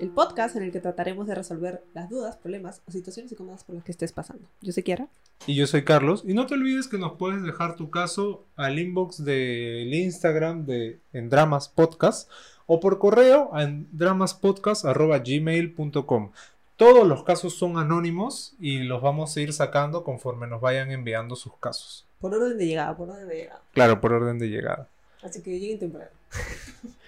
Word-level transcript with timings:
el 0.00 0.10
podcast 0.10 0.56
en 0.56 0.64
el 0.64 0.72
que 0.72 0.80
trataremos 0.80 1.26
de 1.26 1.34
resolver 1.34 1.82
las 1.94 2.10
dudas, 2.10 2.36
problemas 2.36 2.82
o 2.86 2.90
situaciones 2.90 3.32
incómodas 3.32 3.64
por 3.64 3.74
las 3.74 3.84
que 3.84 3.92
estés 3.92 4.12
pasando. 4.12 4.46
Yo 4.60 4.72
soy 4.72 4.82
Kiara. 4.82 5.08
Y 5.46 5.54
yo 5.54 5.66
soy 5.66 5.84
Carlos. 5.84 6.24
Y 6.26 6.34
no 6.34 6.44
te 6.46 6.52
olvides 6.54 6.88
que 6.88 6.98
nos 6.98 7.12
puedes 7.12 7.42
dejar 7.42 7.76
tu 7.76 7.90
caso 7.90 8.44
al 8.56 8.78
inbox 8.78 9.24
del 9.24 9.92
Instagram 9.92 10.64
de 10.66 10.98
En 11.12 11.28
Dramas 11.28 11.68
Podcast 11.68 12.30
o 12.66 12.80
por 12.80 12.98
correo 12.98 13.50
en 13.58 13.86
dramaspodcast.gmail.com. 13.92 16.30
Todos 16.76 17.06
los 17.06 17.22
casos 17.22 17.54
son 17.54 17.78
anónimos 17.78 18.54
y 18.58 18.78
los 18.78 19.00
vamos 19.00 19.36
a 19.36 19.40
ir 19.40 19.52
sacando 19.52 20.02
conforme 20.02 20.48
nos 20.48 20.60
vayan 20.60 20.90
enviando 20.90 21.36
sus 21.36 21.56
casos. 21.58 22.04
Por 22.20 22.34
orden 22.34 22.58
de 22.58 22.66
llegada, 22.66 22.96
por 22.96 23.10
orden 23.10 23.28
de 23.28 23.36
llegada. 23.36 23.62
Claro, 23.72 24.00
por 24.00 24.12
orden 24.12 24.40
de 24.40 24.48
llegada. 24.48 24.88
Así 25.22 25.40
que 25.40 25.56
lleguen 25.58 25.78
temprano. 25.78 26.10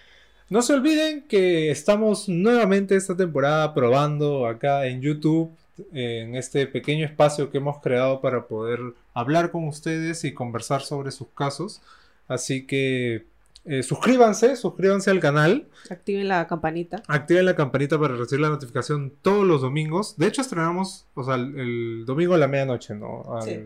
No 0.48 0.62
se 0.62 0.74
olviden 0.74 1.24
que 1.28 1.70
estamos 1.70 2.28
nuevamente 2.28 2.94
esta 2.96 3.16
temporada 3.16 3.74
probando 3.74 4.46
acá 4.46 4.86
en 4.86 5.00
YouTube, 5.00 5.50
en 5.92 6.36
este 6.36 6.66
pequeño 6.66 7.04
espacio 7.04 7.50
que 7.50 7.58
hemos 7.58 7.80
creado 7.82 8.20
para 8.20 8.46
poder 8.46 8.80
hablar 9.12 9.50
con 9.50 9.66
ustedes 9.66 10.24
y 10.24 10.32
conversar 10.32 10.82
sobre 10.82 11.10
sus 11.10 11.28
casos. 11.34 11.82
Así 12.28 12.64
que 12.64 13.24
eh, 13.64 13.82
suscríbanse, 13.82 14.54
suscríbanse 14.54 15.10
al 15.10 15.18
canal. 15.18 15.66
Activen 15.90 16.28
la 16.28 16.46
campanita. 16.46 17.02
Activen 17.08 17.44
la 17.46 17.56
campanita 17.56 17.98
para 17.98 18.14
recibir 18.14 18.40
la 18.42 18.48
notificación 18.48 19.12
todos 19.22 19.44
los 19.44 19.60
domingos. 19.62 20.16
De 20.16 20.28
hecho, 20.28 20.42
estrenamos, 20.42 21.06
o 21.14 21.24
sea, 21.24 21.34
el, 21.34 21.58
el 21.58 22.04
domingo 22.06 22.34
a 22.34 22.38
la 22.38 22.46
medianoche, 22.46 22.94
¿no? 22.94 23.24
Al- 23.36 23.42
Sí. 23.42 23.58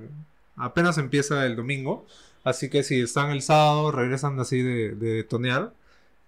Apenas 0.57 0.97
empieza 0.99 1.45
el 1.47 1.57
domingo. 1.57 2.07
Así 2.45 2.71
que 2.71 2.83
si 2.83 3.01
están 3.03 3.31
el 3.31 3.43
sábado, 3.43 3.93
regresan 3.93 4.41
así 4.41 4.63
de, 4.63 4.95
de 4.95 5.25
tonear. 5.25 5.73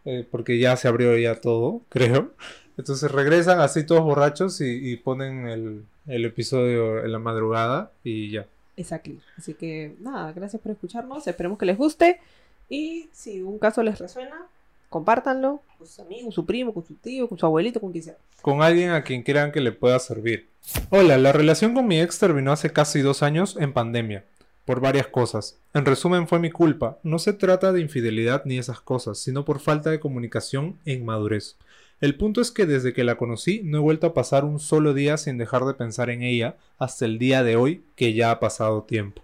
Eh, 0.05 0.27
porque 0.31 0.59
ya 0.59 0.77
se 0.77 0.89
abrió 0.89 1.17
ya 1.17 1.41
todo, 1.41 1.83
creo. 1.89 2.33
Entonces 2.79 3.11
regresan 3.11 3.61
así 3.61 3.85
todos 3.85 4.03
borrachos 4.03 4.61
y, 4.61 4.93
y 4.93 4.97
ponen 4.97 5.47
el, 5.49 5.85
el 6.07 6.25
episodio 6.25 7.05
en 7.05 7.13
la 7.13 7.19
madrugada 7.19 7.93
y 8.03 8.31
ya. 8.31 8.47
Exacto. 8.77 9.11
Así 9.37 9.55
que 9.55 9.95
nada, 10.01 10.33
gracias 10.33 10.61
por 10.63 10.73
escucharnos. 10.73 11.27
Esperemos 11.27 11.59
que 11.59 11.67
les 11.67 11.77
guste. 11.77 12.21
Y 12.69 13.11
si 13.13 13.43
un 13.43 13.59
caso 13.59 13.83
les 13.83 13.99
resuena, 13.99 14.47
compártanlo 14.89 15.61
con 15.77 15.87
sus 15.87 16.01
amigos, 16.01 16.25
con 16.25 16.33
su 16.33 16.47
primo, 16.47 16.73
con 16.73 16.85
su 16.87 16.95
tío, 16.95 17.29
con 17.29 17.37
su 17.39 17.45
abuelito, 17.45 17.81
con 17.81 17.93
quien 17.93 18.05
sea. 18.05 18.17
con 18.41 18.63
alguien 18.63 18.91
a 18.91 19.03
quien 19.05 19.23
crean 19.23 19.53
que 19.53 19.61
le 19.61 19.73
pueda 19.73 19.99
servir. 19.99 20.49
Hola, 20.91 21.19
la 21.19 21.33
relación 21.33 21.75
con 21.75 21.87
mi 21.87 22.01
ex 22.01 22.19
terminó 22.19 22.53
hace 22.53 22.73
casi 22.73 23.01
dos 23.01 23.23
años 23.23 23.57
en 23.59 23.73
pandemia, 23.73 24.25
por 24.65 24.81
varias 24.81 25.09
cosas. 25.09 25.59
En 25.75 25.85
resumen, 25.85 26.29
fue 26.29 26.39
mi 26.39 26.51
culpa. 26.51 26.99
No 27.03 27.19
se 27.19 27.33
trata 27.33 27.73
de 27.73 27.81
infidelidad 27.81 28.43
ni 28.45 28.59
esas 28.59 28.81
cosas, 28.81 29.19
sino 29.19 29.45
por 29.45 29.61
falta 29.61 29.91
de 29.91 30.01
comunicación 30.01 30.79
e 30.85 30.93
inmadurez. 30.93 31.57
El 32.01 32.17
punto 32.17 32.41
es 32.41 32.51
que 32.51 32.67
desde 32.67 32.93
que 32.93 33.05
la 33.05 33.17
conocí 33.17 33.63
no 33.65 33.79
he 33.79 33.81
vuelto 33.81 34.09
a 34.09 34.15
pasar 34.15 34.45
un 34.45 34.59
solo 34.59 34.93
día 34.93 35.17
sin 35.17 35.39
dejar 35.39 35.65
de 35.65 35.75
pensar 35.75 36.11
en 36.11 36.23
ella 36.23 36.57
hasta 36.79 37.05
el 37.05 37.19
día 37.19 37.45
de 37.45 37.55
hoy 37.55 37.85
que 37.95 38.13
ya 38.13 38.33
ha 38.33 38.41
pasado 38.41 38.83
tiempo. 38.83 39.23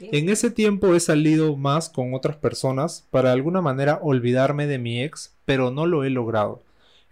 En 0.00 0.28
ese 0.28 0.50
tiempo 0.50 0.94
he 0.94 1.00
salido 1.00 1.56
más 1.56 1.88
con 1.88 2.14
otras 2.14 2.36
personas 2.36 3.06
para 3.10 3.30
de 3.30 3.34
alguna 3.34 3.60
manera 3.60 3.98
olvidarme 4.02 4.66
de 4.66 4.78
mi 4.78 5.02
ex, 5.02 5.34
pero 5.44 5.70
no 5.70 5.86
lo 5.86 6.04
he 6.04 6.10
logrado. 6.10 6.62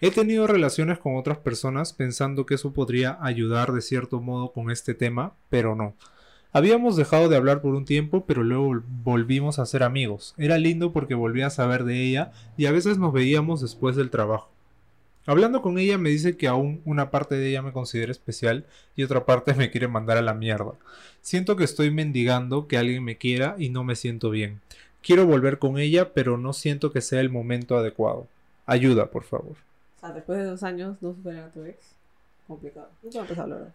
He 0.00 0.10
tenido 0.10 0.46
relaciones 0.46 0.98
con 0.98 1.16
otras 1.16 1.38
personas 1.38 1.92
pensando 1.92 2.44
que 2.46 2.54
eso 2.54 2.72
podría 2.72 3.18
ayudar 3.22 3.72
de 3.72 3.80
cierto 3.80 4.20
modo 4.20 4.52
con 4.52 4.70
este 4.70 4.92
tema, 4.92 5.34
pero 5.48 5.74
no. 5.74 5.94
Habíamos 6.54 6.94
dejado 6.96 7.28
de 7.28 7.36
hablar 7.36 7.60
por 7.60 7.74
un 7.74 7.84
tiempo, 7.84 8.24
pero 8.26 8.44
luego 8.44 8.68
vol- 8.68 8.82
volvimos 9.02 9.58
a 9.58 9.66
ser 9.66 9.82
amigos. 9.82 10.34
Era 10.38 10.56
lindo 10.56 10.92
porque 10.92 11.14
volvía 11.14 11.48
a 11.48 11.50
saber 11.50 11.82
de 11.84 12.00
ella 12.02 12.30
y 12.56 12.66
a 12.66 12.72
veces 12.72 12.96
nos 12.96 13.12
veíamos 13.12 13.60
después 13.60 13.96
del 13.96 14.08
trabajo. 14.08 14.48
Hablando 15.26 15.62
con 15.62 15.78
ella 15.78 15.98
me 15.98 16.10
dice 16.10 16.36
que 16.36 16.46
aún 16.46 16.80
una 16.84 17.10
parte 17.10 17.34
de 17.34 17.48
ella 17.48 17.60
me 17.62 17.72
considera 17.72 18.12
especial 18.12 18.66
y 18.94 19.02
otra 19.02 19.26
parte 19.26 19.52
me 19.54 19.70
quiere 19.70 19.88
mandar 19.88 20.16
a 20.16 20.22
la 20.22 20.34
mierda. 20.34 20.72
Siento 21.22 21.56
que 21.56 21.64
estoy 21.64 21.90
mendigando 21.90 22.68
que 22.68 22.78
alguien 22.78 23.02
me 23.02 23.16
quiera 23.16 23.56
y 23.58 23.70
no 23.70 23.82
me 23.82 23.96
siento 23.96 24.30
bien. 24.30 24.60
Quiero 25.02 25.26
volver 25.26 25.58
con 25.58 25.78
ella, 25.78 26.12
pero 26.14 26.38
no 26.38 26.52
siento 26.52 26.92
que 26.92 27.00
sea 27.00 27.20
el 27.20 27.30
momento 27.30 27.76
adecuado. 27.76 28.28
Ayuda, 28.64 29.06
por 29.10 29.24
favor. 29.24 29.56
O 29.96 30.00
sea, 30.00 30.12
después 30.12 30.38
de 30.38 30.44
dos 30.44 30.62
años 30.62 30.96
no 31.00 31.14
superar 31.14 31.44
a 31.44 31.48
tu 31.52 31.64
ex. 31.64 31.93
Complicado. 32.46 32.88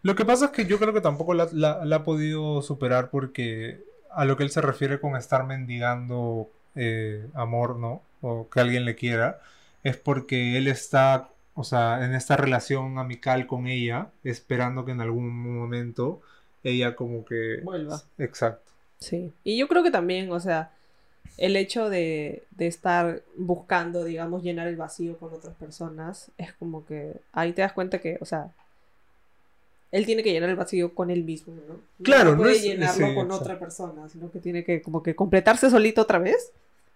Lo 0.03 0.16
que 0.16 0.25
pasa 0.25 0.46
es 0.46 0.52
que 0.52 0.66
yo 0.66 0.78
creo 0.78 0.94
que 0.94 1.02
tampoco 1.02 1.34
la, 1.34 1.47
la- 1.52 1.84
la 1.85 1.96
ha 1.97 2.03
podido 2.03 2.62
superar 2.62 3.09
porque 3.09 3.84
a 4.12 4.25
lo 4.25 4.38
que 4.38 4.44
él 4.44 4.52
se 4.52 4.62
refiere 4.62 5.00
con 5.00 5.16
estar 5.16 5.46
mendigando 5.46 6.50
eh, 6.75 7.28
amor, 7.34 7.78
¿no? 7.78 8.02
O 8.22 8.47
que 8.50 8.59
alguien 8.59 8.85
le 8.85 8.96
quiera, 8.96 9.40
es 9.84 9.97
porque 9.97 10.57
él 10.57 10.68
está, 10.68 11.30
o 11.56 11.63
sea, 11.63 12.03
en 12.06 12.13
esta 12.13 12.38
relación 12.38 13.00
amical 13.00 13.47
con 13.47 13.68
ella, 13.68 14.09
esperando 14.24 14.86
que 14.86 14.91
en 14.91 15.01
algún 15.01 15.30
momento 15.59 16.22
ella 16.63 16.96
como 16.96 17.25
que... 17.25 17.62
Vuelva. 17.63 18.01
Exacto. 18.18 18.72
Sí. 19.00 19.31
Y 19.44 19.57
yo 19.57 19.68
creo 19.68 19.81
que 19.81 19.91
también, 19.91 20.31
o 20.31 20.40
sea, 20.40 20.72
el 21.40 21.56
hecho 21.56 21.90
de, 21.90 22.44
de 22.52 22.68
estar 22.68 23.22
buscando, 23.38 24.04
digamos, 24.04 24.44
llenar 24.44 24.68
el 24.68 24.76
vacío 24.76 25.18
con 25.18 25.34
otras 25.34 25.56
personas, 25.56 26.32
es 26.38 26.54
como 26.54 26.86
que 26.86 27.14
ahí 27.32 27.54
te 27.54 27.62
das 27.62 27.74
cuenta 27.74 28.00
que, 28.00 28.18
o 28.20 28.26
sea, 28.26 28.52
él 29.92 30.06
tiene 30.06 30.22
que 30.22 30.32
llenar 30.32 30.50
el 30.50 30.56
vacío 30.56 30.94
con 30.94 31.10
él 31.10 31.24
mismo, 31.24 31.54
¿no? 31.68 31.76
No 31.76 32.04
Claro, 32.04 32.32
no 32.36 32.44
puede 32.44 32.60
llenarlo 32.60 33.08
sí, 33.08 33.16
con 33.16 33.32
otra 33.32 33.58
persona, 33.58 34.08
sino 34.10 34.32
que 34.32 34.40
tiene 34.40 34.64
que 34.64 34.82
como 34.82 35.02
que 35.02 35.16
completarse 35.16 35.70
solito 35.70 36.02
otra 36.02 36.20
vez 36.20 36.52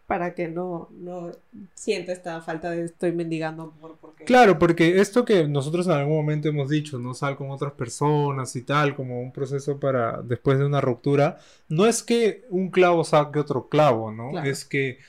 para 0.07 0.35
que 0.35 0.47
no, 0.47 0.89
no 0.91 1.31
sienta 1.73 2.11
esta 2.11 2.41
falta 2.41 2.71
de 2.71 2.85
estoy 2.85 3.13
mendigando 3.13 3.63
amor 3.63 3.97
porque... 3.99 4.25
Claro, 4.25 4.59
porque 4.59 4.99
esto 4.99 5.23
que 5.23 5.47
nosotros 5.47 5.87
en 5.87 5.93
algún 5.93 6.17
momento 6.17 6.49
hemos 6.49 6.69
dicho, 6.69 6.99
no 6.99 7.13
sal 7.13 7.37
con 7.37 7.51
otras 7.51 7.73
personas 7.73 8.55
y 8.55 8.63
tal, 8.63 8.95
como 8.95 9.21
un 9.21 9.31
proceso 9.31 9.79
para 9.79 10.21
después 10.21 10.59
de 10.59 10.65
una 10.65 10.81
ruptura, 10.81 11.37
no 11.69 11.85
es 11.85 12.03
que 12.03 12.45
un 12.49 12.69
clavo 12.69 13.03
saque 13.03 13.39
otro 13.39 13.69
clavo, 13.69 14.11
¿no? 14.11 14.31
Claro. 14.31 14.49
Es 14.49 14.65
que 14.65 14.99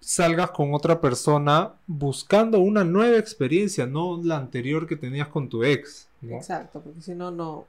salgas 0.00 0.50
con 0.50 0.74
otra 0.74 1.00
persona 1.00 1.74
buscando 1.86 2.58
una 2.58 2.84
nueva 2.84 3.18
experiencia, 3.18 3.86
no 3.86 4.20
la 4.22 4.38
anterior 4.38 4.86
que 4.86 4.96
tenías 4.96 5.28
con 5.28 5.48
tu 5.48 5.62
ex, 5.62 6.08
¿no? 6.22 6.36
Exacto, 6.36 6.80
porque 6.80 7.02
si 7.02 7.14
no, 7.14 7.30
no, 7.30 7.66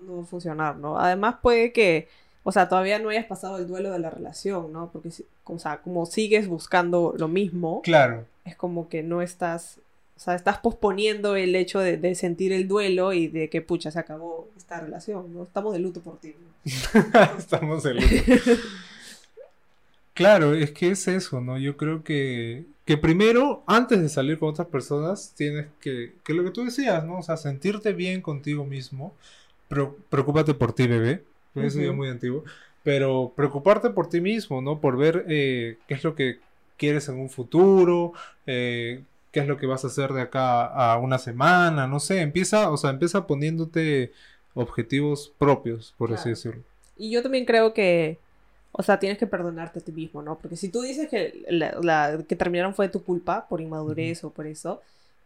no 0.00 0.16
va 0.16 0.22
a 0.22 0.26
funcionar, 0.26 0.76
¿no? 0.76 0.98
Además 0.98 1.36
puede 1.42 1.72
que, 1.72 2.08
o 2.44 2.52
sea, 2.52 2.68
todavía 2.68 2.98
no 3.00 3.08
hayas 3.10 3.26
pasado 3.26 3.58
el 3.58 3.66
duelo 3.66 3.90
de 3.92 3.98
la 3.98 4.10
relación, 4.10 4.72
¿no? 4.72 4.90
Porque, 4.92 5.10
o 5.44 5.58
sea, 5.58 5.82
como 5.82 6.06
sigues 6.06 6.48
buscando 6.48 7.14
lo 7.18 7.28
mismo, 7.28 7.82
Claro, 7.82 8.26
es 8.44 8.56
como 8.56 8.88
que 8.88 9.02
no 9.02 9.22
estás, 9.22 9.80
o 10.16 10.20
sea, 10.20 10.34
estás 10.36 10.58
posponiendo 10.58 11.36
el 11.36 11.56
hecho 11.56 11.80
de, 11.80 11.96
de 11.96 12.14
sentir 12.14 12.52
el 12.52 12.68
duelo 12.68 13.12
y 13.12 13.28
de 13.28 13.50
que, 13.50 13.62
pucha, 13.62 13.90
se 13.90 13.98
acabó 13.98 14.48
esta 14.56 14.80
relación, 14.80 15.34
¿no? 15.34 15.42
Estamos 15.44 15.72
de 15.72 15.80
luto 15.80 16.00
por 16.02 16.18
ti. 16.20 16.34
¿no? 16.38 16.54
estamos 17.38 17.84
en 17.86 18.00
luto. 18.00 18.24
Claro, 20.14 20.54
es 20.54 20.70
que 20.70 20.90
es 20.90 21.08
eso, 21.08 21.40
¿no? 21.40 21.58
Yo 21.58 21.76
creo 21.76 22.04
que, 22.04 22.66
que 22.84 22.96
primero, 22.96 23.64
antes 23.66 24.00
de 24.00 24.08
salir 24.08 24.38
con 24.38 24.50
otras 24.50 24.68
personas, 24.68 25.32
tienes 25.36 25.66
que, 25.80 26.14
que 26.24 26.34
lo 26.34 26.44
que 26.44 26.50
tú 26.52 26.64
decías, 26.64 27.04
¿no? 27.04 27.18
O 27.18 27.22
sea, 27.22 27.36
sentirte 27.36 27.92
bien 27.92 28.22
contigo 28.22 28.64
mismo. 28.64 29.12
Pro- 29.68 29.96
preocúpate 30.10 30.54
por 30.54 30.72
ti, 30.72 30.86
bebé. 30.86 31.24
Eso 31.58 31.80
ya 31.80 31.90
es 31.90 31.92
Ujú. 31.92 31.96
muy 31.96 32.08
antiguo. 32.08 32.44
Pero 32.82 33.32
preocuparte 33.36 33.90
por 33.90 34.08
ti 34.08 34.20
mismo, 34.20 34.60
¿no? 34.62 34.80
Por 34.80 34.96
ver 34.96 35.24
eh, 35.28 35.78
qué 35.86 35.94
es 35.94 36.04
lo 36.04 36.14
que 36.14 36.40
quieres 36.76 37.08
en 37.08 37.16
un 37.18 37.30
futuro, 37.30 38.12
eh, 38.46 39.04
qué 39.32 39.40
es 39.40 39.46
lo 39.48 39.56
que 39.56 39.66
vas 39.66 39.84
a 39.84 39.88
hacer 39.88 40.12
de 40.12 40.22
acá 40.22 40.66
a 40.66 40.98
una 40.98 41.18
semana, 41.18 41.86
no 41.86 42.00
sé. 42.00 42.20
Empieza, 42.20 42.70
o 42.70 42.76
sea, 42.76 42.90
empieza 42.90 43.26
poniéndote 43.26 44.12
objetivos 44.54 45.32
propios, 45.38 45.94
por 45.98 46.12
así 46.12 46.30
decirlo. 46.30 46.62
Y 46.96 47.10
yo 47.10 47.22
también 47.22 47.44
creo 47.44 47.74
que, 47.74 48.18
o 48.72 48.82
sea, 48.82 48.98
tienes 49.00 49.18
que 49.18 49.26
perdonarte 49.26 49.80
a 49.80 49.82
ti 49.82 49.92
mismo, 49.92 50.22
¿no? 50.22 50.38
Porque 50.38 50.56
si 50.56 50.68
tú 50.70 50.80
dices 50.82 51.08
que 51.08 51.44
la, 51.48 51.76
la- 51.82 52.24
que 52.28 52.36
terminaron 52.36 52.74
fue 52.74 52.88
tu 52.88 53.02
culpa 53.04 53.46
por 53.48 53.60
inmadurez 53.60 54.22
o 54.24 54.30
por 54.32 54.46
eso, 54.46 54.80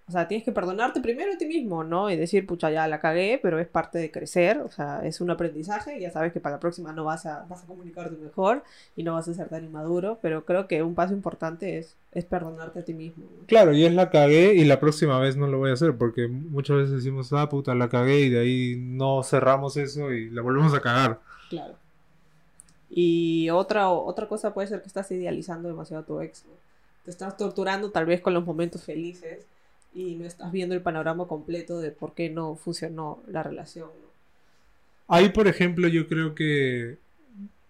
o 0.08 0.10
sea, 0.10 0.26
tienes 0.26 0.42
que 0.42 0.52
perdonarte 0.52 1.02
primero 1.02 1.34
a 1.34 1.36
ti 1.36 1.44
mismo, 1.44 1.84
¿no? 1.84 2.08
Y 2.08 2.16
decir, 2.16 2.46
pucha, 2.46 2.70
ya 2.70 2.88
la 2.88 2.98
cagué, 2.98 3.38
pero 3.42 3.58
es 3.58 3.68
parte 3.68 3.98
de 3.98 4.10
crecer, 4.10 4.58
o 4.58 4.70
sea, 4.70 5.04
es 5.04 5.20
un 5.20 5.30
aprendizaje, 5.30 6.00
ya 6.00 6.10
sabes 6.10 6.32
que 6.32 6.40
para 6.40 6.56
la 6.56 6.60
próxima 6.60 6.92
no 6.92 7.04
vas 7.04 7.26
a, 7.26 7.44
vas 7.46 7.62
a 7.62 7.66
comunicarte 7.66 8.16
mejor 8.16 8.64
y 8.96 9.02
no 9.02 9.12
vas 9.12 9.28
a 9.28 9.34
ser 9.34 9.50
tan 9.50 9.64
inmaduro, 9.64 10.18
pero 10.22 10.46
creo 10.46 10.66
que 10.66 10.82
un 10.82 10.94
paso 10.94 11.12
importante 11.12 11.76
es, 11.76 11.94
es 12.12 12.24
perdonarte 12.24 12.78
a 12.78 12.84
ti 12.86 12.94
mismo, 12.94 13.24
¿no? 13.24 13.46
Claro, 13.46 13.74
y 13.74 13.84
es 13.84 13.92
la 13.92 14.08
cagué 14.08 14.54
y 14.54 14.64
la 14.64 14.80
próxima 14.80 15.18
vez 15.18 15.36
no 15.36 15.46
lo 15.46 15.58
voy 15.58 15.68
a 15.70 15.74
hacer 15.74 15.94
porque 15.94 16.26
muchas 16.26 16.78
veces 16.78 16.92
decimos, 16.92 17.30
ah, 17.34 17.50
puta, 17.50 17.74
la 17.74 17.90
cagué 17.90 18.20
y 18.20 18.30
de 18.30 18.40
ahí 18.40 18.76
no 18.78 19.22
cerramos 19.22 19.76
eso 19.76 20.10
y 20.10 20.30
la 20.30 20.40
volvemos 20.40 20.72
a 20.72 20.80
cagar. 20.80 21.20
Claro. 21.50 21.74
Y 22.88 23.50
otra, 23.50 23.90
otra 23.90 24.26
cosa 24.26 24.54
puede 24.54 24.68
ser 24.68 24.80
que 24.80 24.88
estás 24.88 25.10
idealizando 25.10 25.68
demasiado 25.68 26.02
a 26.02 26.06
tu 26.06 26.18
ex, 26.22 26.46
¿no? 26.46 26.52
Te 27.04 27.10
estás 27.10 27.36
torturando 27.36 27.90
tal 27.90 28.06
vez 28.06 28.22
con 28.22 28.32
los 28.32 28.46
momentos 28.46 28.84
felices 28.84 29.44
y 29.92 30.16
no 30.16 30.24
estás 30.26 30.52
viendo 30.52 30.74
el 30.74 30.82
panorama 30.82 31.26
completo 31.26 31.80
de 31.80 31.90
por 31.92 32.14
qué 32.14 32.30
no 32.30 32.56
funcionó 32.56 33.22
la 33.26 33.42
relación. 33.42 33.90
Ahí, 35.08 35.30
por 35.30 35.48
ejemplo, 35.48 35.88
yo 35.88 36.06
creo 36.06 36.34
que, 36.34 36.98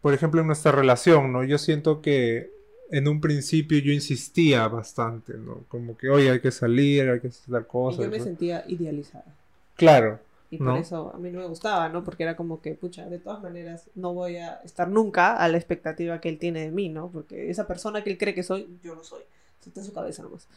por 0.02 0.14
ejemplo, 0.14 0.40
en 0.40 0.48
nuestra 0.48 0.72
relación, 0.72 1.32
¿no? 1.32 1.44
Yo 1.44 1.58
siento 1.58 2.02
que 2.02 2.50
en 2.90 3.08
un 3.08 3.20
principio 3.20 3.78
yo 3.80 3.92
insistía 3.92 4.68
bastante, 4.68 5.34
¿no? 5.38 5.64
Como 5.68 5.96
que, 5.96 6.10
oye, 6.10 6.30
hay 6.30 6.40
que 6.40 6.52
salir, 6.52 7.08
hay 7.10 7.20
que 7.20 7.28
hacer 7.28 7.52
tal 7.52 7.66
Y 7.88 7.96
cosa. 7.96 7.98
yo 7.98 8.08
me 8.08 8.20
¿no? 8.20 8.20
sentía 8.20 8.64
idealizada. 8.68 9.34
Claro, 9.76 10.20
Y 10.50 10.58
por 10.58 10.66
¿No? 10.66 10.76
eso 10.76 11.12
a 11.14 11.18
mí 11.18 11.30
no 11.30 11.40
me 11.40 11.46
gustaba, 11.46 11.90
¿no? 11.90 12.04
Porque 12.04 12.22
era 12.22 12.34
como 12.36 12.62
que, 12.62 12.74
pucha, 12.74 13.06
de 13.06 13.18
todas 13.18 13.42
maneras 13.42 13.90
no 13.94 14.14
voy 14.14 14.36
a 14.38 14.54
estar 14.64 14.88
nunca 14.88 15.36
a 15.36 15.46
la 15.48 15.58
expectativa 15.58 16.20
que 16.22 16.30
él 16.30 16.38
tiene 16.38 16.60
de 16.62 16.70
mí, 16.70 16.88
¿no? 16.88 17.10
Porque 17.12 17.50
esa 17.50 17.66
persona 17.66 18.02
que 18.02 18.10
él 18.10 18.18
cree 18.18 18.34
que 18.34 18.42
soy, 18.42 18.78
yo 18.82 18.94
no 18.94 19.04
soy. 19.04 19.22
Está 19.66 19.80
en 19.80 19.86
su 19.86 19.92
cabeza 19.92 20.22
nomás. 20.22 20.48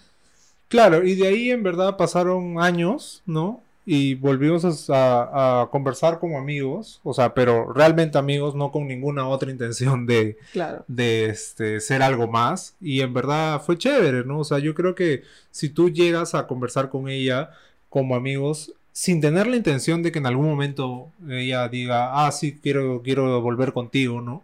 Claro, 0.71 1.03
y 1.05 1.15
de 1.15 1.27
ahí 1.27 1.51
en 1.51 1.63
verdad 1.63 1.97
pasaron 1.97 2.59
años, 2.61 3.21
¿no? 3.25 3.61
Y 3.85 4.15
volvimos 4.15 4.89
a, 4.89 5.67
conversar 5.71 6.19
como 6.19 6.37
amigos, 6.37 7.01
o 7.03 7.13
sea, 7.13 7.33
pero 7.33 7.73
realmente 7.73 8.17
amigos, 8.17 8.55
no 8.55 8.71
con 8.71 8.87
ninguna 8.87 9.27
otra 9.27 9.51
intención 9.51 10.05
de, 10.05 10.37
Claro. 10.53 10.85
de 10.87 11.25
este, 11.25 11.79
ser 11.81 12.01
algo 12.01 12.27
más. 12.27 12.75
Y 12.79 13.01
en 13.01 13.13
verdad 13.13 13.61
fue 13.61 13.77
chévere, 13.77 14.23
¿no? 14.23 14.39
O 14.39 14.43
sea, 14.45 14.59
yo 14.59 14.73
creo 14.75 14.95
que 14.95 15.23
si 15.49 15.69
tú 15.69 15.89
llegas 15.89 16.35
a 16.35 16.47
conversar 16.47 16.89
con 16.89 17.09
ella 17.09 17.49
como 17.89 18.15
amigos, 18.15 18.73
sin 18.93 19.19
tener 19.19 19.47
la 19.47 19.57
intención 19.57 20.03
de 20.03 20.11
que 20.11 20.19
en 20.19 20.25
algún 20.27 20.47
momento 20.47 21.11
ella 21.29 21.67
diga, 21.67 22.25
ah, 22.25 22.31
sí, 22.31 22.57
quiero, 22.61 23.01
quiero 23.03 23.41
volver 23.41 23.73
contigo, 23.73 24.21
¿no? 24.21 24.43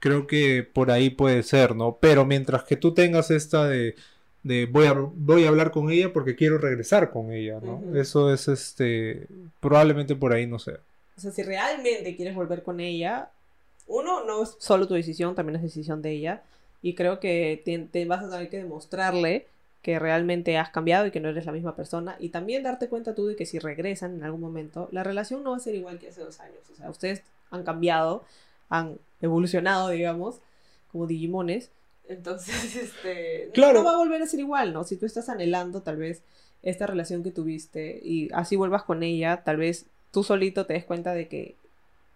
Creo 0.00 0.26
que 0.26 0.64
por 0.64 0.90
ahí 0.90 1.10
puede 1.10 1.42
ser, 1.44 1.76
¿no? 1.76 1.98
Pero 2.00 2.26
mientras 2.26 2.64
que 2.64 2.76
tú 2.76 2.92
tengas 2.94 3.30
esta 3.30 3.66
de, 3.66 3.94
de 4.42 4.66
voy 4.66 4.86
a, 4.86 4.92
voy 4.92 5.44
a 5.44 5.48
hablar 5.48 5.70
con 5.70 5.90
ella 5.90 6.12
porque 6.12 6.36
quiero 6.36 6.58
regresar 6.58 7.10
con 7.10 7.32
ella, 7.32 7.60
¿no? 7.62 7.76
Ujú. 7.76 7.96
Eso 7.96 8.32
es, 8.32 8.48
este, 8.48 9.26
probablemente 9.60 10.16
por 10.16 10.32
ahí, 10.32 10.46
no 10.46 10.58
sé. 10.58 10.72
O 11.16 11.20
sea, 11.20 11.30
si 11.30 11.42
realmente 11.42 12.16
quieres 12.16 12.34
volver 12.34 12.62
con 12.62 12.80
ella, 12.80 13.30
uno, 13.86 14.24
no 14.24 14.42
es 14.42 14.56
solo 14.58 14.88
tu 14.88 14.94
decisión, 14.94 15.34
también 15.34 15.56
es 15.56 15.62
decisión 15.62 16.02
de 16.02 16.10
ella. 16.12 16.42
Y 16.80 16.94
creo 16.94 17.20
que 17.20 17.62
te, 17.64 17.78
te 17.78 18.04
vas 18.06 18.24
a 18.24 18.30
tener 18.30 18.48
que 18.48 18.58
demostrarle 18.58 19.46
que 19.82 19.98
realmente 19.98 20.56
has 20.58 20.70
cambiado 20.70 21.06
y 21.06 21.10
que 21.10 21.20
no 21.20 21.28
eres 21.28 21.44
la 21.44 21.52
misma 21.52 21.76
persona. 21.76 22.16
Y 22.18 22.30
también 22.30 22.62
darte 22.62 22.88
cuenta 22.88 23.14
tú 23.14 23.26
de 23.26 23.36
que 23.36 23.46
si 23.46 23.58
regresan 23.58 24.14
en 24.14 24.24
algún 24.24 24.40
momento, 24.40 24.88
la 24.92 25.02
relación 25.02 25.42
no 25.42 25.50
va 25.50 25.56
a 25.56 25.60
ser 25.60 25.74
igual 25.74 25.98
que 25.98 26.08
hace 26.08 26.22
dos 26.22 26.40
años. 26.40 26.58
O 26.72 26.76
sea, 26.76 26.88
ustedes 26.88 27.22
han 27.50 27.64
cambiado, 27.64 28.24
han 28.68 28.98
evolucionado, 29.20 29.88
digamos, 29.90 30.40
como 30.90 31.06
Digimones. 31.06 31.70
Entonces, 32.08 32.76
este, 32.76 33.44
no- 33.48 33.52
Claro. 33.52 33.78
no 33.80 33.84
va 33.84 33.92
a 33.94 33.98
volver 33.98 34.22
a 34.22 34.26
ser 34.26 34.40
igual, 34.40 34.72
¿no? 34.72 34.84
Si 34.84 34.96
tú 34.96 35.06
estás 35.06 35.28
anhelando 35.28 35.82
tal 35.82 35.96
vez 35.96 36.22
esta 36.62 36.86
relación 36.86 37.22
que 37.22 37.30
tuviste 37.30 38.00
y 38.04 38.28
así 38.32 38.56
vuelvas 38.56 38.82
con 38.84 39.02
ella, 39.02 39.42
tal 39.44 39.56
vez 39.56 39.86
tú 40.12 40.22
solito 40.22 40.64
te 40.66 40.74
des 40.74 40.84
cuenta 40.84 41.12
de 41.14 41.26
que, 41.28 41.54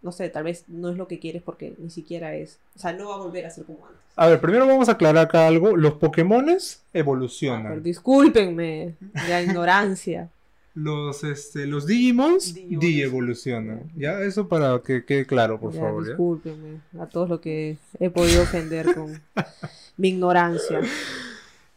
no 0.02 0.12
sé, 0.12 0.28
tal 0.28 0.44
vez 0.44 0.64
no 0.68 0.90
es 0.90 0.96
lo 0.96 1.08
que 1.08 1.18
quieres 1.18 1.42
porque 1.42 1.74
ni 1.78 1.90
siquiera 1.90 2.34
es, 2.34 2.58
o 2.76 2.78
sea, 2.78 2.92
no 2.92 3.08
va 3.08 3.14
a 3.16 3.18
volver 3.18 3.44
a 3.46 3.50
ser 3.50 3.64
como 3.64 3.84
antes. 3.86 4.00
A 4.14 4.28
ver, 4.28 4.40
primero 4.40 4.66
vamos 4.66 4.88
a 4.88 4.92
aclarar 4.92 5.24
acá 5.26 5.46
algo. 5.46 5.76
Los 5.76 5.94
Pokémones 5.94 6.80
evolucionan. 6.94 7.82
discúlpenme 7.82 8.94
la 9.28 9.42
ignorancia. 9.42 10.28
Los, 10.76 11.24
este, 11.24 11.66
los 11.66 11.86
Digimons 11.86 12.52
Digimons. 12.54 12.84
evolucionan. 12.84 13.90
Ya, 13.96 14.20
eso 14.20 14.46
para 14.46 14.78
que 14.82 15.04
quede 15.06 15.24
claro, 15.26 15.58
por 15.58 15.72
Ya, 15.72 15.80
favor. 15.80 16.02
¿ya? 16.04 16.08
discúlpenme 16.10 16.80
a 17.00 17.06
todos 17.06 17.28
los 17.30 17.40
que 17.40 17.78
he 17.98 18.10
podido 18.10 18.42
ofender 18.42 18.94
con 18.94 19.20
mi 19.96 20.10
ignorancia. 20.10 20.82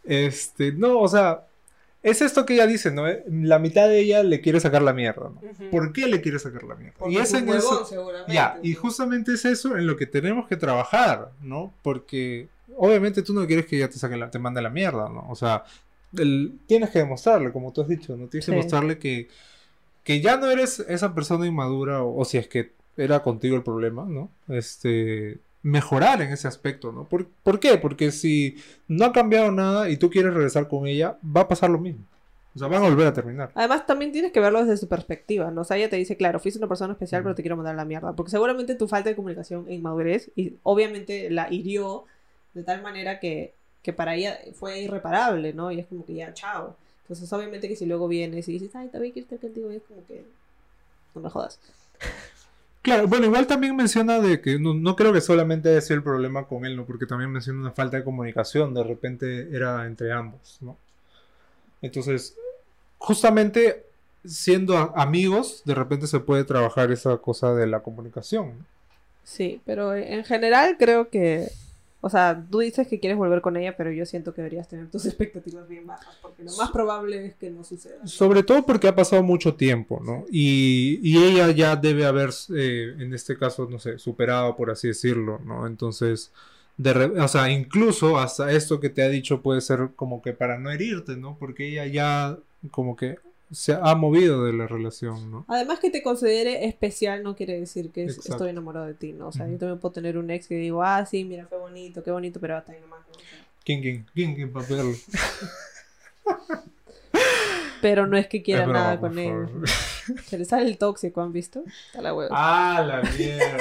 Este, 0.04 0.72
no, 0.74 1.00
o 1.00 1.07
sea, 1.07 1.46
es 2.01 2.22
esto 2.22 2.46
que 2.46 2.56
ella 2.56 2.68
dice, 2.68 2.92
¿no? 2.92 3.07
Eh, 3.07 3.24
La 3.30 3.60
mitad 3.60 3.88
de 3.88 4.00
ella 4.00 4.24
le 4.24 4.42
quiere 4.42 4.60
sacar 4.60 4.81
la 4.81 4.94
mierda, 4.94 5.30
¿no? 5.30 5.42
¿Por 5.72 5.94
qué 5.94 6.07
le 6.07 6.22
quiere 6.22 6.40
sacar 6.40 6.63
la 6.63 6.75
mierda? 6.75 6.95
Porque 7.00 7.13
y 7.13 7.18
es 7.18 7.34
en 7.34 7.48
eso. 7.50 7.88
huevón. 7.92 8.13
Ya, 8.28 8.60
y 8.63 8.74
justamente 8.74 9.34
es 9.34 9.45
eso 9.45 9.78
en 9.78 9.88
lo 9.88 9.95
que 9.98 10.06
tenemos 10.07 10.48
que 10.48 10.56
trabajar, 10.57 11.31
¿no? 11.42 11.74
Porque 11.84 12.50
obviamente 12.78 13.22
tú 13.22 13.34
no 13.34 13.45
quieres 13.45 13.66
que 13.66 13.78
ella 13.78 13.90
te 13.90 13.98
saque 13.98 14.18
la, 14.18 14.30
te 14.31 14.40
mande 14.40 14.62
la 14.62 14.69
mierda, 14.69 15.10
¿no? 15.10 15.25
O 15.30 15.36
sea, 15.36 15.63
el- 16.18 16.60
tienes 16.68 16.90
que 16.90 17.00
demostrarle, 17.00 17.52
como 17.52 17.72
tú 17.74 17.82
has 17.82 17.88
dicho, 17.88 18.16
¿no? 18.18 18.28
Tienes 18.28 18.46
Sí. 18.46 18.52
que 18.52 18.58
mostrarle 18.58 18.98
que, 18.98 19.28
que 20.04 20.22
ya 20.22 20.38
no 20.38 20.50
eres 20.50 20.80
esa 20.82 21.14
persona 21.14 21.46
inmadura, 21.46 22.04
o, 22.04 22.20
o 22.20 22.26
si 22.26 22.38
es 22.38 22.48
que 22.48 22.72
era 22.98 23.22
contigo 23.22 23.56
el 23.56 23.64
problema, 23.64 24.06
¿no? 24.06 24.30
Este, 24.48 25.38
mejorar 25.64 26.22
en 26.22 26.32
ese 26.32 26.48
aspecto, 26.48 26.92
¿no? 26.92 27.04
¿Por, 27.06 27.28
¿Por 27.44 27.60
qué? 27.60 27.78
Porque 27.78 28.12
si 28.12 28.58
no 28.88 29.06
ha 29.06 29.12
cambiado 29.14 29.52
nada 29.52 29.90
y 29.90 29.98
tú 29.98 30.10
quieres 30.10 30.34
regresar 30.34 30.68
con 30.68 30.88
ella, 30.88 31.18
va 31.26 31.42
a 31.42 31.48
pasar 31.48 31.70
lo 31.70 31.80
mismo. 31.80 32.04
O 32.56 32.60
sea, 32.60 32.68
van 32.68 32.84
a 32.84 32.90
volver 32.90 33.06
a 33.08 33.14
terminar. 33.14 33.52
Además, 33.54 33.86
también 33.86 34.12
tienes 34.12 34.32
que 34.32 34.40
verlo 34.40 34.60
desde 34.66 34.76
su 34.78 34.88
perspectiva, 34.88 35.52
¿no? 35.52 35.62
O 35.62 35.64
sea, 35.64 35.78
ella 35.78 35.90
te 35.90 35.98
dice, 35.98 36.18
claro, 36.18 36.40
fuiste 36.40 36.58
una 36.58 36.68
persona 36.68 36.94
especial, 36.94 37.22
pero 37.22 37.36
te 37.36 37.44
quiero 37.44 37.56
mandar 37.56 37.76
a 37.76 37.78
la 37.78 37.86
mierda. 37.86 38.14
Porque 38.14 38.32
seguramente 38.32 38.74
tu 38.76 38.88
falta 38.88 39.10
de 39.10 39.16
comunicación 39.16 39.66
e 39.70 39.76
inmadurez, 39.76 40.32
y 40.36 40.56
obviamente 40.64 41.30
la 41.30 41.54
hirió 41.54 42.06
de 42.56 42.64
tal 42.64 42.82
manera 42.82 43.20
que, 43.20 43.54
que 43.90 43.94
para 43.94 44.16
ella 44.16 44.40
fue 44.54 44.80
irreparable, 44.82 45.54
¿no? 45.54 45.72
Y 45.72 45.80
es 45.80 45.88
como 45.88 46.06
que 46.06 46.14
ya, 46.14 46.34
chao. 46.34 46.76
Entonces, 47.04 47.32
obviamente 47.34 47.68
que 47.68 47.76
si 47.76 47.86
luego 47.86 48.08
vienes 48.08 48.48
y 48.48 48.54
dices, 48.54 48.76
ay, 48.76 48.90
también 48.90 49.14
quiero 49.14 49.26
estar 49.26 49.40
contigo, 49.40 49.72
es 49.72 49.82
como 49.88 50.06
que, 50.06 50.24
no 51.16 51.22
me 51.22 51.30
jodas. 51.30 51.60
Claro, 52.82 53.10
bueno, 53.10 53.26
igual 53.26 53.46
también 53.46 53.76
menciona 53.76 54.22
de 54.22 54.40
que 54.40 54.58
no, 54.58 54.74
no 54.74 54.96
creo 54.96 55.12
que 55.12 55.20
solamente 55.20 55.68
haya 55.68 55.82
sido 55.82 55.98
el 55.98 56.04
problema 56.04 56.48
con 56.48 56.66
él, 56.66 56.78
¿no? 56.78 56.86
Porque 56.86 57.06
también 57.06 57.30
menciona 57.30 57.60
una 57.60 57.72
falta 57.72 57.98
de 57.98 58.06
comunicación, 58.06 58.74
de 58.74 58.84
repente 58.86 59.54
era 59.54 59.86
entre 59.86 60.14
ambos, 60.14 60.58
¿no? 60.62 60.78
Entonces, 61.82 62.38
justamente 62.98 63.84
siendo 64.26 64.78
amigos, 64.96 65.62
de 65.66 65.76
repente 65.76 66.08
se 66.08 66.22
puede 66.22 66.46
trabajar 66.46 66.90
esa 66.92 67.18
cosa 67.18 67.54
de 67.54 67.68
la 67.68 67.82
comunicación. 67.82 68.60
¿no? 68.60 68.66
Sí, 69.24 69.62
pero 69.66 69.94
en 69.96 70.24
general 70.26 70.78
creo 70.78 71.10
que, 71.10 71.50
o 72.01 72.10
sea, 72.10 72.46
tú 72.50 72.60
dices 72.60 72.88
que 72.88 73.00
quieres 73.00 73.18
volver 73.18 73.42
con 73.42 73.57
ella, 73.57 73.75
pero 73.75 73.92
yo 73.92 74.06
siento 74.06 74.34
que 74.34 74.42
deberías 74.42 74.68
tener 74.68 74.90
tus 74.90 75.06
expectativas 75.07 75.68
bien 75.68 75.86
bajas, 75.86 76.16
porque 76.22 76.44
lo 76.44 76.51
más 76.56 76.72
probable 76.72 77.25
es 77.25 77.36
que 77.36 77.50
no 77.50 77.63
suceda. 77.63 78.06
Sobre 78.07 78.44
todo 78.44 78.66
porque 78.66 78.88
ha 78.88 78.96
pasado 78.96 79.22
mucho 79.24 79.56
tiempo, 79.56 80.01
¿no? 80.06 80.25
Y, 80.31 81.00
y 81.04 81.24
ella 81.24 81.51
ya 81.51 81.75
debe 81.75 82.06
haber, 82.06 82.30
eh, 82.56 82.96
en 83.00 83.13
este 83.13 83.38
caso, 83.38 83.68
no 83.69 83.80
sé, 83.80 84.00
superado, 84.00 84.56
por 84.56 84.72
así 84.72 84.88
decirlo, 84.88 85.40
¿no? 85.46 85.68
Entonces, 85.68 86.31
de 86.78 86.94
re- 86.94 87.19
o 87.19 87.28
sea, 87.28 87.50
incluso 87.51 88.18
hasta 88.18 88.52
esto 88.52 88.80
que 88.80 88.90
te 88.90 89.04
ha 89.04 89.10
dicho 89.10 89.42
puede 89.42 89.60
ser 89.62 89.90
como 89.95 90.22
que 90.22 90.34
para 90.34 90.57
no 90.57 90.72
herirte, 90.72 91.18
¿no? 91.18 91.36
Porque 91.38 91.68
ella 91.68 91.86
ya 91.88 92.38
como 92.72 92.95
que 92.95 93.18
se 93.51 93.74
ha 93.74 93.96
movido 93.96 94.46
de 94.46 94.54
la 94.54 94.68
relación, 94.68 95.31
¿no? 95.31 95.46
Además 95.48 95.80
que 95.80 95.90
te 95.90 96.04
considere 96.04 96.66
especial 96.66 97.24
no 97.24 97.36
quiere 97.36 97.60
decir 97.60 97.92
que 97.92 98.04
Exacto. 98.04 98.34
estoy 98.34 98.50
enamorado 98.50 98.86
de 98.86 98.94
ti, 98.94 99.13
¿no? 99.13 99.30
O 99.30 99.31
sea, 99.31 99.48
yo 99.48 99.57
también 99.57 99.80
puedo 99.80 99.94
tener 99.94 100.18
un 100.18 100.30
ex 100.30 100.48
que 100.48 100.56
digo, 100.56 100.84
ah, 100.84 101.06
sí, 101.06 101.24
mira, 101.24 101.48
fue 101.48 101.57
bonito, 101.57 102.04
qué 102.04 102.12
bonito, 102.12 102.40
pero 102.40 102.57
hasta 102.57 102.74
ahí 102.74 102.80
nomás, 102.81 103.00
¿Quién, 103.64 103.81
quién, 103.81 104.06
quién, 104.14 104.35
quién 104.35 104.52
para 104.52 104.66
pegarlo? 104.66 104.94
pero 107.81 108.07
no 108.07 108.18
es 108.18 108.28
que 108.28 108.42
quiera 108.42 108.64
Es 108.64 108.69
nada 108.69 109.00
con 109.00 109.18
él. 109.19 109.47
Se 110.26 110.38
le 110.38 110.45
sale 110.45 110.68
el 110.68 110.78
tóxico, 110.78 111.21
¿han 111.21 111.31
visto? 111.31 111.64
A 111.95 112.02
la 112.02 112.14
hueva. 112.14 112.35
¡Ah, 112.38 112.81
la 112.81 113.02
mierda! 113.02 113.57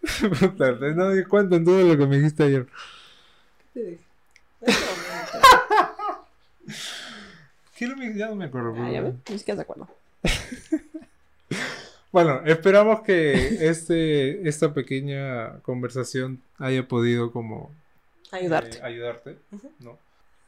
No 0.96 1.10
di 1.10 1.24
cuenta 1.24 1.56
en 1.56 1.64
todo 1.64 1.82
lo 1.82 1.98
que 1.98 2.06
me 2.06 2.16
dijiste 2.16 2.44
ayer. 2.44 2.66
¿Qué 3.74 3.80
te 3.80 3.86
dije? 3.90 4.04
¿Qué 7.80 7.86
lo 7.86 7.96
me- 7.96 8.14
ya 8.14 8.26
no 8.28 8.34
me 8.36 8.44
acuerdo. 8.44 8.74
Ah, 8.76 8.90
ya 8.92 9.00
ves, 9.00 9.14
ni 9.30 9.38
siquiera 9.38 9.56
se 9.56 9.62
acuerda. 9.62 9.88
Bueno, 12.12 12.42
esperamos 12.44 13.00
que 13.02 13.68
este, 13.68 14.46
esta 14.48 14.74
pequeña 14.74 15.60
conversación 15.60 16.42
haya 16.58 16.86
podido 16.88 17.32
como 17.32 17.70
Ayudarte. 18.32 18.78
eh, 18.78 18.82
ayudarte. 18.82 19.38
¿no? 19.78 19.96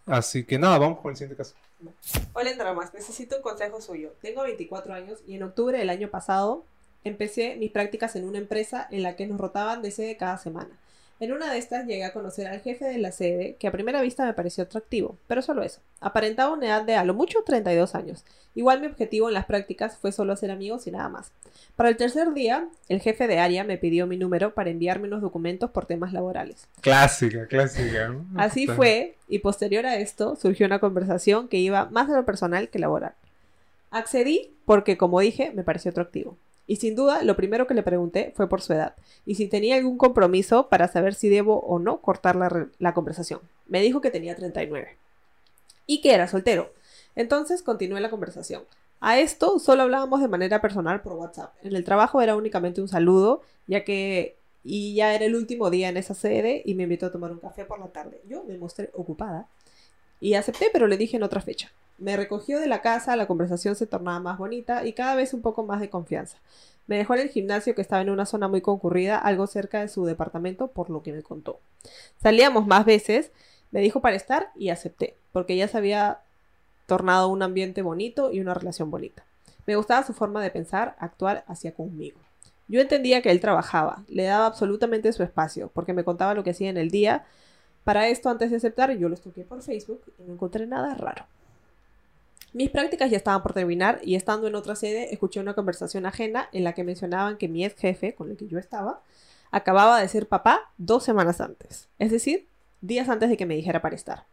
Así 0.05 0.43
que 0.45 0.59
nada, 0.59 0.77
vamos 0.79 0.99
con 1.01 1.12
el 1.12 1.17
siguiente 1.17 1.37
caso. 1.37 1.55
Hola 2.35 2.53
Dramas, 2.55 2.93
necesito 2.93 3.37
un 3.37 3.43
consejo 3.43 3.81
suyo. 3.81 4.12
Tengo 4.21 4.43
24 4.43 4.93
años 4.93 5.21
y 5.27 5.37
en 5.37 5.45
octubre 5.45 5.79
del 5.79 5.89
año 5.91 6.09
pasado 6.11 6.65
empecé 7.05 7.55
mis 7.57 7.71
prácticas 7.71 8.15
en 8.17 8.25
una 8.29 8.39
empresa 8.39 8.87
en 8.91 9.05
la 9.05 9.15
que 9.17 9.27
nos 9.29 9.41
rotaban 9.41 9.83
de 9.83 9.93
sede 9.93 10.17
cada 10.17 10.37
semana. 10.39 10.77
En 11.23 11.31
una 11.31 11.52
de 11.52 11.59
estas 11.59 11.87
llegué 11.87 12.05
a 12.05 12.12
conocer 12.12 12.49
al 12.49 12.62
jefe 12.62 12.85
de 12.85 12.99
la 12.99 13.12
sede, 13.12 13.55
que 13.61 13.69
a 13.69 13.71
primera 13.71 14.02
vista 14.02 14.26
me 14.26 14.35
pareció 14.35 14.64
atractivo, 14.64 15.17
pero 15.29 15.41
solo 15.41 15.62
eso. 15.62 15.81
Aparentaba 16.00 16.52
una 16.52 16.67
edad 16.67 16.83
de 16.83 16.97
a 16.97 17.05
lo 17.05 17.14
mucho 17.14 17.45
32 17.47 17.95
años. 17.95 18.25
Igual 18.57 18.81
mi 18.81 18.88
objetivo 18.88 19.29
en 19.29 19.35
las 19.35 19.47
prácticas 19.47 19.97
fue 19.97 20.11
solo 20.11 20.33
hacer 20.33 20.50
amigos 20.50 20.88
y 20.88 20.91
nada 20.91 21.09
más. 21.09 21.31
Para 21.76 21.91
el 21.91 21.97
tercer 21.97 22.33
día, 22.35 22.67
el 22.88 23.00
jefe 23.00 23.29
de 23.29 23.38
área 23.38 23.62
me 23.62 23.79
pidió 23.79 24.09
mi 24.09 24.17
número 24.17 24.52
para 24.52 24.71
enviarme 24.71 25.07
unos 25.07 25.23
documentos 25.23 25.71
por 25.71 25.87
temas 25.87 26.12
laborales. 26.12 26.67
Clásica, 26.81 27.47
clásica. 27.47 28.17
Así 28.35 28.67
fue, 28.67 29.14
y 29.29 29.38
posterior 29.38 29.87
a 29.87 29.99
esto 29.99 30.35
surgió 30.35 30.67
una 30.67 30.81
conversación 30.81 31.47
que 31.47 31.59
iba 31.59 31.85
más 31.85 32.09
de 32.09 32.17
lo 32.17 32.25
personal 32.25 32.69
que 32.69 32.81
laboral. 32.81 33.14
Accedí 33.93 34.57
porque, 34.64 34.97
como 34.97 35.21
dije, 35.21 35.52
me 35.55 35.62
pareció 35.62 35.93
atractivo. 35.93 36.37
Y 36.73 36.76
sin 36.76 36.97
duda, 36.97 37.23
lo 37.23 37.37
primero 37.37 37.67
que 37.67 37.75
le 37.75 37.83
pregunté 37.83 38.33
fue 38.35 38.49
por 38.49 38.62
su 38.62 38.73
edad 38.73 38.95
y 39.26 39.35
si 39.35 39.47
tenía 39.47 39.76
algún 39.76 39.99
compromiso 39.99 40.71
para 40.71 40.88
saber 40.88 41.12
si 41.12 41.29
debo 41.29 41.61
o 41.61 41.79
no 41.79 42.00
cortar 42.00 42.35
la, 42.35 42.95
conversación. 42.95 43.41
Me 43.67 43.83
dijo 43.83 44.00
que 44.00 44.11
tenía 44.11 44.35
39 44.35 44.97
y 45.87 46.00
que 46.00 46.14
era 46.14 46.29
soltero. 46.29 46.73
Entonces 47.14 47.62
continué 47.62 48.00
la 48.00 48.09
conversación. 48.09 48.62
A 49.00 49.19
esto 49.19 49.59
solo 49.59 49.83
hablábamos 49.83 50.23
de 50.23 50.29
manera 50.29 50.62
personal 50.62 51.02
por 51.02 51.12
WhatsApp. 51.12 51.52
En 51.62 51.76
el 51.76 51.85
trabajo 51.85 52.23
era 52.23 52.37
únicamente 52.37 52.81
un 52.81 52.88
saludo, 52.88 53.43
ya 53.67 53.85
que 53.85 54.37
y 54.64 54.95
ya 54.95 55.14
era 55.14 55.26
el 55.26 55.37
último 55.37 55.69
día 55.69 55.91
en 55.91 55.99
esa 55.99 56.14
sede 56.14 56.62
y 56.64 56.73
me 56.75 56.85
invitó 56.85 57.05
a 57.05 57.12
tomar 57.12 57.33
un 57.33 57.38
café 57.38 57.67
por 57.67 57.81
la 57.81 57.88
tarde. 57.88 58.23
Yo 58.26 58.45
me 58.45 58.57
mostré 58.57 58.88
ocupada 58.95 59.47
y 60.23 60.33
acepté, 60.33 60.71
pero 60.73 60.87
le 60.87 60.97
dije 60.97 61.19
en 61.19 61.23
otra 61.23 61.43
fecha. 61.43 61.71
Me 61.99 62.17
recogió 62.17 62.59
de 62.59 62.67
la 62.67 62.83
casa, 62.83 63.17
la 63.17 63.27
conversación 63.27 63.77
se 63.77 63.87
tornaba 63.87 64.19
más 64.21 64.39
bonita 64.39 64.85
y 64.85 64.93
cada 64.93 65.15
vez 65.15 65.35
un 65.35 65.43
poco 65.43 65.65
más 65.65 65.81
de 65.81 65.91
confianza. 65.91 66.39
Me 66.87 66.97
dejó 66.97 67.15
en 67.15 67.21
el 67.21 67.29
gimnasio 67.29 67.75
que 67.75 67.83
estaba 67.83 68.03
en 68.03 68.11
una 68.11 68.27
zona 68.27 68.49
muy 68.49 68.61
concurrida, 68.61 69.19
algo 69.19 69.47
cerca 69.47 69.81
de 69.81 69.89
su 69.89 70.05
departamento, 70.05 70.69
por 70.69 70.91
lo 70.91 71.03
que 71.03 71.13
me 71.13 71.23
contó. 71.23 71.61
Salíamos 72.21 72.67
más 72.67 72.85
veces, 72.85 73.31
me 73.71 73.81
dijo 73.81 74.01
para 74.01 74.17
estar 74.17 74.51
y 74.57 74.71
acepté, 74.71 75.17
porque 75.33 75.57
ya 75.57 75.69
se 75.69 75.79
había 75.79 76.21
tornado 76.87 77.29
un 77.29 77.43
ambiente 77.43 77.83
bonito 77.83 78.33
y 78.33 78.41
una 78.41 78.55
relación 78.55 78.91
bonita. 78.91 79.25
Me 79.67 79.77
gustaba 79.77 80.05
su 80.05 80.13
forma 80.13 80.43
de 80.43 80.51
pensar, 80.51 80.97
actuar 80.99 81.45
hacia 81.47 81.73
conmigo. 81.73 82.19
Yo 82.69 82.81
entendía 82.81 83.23
que 83.23 83.31
él 83.31 83.41
trabajaba, 83.41 84.03
le 84.09 84.25
daba 84.25 84.47
absolutamente 84.47 85.13
su 85.13 85.23
espacio, 85.23 85.71
porque 85.73 85.93
me 85.93 86.05
contaba 86.05 86.35
lo 86.35 86.43
que 86.43 86.51
hacía 86.51 86.71
en 86.71 86.77
el 86.77 86.91
día. 86.91 87.25
Para 87.85 88.09
esto, 88.09 88.29
antes 88.29 88.51
de 88.51 88.57
aceptar, 88.57 88.91
yo 88.97 89.09
lo 89.09 89.17
toqué 89.17 89.45
por 89.45 89.63
Facebook 89.63 90.03
y 90.19 90.23
no 90.23 90.35
encontré 90.35 90.67
nada 90.67 90.95
raro. 90.95 91.27
Mis 92.53 92.71
prácticas 92.71 93.11
ya 93.11 93.17
estaban 93.17 93.43
por 93.43 93.55
terminar 93.55 94.01
y 94.03 94.15
estando 94.15 94.47
en 94.47 94.55
otra 94.55 94.77
sede 94.77 95.13
escuché 95.13 95.41
una 95.41 95.55
conversación 95.55 96.07
ajena 96.07 96.49
en 96.53 96.65
la 96.65 96.75
que 96.75 96.85
mencionaban 96.85 97.39
que 97.39 97.49
mi 97.49 97.65
ex 97.65 97.81
jefe, 97.81 98.15
con 98.15 98.31
el 98.31 98.37
que 98.37 98.49
yo 98.49 98.59
estaba, 98.59 99.03
acababa 99.51 100.01
de 100.01 100.09
ser 100.09 100.29
papá 100.29 100.71
dos 100.79 101.05
semanas 101.05 101.41
antes, 101.41 101.89
es 101.99 102.11
decir, 102.11 102.47
días 102.81 103.09
antes 103.09 103.31
de 103.31 103.37
que 103.37 103.47
me 103.47 103.55
dijera 103.55 103.81
para 103.81 103.95
estar. 103.95 104.25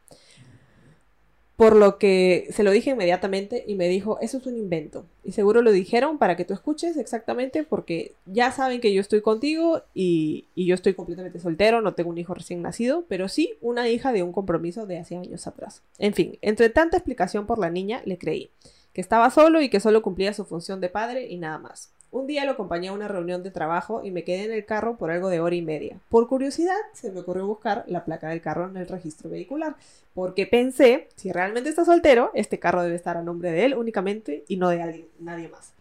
Por 1.59 1.75
lo 1.75 1.97
que 1.97 2.47
se 2.51 2.63
lo 2.63 2.71
dije 2.71 2.91
inmediatamente 2.91 3.65
y 3.67 3.75
me 3.75 3.89
dijo, 3.89 4.17
eso 4.21 4.37
es 4.37 4.45
un 4.45 4.55
invento. 4.55 5.05
Y 5.25 5.33
seguro 5.33 5.61
lo 5.61 5.73
dijeron 5.73 6.17
para 6.17 6.37
que 6.37 6.45
tú 6.45 6.53
escuches 6.53 6.95
exactamente 6.95 7.63
porque 7.63 8.13
ya 8.25 8.53
saben 8.53 8.79
que 8.79 8.93
yo 8.93 9.01
estoy 9.01 9.19
contigo 9.19 9.83
y, 9.93 10.45
yo 10.55 10.73
estoy 10.73 10.93
completamente 10.93 11.37
soltero, 11.37 11.81
no 11.81 11.95
tengo 11.95 12.11
un 12.11 12.17
hijo 12.17 12.33
recién 12.33 12.61
nacido, 12.61 13.03
pero 13.09 13.27
sí 13.27 13.55
una 13.59 13.89
hija 13.89 14.13
de 14.13 14.23
un 14.23 14.31
compromiso 14.31 14.85
de 14.85 14.99
hace 14.99 15.17
años 15.17 15.47
atrás. 15.47 15.83
En 15.97 16.13
fin, 16.13 16.39
entre 16.41 16.69
tanta 16.69 16.95
explicación 16.95 17.45
por 17.45 17.59
la 17.59 17.69
niña, 17.69 18.03
le 18.05 18.17
creí 18.17 18.51
que 18.93 19.01
estaba 19.01 19.29
solo 19.29 19.59
y 19.61 19.67
que 19.67 19.81
solo 19.81 20.01
cumplía 20.01 20.33
su 20.33 20.45
función 20.45 20.79
de 20.79 20.87
padre 20.87 21.27
y 21.27 21.39
nada 21.39 21.57
más. 21.57 21.91
Un 22.11 22.25
día 22.25 22.43
lo 22.43 22.51
acompañé 22.51 22.87
a 22.87 22.93
una 22.93 23.07
reunión 23.07 23.43
de 23.43 23.51
trabajo 23.51 24.01
y 24.03 24.09
me 24.09 24.23
quedé 24.23 24.45
en 24.45 24.51
el 24.51 24.65
carro 24.65 24.97
por 24.97 25.11
algo 25.11 25.29
de 25.29 25.39
hora 25.39 25.55
y 25.55 25.61
media. 25.61 25.99
Por 26.09 26.27
curiosidad, 26.27 26.77
se 26.93 27.11
me 27.11 27.19
ocurrió 27.19 27.45
buscar 27.45 27.83
la 27.87 28.03
placa 28.03 28.29
del 28.29 28.41
carro 28.41 28.67
en 28.67 28.77
el 28.77 28.87
registro 28.87 29.29
vehicular, 29.29 29.75
porque 30.15 30.47
pensé, 30.47 31.07
si 31.15 31.31
realmente 31.31 31.69
está 31.69 31.85
soltero, 31.85 32.31
este 32.33 32.57
carro 32.57 32.81
debe 32.81 32.95
estar 32.95 33.15
a 33.15 33.21
nombre 33.21 33.51
de 33.51 33.65
él 33.65 33.75
únicamente 33.75 34.43
y 34.47 34.57
no 34.57 34.69
de 34.69 34.81
alguien, 34.81 35.07
nadie 35.19 35.49
más. 35.49 35.73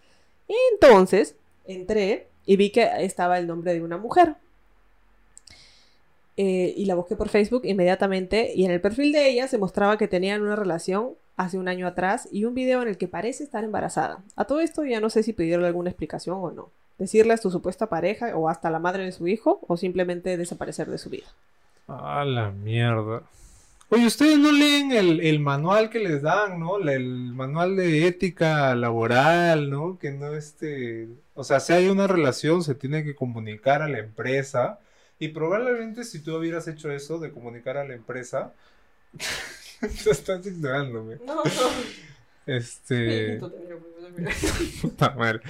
Entonces, 0.73 1.35
entré 1.67 2.27
y 2.45 2.57
vi 2.57 2.71
que 2.71 2.91
estaba 2.99 3.39
el 3.39 3.47
nombre 3.47 3.73
de 3.73 3.83
una 3.83 3.97
mujer. 3.97 4.37
Eh, 6.37 6.75
y 6.77 6.85
la 6.85 6.95
busqué 6.95 7.17
por 7.17 7.31
Facebook 7.31 7.63
inmediatamente 7.65 8.53
y 8.55 8.65
en 8.65 8.71
el 8.71 8.81
perfil 8.81 9.13
de 9.13 9.29
ella 9.29 9.49
se 9.49 9.59
mostraba 9.59 9.99
que 9.99 10.07
tenían 10.07 10.43
una 10.43 10.55
relación 10.55 11.15
hace 11.39 11.57
un 11.57 11.69
año 11.69 11.87
atrás 11.87 12.29
y 12.31 12.45
un 12.45 12.55
video 12.55 12.83
en 12.83 12.89
el 12.89 12.99
que 12.99 13.09
parece 13.09 13.45
estar 13.45 13.65
embarazada. 13.65 14.19
A 14.37 14.45
todo 14.45 14.61
esto 14.61 14.85
ya 14.85 15.01
no 15.01 15.09
sé 15.09 15.23
si 15.23 15.33
pedirle 15.33 15.69
alguna 15.69 15.89
explicación 15.89 16.37
o 16.39 16.51
no. 16.51 16.71
Decirle 16.99 17.33
a 17.33 17.37
su 17.37 17.51
supuesta 17.51 17.87
pareja 17.87 18.37
o 18.37 18.49
hasta 18.49 18.71
la 18.71 18.81
madre 18.81 19.05
de 19.05 19.13
su 19.13 19.29
hijo 19.29 19.61
o 19.69 19.77
simplemente 19.77 20.37
desaparecer 20.37 20.91
de 20.91 20.99
su 20.99 21.11
vida. 21.11 21.27
A 21.87 22.25
la 22.25 22.51
mierda. 22.51 23.23
Oye, 23.89 24.05
ustedes 24.05 24.37
no 24.37 24.51
leen 24.51 24.91
el, 24.91 25.21
el, 25.21 25.39
manual 25.39 25.89
que 25.91 26.01
les 26.01 26.21
dan, 26.21 26.59
¿no? 26.59 26.79
El 26.79 27.33
manual 27.33 27.77
de 27.77 28.07
ética 28.09 28.75
laboral, 28.75 29.71
¿no? 29.71 29.97
Que 29.99 30.11
no 30.11 30.35
este... 30.35 31.09
O 31.35 31.45
sea, 31.45 31.61
si 31.61 31.73
hay 31.73 31.89
una 31.89 32.09
relación, 32.09 32.65
se 32.65 32.75
tiene 32.75 33.05
que 33.05 33.15
comunicar 33.15 33.81
a 33.81 33.89
la 33.89 34.01
empresa. 34.01 34.81
Y 35.21 35.29
probablemente 35.29 36.03
si 36.03 36.19
tú 36.19 36.37
hubieras 36.37 36.67
hecho 36.67 36.91
eso 36.91 37.21
de 37.21 37.31
comunicar 37.31 37.77
a 37.77 37.85
la 37.85 37.95
empresa, 37.95 38.53
estás 40.11 40.47
ignorándome. 40.47 41.17
No, 41.27 41.37
no. 41.37 41.43
Este. 42.47 43.41
Puta 44.83 45.11
madre. 45.11 45.41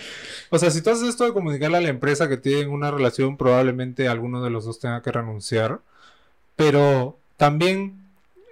O 0.50 0.58
sea, 0.58 0.70
si 0.70 0.82
tú 0.82 0.90
haces 0.90 1.08
esto 1.08 1.24
de 1.24 1.32
comunicarle 1.32 1.78
a 1.78 1.80
la 1.80 1.88
empresa 1.88 2.28
que 2.28 2.36
tienen 2.36 2.70
una 2.70 2.90
relación, 2.90 3.36
probablemente 3.36 4.08
alguno 4.08 4.42
de 4.42 4.50
los 4.50 4.64
dos 4.64 4.80
tenga 4.80 5.02
que 5.02 5.12
renunciar. 5.12 5.80
Pero 6.56 7.18
también 7.36 8.04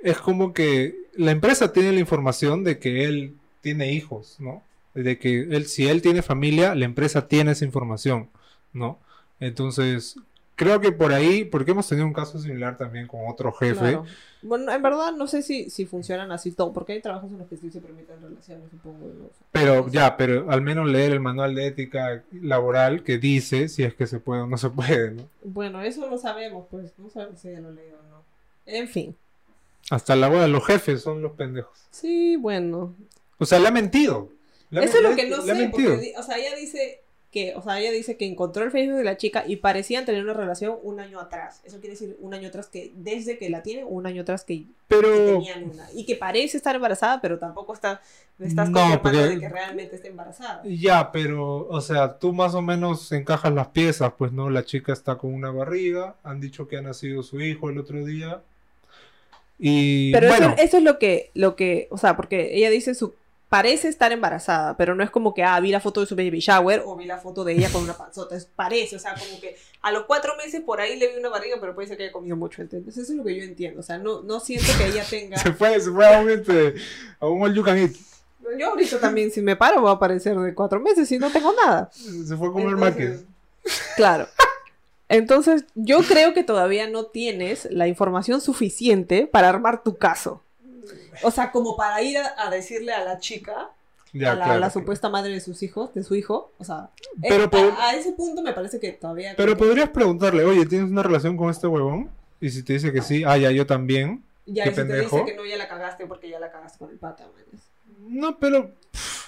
es 0.02 0.18
como 0.18 0.52
que 0.52 0.97
la 1.16 1.33
empresa 1.33 1.73
tiene 1.73 1.92
la 1.92 2.00
información 2.00 2.64
de 2.64 2.78
que 2.78 3.04
él 3.04 3.35
tiene 3.61 3.92
hijos, 3.92 4.37
¿no? 4.38 4.62
De 4.95 5.18
que 5.18 5.40
él, 5.40 5.66
si 5.66 5.88
él 5.88 6.02
tiene 6.02 6.23
familia, 6.23 6.75
la 6.75 6.85
empresa 6.85 7.28
tiene 7.28 7.52
esa 7.52 7.64
información, 7.64 8.30
¿no? 8.73 8.99
Entonces, 9.40 10.16
creo 10.56 10.80
que 10.80 10.90
por 10.90 11.12
ahí, 11.12 11.44
porque 11.44 11.70
hemos 11.70 11.86
tenido 11.86 12.06
un 12.06 12.14
caso 12.14 12.38
similar 12.38 12.76
también 12.76 13.06
con 13.06 13.20
otro 13.28 13.52
jefe. 13.52 13.78
Claro. 13.78 14.04
Bueno, 14.42 14.72
en 14.72 14.82
verdad 14.82 15.12
no 15.12 15.26
sé 15.26 15.42
si, 15.42 15.70
si 15.70 15.86
funcionan 15.86 16.32
así 16.32 16.52
todo, 16.52 16.72
porque 16.72 16.94
hay 16.94 17.02
trabajos 17.02 17.30
en 17.30 17.38
los 17.38 17.48
que 17.48 17.56
sí 17.56 17.70
se 17.70 17.80
permiten 17.80 18.20
relaciones, 18.20 18.70
supongo. 18.70 19.30
Pero 19.52 19.88
ya, 19.88 20.16
pero 20.16 20.50
al 20.50 20.62
menos 20.62 20.88
leer 20.88 21.12
el 21.12 21.20
manual 21.20 21.54
de 21.54 21.66
ética 21.66 22.25
laboral 22.32 23.02
que 23.02 23.18
dice 23.18 23.68
si 23.68 23.82
es 23.82 23.94
que 23.94 24.06
se 24.06 24.18
puede 24.18 24.42
o 24.42 24.46
no 24.46 24.56
se 24.56 24.70
puede, 24.70 25.12
¿no? 25.12 25.28
Bueno, 25.44 25.82
eso 25.82 26.08
lo 26.08 26.18
sabemos, 26.18 26.66
pues 26.70 26.92
no 26.98 27.10
sabemos 27.10 27.38
si 27.38 27.52
ya 27.52 27.60
lo 27.60 27.72
leí 27.72 27.90
o 27.90 28.10
no. 28.10 28.22
En 28.64 28.88
fin. 28.88 29.14
Hasta 29.90 30.16
la 30.16 30.28
boda, 30.28 30.48
los 30.48 30.66
jefes 30.66 31.02
son 31.02 31.22
los 31.22 31.32
pendejos. 31.32 31.78
Sí, 31.90 32.36
bueno. 32.36 32.94
O 33.38 33.44
sea, 33.44 33.58
le 33.58 33.68
ha 33.68 33.72
mentido. 33.72 34.30
Le 34.70 34.80
ha 34.80 34.84
Eso 34.84 34.96
es 34.96 35.02
lo 35.02 35.14
que 35.14 35.28
no 35.28 35.42
sé, 35.42 35.68
porque, 35.70 36.14
o 36.16 36.22
sea, 36.22 36.38
ella 36.38 36.56
dice 36.56 37.02
que, 37.33 37.54
o 37.54 37.62
sea, 37.62 37.78
ella 37.80 37.90
dice 37.90 38.16
que 38.16 38.25
encontró 38.26 38.64
el 38.64 38.71
Facebook 38.71 38.97
de 38.99 39.04
la 39.04 39.16
chica 39.18 39.45
y 39.47 39.56
parecían 39.56 40.06
tener 40.06 40.23
una 40.25 40.33
relación 40.33 40.76
un 40.83 41.00
año 41.00 41.21
atrás. 41.21 41.61
Eso 41.64 41.78
quiere 41.80 41.90
decir 41.90 42.16
un 42.21 42.33
año 42.33 42.49
atrás 42.49 42.68
que, 42.68 42.92
desde 42.95 43.37
que 43.37 43.50
la 43.50 43.62
tiene, 43.62 43.85
un 43.85 44.06
año 44.06 44.23
atrás 44.23 44.42
que, 44.45 44.61
que 44.61 44.66
Pero, 44.88 45.09
tenían 45.26 45.64
una. 45.71 45.87
Y 45.92 46.06
que 46.06 46.16
parece 46.16 46.56
estar 46.56 46.75
embarazada, 46.75 47.21
pero 47.21 47.38
tampoco 47.38 47.75
está, 47.75 48.00
estás 48.40 48.71
No, 48.71 49.02
porque- 49.02 49.18
de 49.18 49.38
que 49.40 49.49
realmente 49.50 49.97
está 49.97 50.09
embarazada. 50.09 50.62
ya, 50.64 51.12
pero, 51.12 51.68
o 51.68 51.80
sea, 51.83 52.18
tú 52.18 52.33
más 52.33 52.54
o 52.54 52.62
menos 52.62 53.12
encajas 53.12 53.52
las 53.52 53.68
piezas, 53.68 54.12
pues, 54.16 54.33
¿no? 54.33 54.49
La 54.49 54.64
chica 54.64 54.92
está 54.95 55.16
con 55.16 55.35
una 55.35 55.50
barriga, 55.50 56.14
han 56.23 56.40
dicho 56.40 56.66
que 56.68 56.78
ha 56.78 56.83
nacido 56.83 57.23
su 57.23 57.40
hijo 57.40 57.68
el 57.68 57.76
otro 57.78 58.02
día. 58.04 58.40
Y 59.59 60.12
Pero 60.12 60.28
bueno, 60.28 60.47
eso, 60.54 60.62
eso 60.62 60.76
es 60.78 60.83
lo 60.85 60.99
que, 60.99 61.30
lo 61.35 61.56
que, 61.56 61.88
o 61.90 61.99
sea, 61.99 62.16
porque 62.16 62.54
ella 62.56 62.71
dice 62.71 62.95
su 62.95 63.14
parece 63.56 63.88
estar 63.88 64.12
embarazada, 64.12 64.76
pero 64.76 64.94
no 64.94 65.02
es 65.02 65.08
como 65.08 65.32
que, 65.32 65.42
ah, 65.42 65.58
vi 65.60 65.70
la 65.70 65.80
foto 65.80 66.00
de 66.00 66.06
su 66.06 66.14
baby 66.14 66.40
shower 66.40 66.82
o 66.84 66.94
vi 66.94 67.06
la 67.06 67.16
foto 67.16 67.42
de 67.42 67.54
ella 67.54 67.70
con 67.72 67.82
una 67.82 67.96
panzota, 67.96 68.36
es 68.36 68.44
parece, 68.44 68.96
o 68.96 68.98
sea, 68.98 69.14
como 69.14 69.40
que 69.40 69.56
a 69.80 69.92
los 69.92 70.04
cuatro 70.04 70.34
meses 70.36 70.60
por 70.60 70.78
ahí 70.78 70.98
le 70.98 71.10
vi 71.10 71.18
una 71.18 71.30
barriga, 71.30 71.56
pero 71.58 71.75
puede 71.75 71.88
ser 71.88 71.96
que 71.96 72.02
haya 72.02 72.12
comido 72.12 72.36
mucho, 72.36 72.60
¿entiendes? 72.60 72.98
Eso 72.98 73.12
es 73.12 73.16
lo 73.16 73.25
que 73.25 73.34
yo 73.34 73.42
entiendo, 73.42 73.80
o 73.80 73.82
sea, 73.82 73.96
no, 73.96 74.22
no 74.22 74.40
siento 74.40 74.66
que 74.76 74.88
ella 74.88 75.04
tenga... 75.08 75.38
se 75.42 75.54
fue, 75.54 75.80
se 75.80 75.90
fue 75.90 76.06
a 76.06 76.20
un, 76.20 76.28
este, 76.28 76.75
a 77.18 77.26
un 77.26 77.42
all 77.42 77.54
you 77.54 77.62
can 77.62 77.78
eat. 77.78 77.92
Yo 78.58 78.68
ahorita 78.68 79.00
también, 79.00 79.30
si 79.30 79.40
me 79.40 79.56
paro, 79.56 79.80
voy 79.80 79.88
a 79.88 79.94
aparecer 79.94 80.36
de 80.38 80.54
cuatro 80.54 80.78
meses 80.78 81.10
y 81.10 81.18
no 81.18 81.30
tengo 81.30 81.52
nada. 81.54 81.90
Se 81.92 82.36
fue 82.36 82.48
a 82.48 82.52
comer 82.52 82.75
Entonces. 82.75 83.25
Claro. 83.96 84.28
Entonces, 85.08 85.64
yo 85.75 86.00
creo 86.02 86.34
que 86.34 86.44
todavía 86.44 86.88
no 86.88 87.06
tienes 87.06 87.66
la 87.70 87.88
información 87.88 88.40
suficiente 88.40 89.26
para 89.26 89.48
armar 89.48 89.82
tu 89.82 89.96
caso. 89.96 90.42
O 91.23 91.31
sea, 91.31 91.50
como 91.52 91.76
para 91.76 92.02
ir 92.02 92.19
a, 92.19 92.35
a 92.37 92.50
decirle 92.50 92.93
a 92.93 93.05
la 93.05 93.19
chica, 93.19 93.71
Ya, 94.12 94.33
a 94.33 94.35
la, 94.37 94.45
claro. 94.45 94.61
la 94.61 94.71
supuesta 94.71 95.09
madre 95.09 95.33
de 95.33 95.40
sus 95.40 95.62
hijos, 95.62 95.93
de 95.95 96.02
su 96.02 96.14
hijo, 96.14 96.52
o 96.59 96.64
sea, 96.64 96.90
eh, 97.23 97.26
Pero 97.28 97.45
a- 97.45 97.50
pod- 97.50 97.75
a, 97.78 97.95
ese 97.95 98.12
punto 98.12 98.43
me 98.43 98.52
parece 98.52 98.78
que 98.81 98.93
todavía... 98.93 99.35
Pero 99.37 99.52
que 99.57 99.64
podrías 99.64 99.90
preguntarle, 99.90 100.45
oye, 100.45 100.64
¿tienes 100.66 100.90
una 100.90 101.02
relación 101.02 101.37
con 101.37 101.50
este 101.50 101.66
huevón? 101.66 102.11
Y 102.40 102.50
si 102.50 102.62
te 102.62 102.75
dice 102.75 102.93
que 102.93 103.02
sí, 103.02 103.25
ah, 103.25 103.37
ya, 103.37 103.50
yo 103.50 103.66
también. 103.66 104.23
ya 104.47 104.64
y 104.66 104.69
si 104.71 104.75
te 104.76 105.00
dice 105.00 105.25
que 105.25 105.35
no, 105.35 105.45
ya 105.45 105.57
la 105.57 105.69
cagaste 105.69 106.07
porque 106.07 106.28
ya 106.28 106.38
la 106.38 106.50
cagaste 106.52 106.78
con 106.78 106.90
el 106.90 106.99
pata, 106.99 107.25
manes. 107.26 107.62
No, 108.09 108.38
pero... 108.38 108.71
pff, 108.93 109.26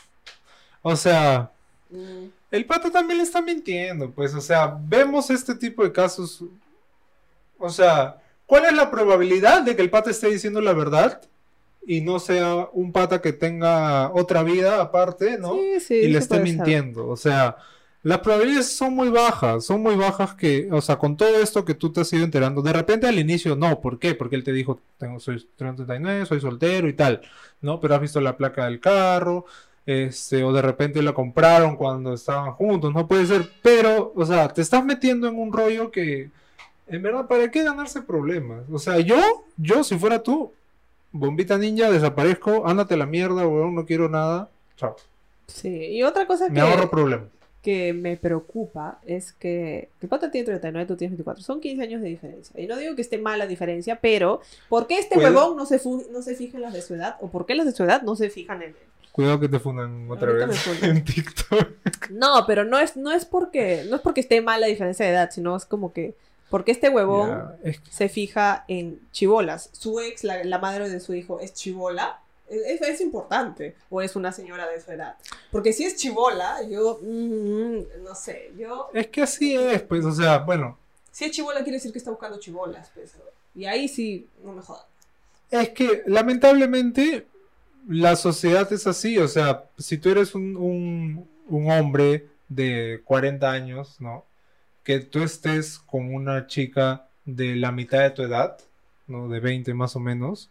O 0.83 0.97
sea, 0.97 1.51
Mm, 1.91 2.27
el 2.51 2.67
pato 2.67 2.91
también 2.91 3.17
le 3.17 3.25
está 3.25 3.41
mintiendo, 3.41 4.11
pues, 4.11 4.35
o 4.35 4.43
sea, 4.43 4.77
vemos 4.79 5.31
este 5.31 5.55
tipo 5.55 5.83
de 5.83 5.91
casos. 5.91 6.45
O 7.59 7.71
sea, 7.71 8.21
¿cuál 8.45 8.67
es 8.67 8.75
la 8.75 8.91
probabilidad 8.91 9.63
de 9.63 9.75
que 9.75 9.81
el 9.81 9.89
pata 9.89 10.11
esté 10.11 10.29
diciendo 10.29 10.61
la 10.61 10.75
verdad 10.75 11.23
y 11.89 12.03
no 12.03 12.19
sea 12.19 12.69
un 12.75 12.93
pata 12.93 13.23
que 13.23 13.33
tenga 13.33 14.13
otra 14.13 14.43
vida 14.43 14.83
aparte, 14.83 15.39
¿no? 15.39 15.55
Sí, 15.55 15.81
sí, 15.81 15.95
y 15.95 16.09
le 16.09 16.19
esté 16.19 16.35
ser. 16.35 16.45
mintiendo. 16.45 17.09
O 17.09 17.17
sea, 17.17 17.57
las 18.03 18.19
probabilidades 18.19 18.77
son 18.77 18.95
muy 18.95 19.09
bajas, 19.09 19.65
son 19.65 19.83
muy 19.83 19.97
bajas 19.97 20.35
que, 20.35 20.69
o 20.71 20.83
sea, 20.83 20.97
con 20.99 21.17
todo 21.17 21.41
esto 21.41 21.65
que 21.65 21.73
tú 21.73 21.91
te 21.91 22.03
has 22.03 22.13
ido 22.13 22.25
enterando, 22.25 22.61
de 22.61 22.75
repente 22.75 23.07
al 23.07 23.19
inicio 23.19 23.57
no, 23.57 23.81
¿por 23.81 23.99
qué? 23.99 24.15
Porque 24.15 24.37
él 24.37 24.45
te 24.45 24.53
dijo, 24.53 24.83
tengo, 24.99 25.19
soy 25.19 25.49
39, 25.57 26.27
soy 26.27 26.41
soltero 26.43 26.91
y 26.91 26.93
tal, 26.93 27.23
¿no? 27.63 27.81
Pero 27.81 27.95
has 27.95 28.03
visto 28.03 28.21
la 28.21 28.37
placa 28.37 28.67
del 28.67 28.81
carro, 28.81 29.47
este, 29.87 30.45
o 30.45 30.53
de 30.53 30.61
repente 30.61 31.01
la 31.03 31.15
compraron 31.15 31.75
cuando 31.77 32.13
estaban 32.13 32.53
juntos, 32.53 32.93
no 32.93 33.09
puede 33.09 33.25
ser, 33.25 33.49
pero, 33.63 34.13
o 34.15 34.27
sea, 34.27 34.49
te 34.49 34.61
estás 34.61 34.85
metiendo 34.85 35.27
en 35.27 35.39
un 35.39 35.51
rollo 35.55 35.91
que, 35.91 36.31
en 36.87 37.03
verdad, 37.03 37.27
¿para 37.27 37.51
qué 37.51 37.65
ganarse 37.65 38.03
problemas? 38.03 38.65
O 38.71 38.79
sea, 38.79 38.99
yo, 39.01 39.17
yo, 39.57 39.83
si 39.83 39.97
fuera 39.97 40.23
tú, 40.23 40.53
bombita 41.13 41.59
ninja, 41.59 41.91
desaparezco, 41.91 42.67
ándate 42.67 42.95
a 42.95 42.99
la 42.99 43.07
mierda, 43.07 43.47
weón, 43.47 43.75
no 43.75 43.87
quiero 43.87 44.09
nada, 44.09 44.51
chao, 44.77 44.97
Sí, 45.47 45.69
y 45.69 46.03
otra 46.03 46.27
cosa 46.27 46.49
me 46.49 46.55
que, 46.57 46.61
ahorro 46.61 46.91
problemas. 46.91 47.29
que 47.63 47.93
me 47.95 48.17
preocupa 48.19 48.99
es 49.07 49.33
que 49.33 49.89
el 50.03 50.09
pata 50.09 50.31
tiene 50.31 50.45
39, 50.47 50.87
tú 50.87 50.97
tienes 50.97 51.13
24. 51.13 51.43
Son 51.43 51.61
15 51.61 51.83
años 51.83 52.03
de 52.03 52.09
diferencia. 52.09 52.61
Y 52.61 52.67
no 52.67 52.77
digo 52.77 52.95
que 52.95 53.01
esté 53.03 53.17
mal 53.19 53.39
la 53.39 53.47
diferencia, 53.47 53.97
pero 54.01 54.41
¿por 54.69 54.87
qué 54.87 54.99
este 54.99 55.19
huevón 55.19 55.57
no 55.57 55.65
se, 55.65 55.79
fu- 55.79 56.05
no 56.13 56.21
se 56.23 56.35
fija 56.35 56.57
en 56.59 56.63
las 56.65 56.75
de 56.75 56.83
su 56.83 56.95
edad? 56.95 57.17
¿O 57.21 57.29
por 57.31 57.47
qué 57.47 57.55
las 57.55 57.65
de 57.67 57.73
su 57.73 57.83
edad 57.85 58.03
no 58.03 58.15
se 58.15 58.29
fijan 58.29 58.63
en 58.63 58.71
él? 58.71 58.77
Cuidado 59.11 59.41
que 59.41 59.49
te 59.49 59.59
fundan 59.59 60.09
otra 60.11 60.29
Ahorita 60.31 60.47
vez 60.47 60.83
me 60.83 60.89
en 60.91 61.05
TikTok. 61.05 61.69
No, 62.11 62.45
pero 62.47 62.65
no 62.65 62.79
es, 62.79 62.97
no 62.97 63.11
es 63.11 63.25
porque 63.25 63.85
no 63.89 63.97
es 63.97 64.03
porque 64.03 64.21
esté 64.21 64.41
mal 64.43 64.61
la 64.61 64.67
diferencia 64.69 65.07
de 65.07 65.13
edad, 65.13 65.31
sino 65.33 65.57
es 65.57 65.65
como 65.65 65.93
que 65.93 66.15
porque 66.51 66.73
este 66.73 66.89
huevón 66.89 67.29
Ya, 67.31 67.57
es 67.71 67.81
se 67.91 68.09
fija 68.09 68.65
en 68.69 69.01
chivolas. 69.13 69.71
Su 69.73 70.01
ex, 70.01 70.25
la, 70.25 70.43
la 70.45 70.59
madre 70.59 70.89
de 70.89 71.01
su 71.01 71.15
hijo, 71.15 71.41
es 71.41 71.53
chivola. 71.55 72.21
Es, 72.49 72.81
es 72.81 73.01
importante. 73.03 73.77
O 73.91 74.01
es 74.01 74.17
una 74.17 74.33
señora 74.33 74.67
de 74.69 74.81
su 74.81 74.91
edad. 74.91 75.17
Porque 75.53 75.73
si 75.75 75.85
es 75.85 75.97
chivola, 75.97 76.63
yo 76.69 76.99
mm, 77.03 78.03
no 78.05 78.15
sé, 78.15 78.53
yo 78.57 78.89
es 78.95 79.09
que 79.09 79.23
así 79.23 79.55
es, 79.55 79.83
pues, 79.83 80.05
o 80.05 80.13
sea, 80.13 80.39
bueno, 80.39 80.79
si 81.11 81.27
es 81.27 81.31
chivola 81.33 81.59
quiere 81.63 81.73
decir 81.77 81.93
que 81.93 81.99
está 81.99 82.11
buscando 82.11 82.39
chivolas, 82.41 82.91
pues. 82.95 83.13
Y 83.55 83.67
ahí 83.67 83.89
sí, 83.89 84.29
no 84.43 84.53
me 84.53 84.63
jodan. 84.63 84.85
Es 85.51 85.71
que 85.71 86.03
lamentablemente 86.07 87.27
la 87.89 88.17
sociedad 88.17 88.71
es 88.73 88.87
así, 88.87 89.19
o 89.19 89.29
sea, 89.29 89.65
si 89.79 89.99
tú 89.99 90.11
eres 90.11 90.35
un, 90.35 90.57
un- 90.57 91.29
un 91.49 91.71
hombre 91.71 92.29
de 92.49 93.01
40 93.05 93.51
años, 93.51 93.97
¿no? 94.01 94.25
Que 94.89 95.01
tú 95.01 95.23
estés 95.23 95.79
con 95.79 96.15
una 96.15 96.49
chica 96.49 97.09
de 97.27 97.57
la 97.57 97.73
mitad 97.73 98.01
de 98.01 98.11
tu 98.11 98.23
edad, 98.23 98.59
¿no? 99.07 99.29
De 99.29 99.39
20 99.41 99.75
más 99.75 99.95
o 99.97 100.01
menos, 100.01 100.51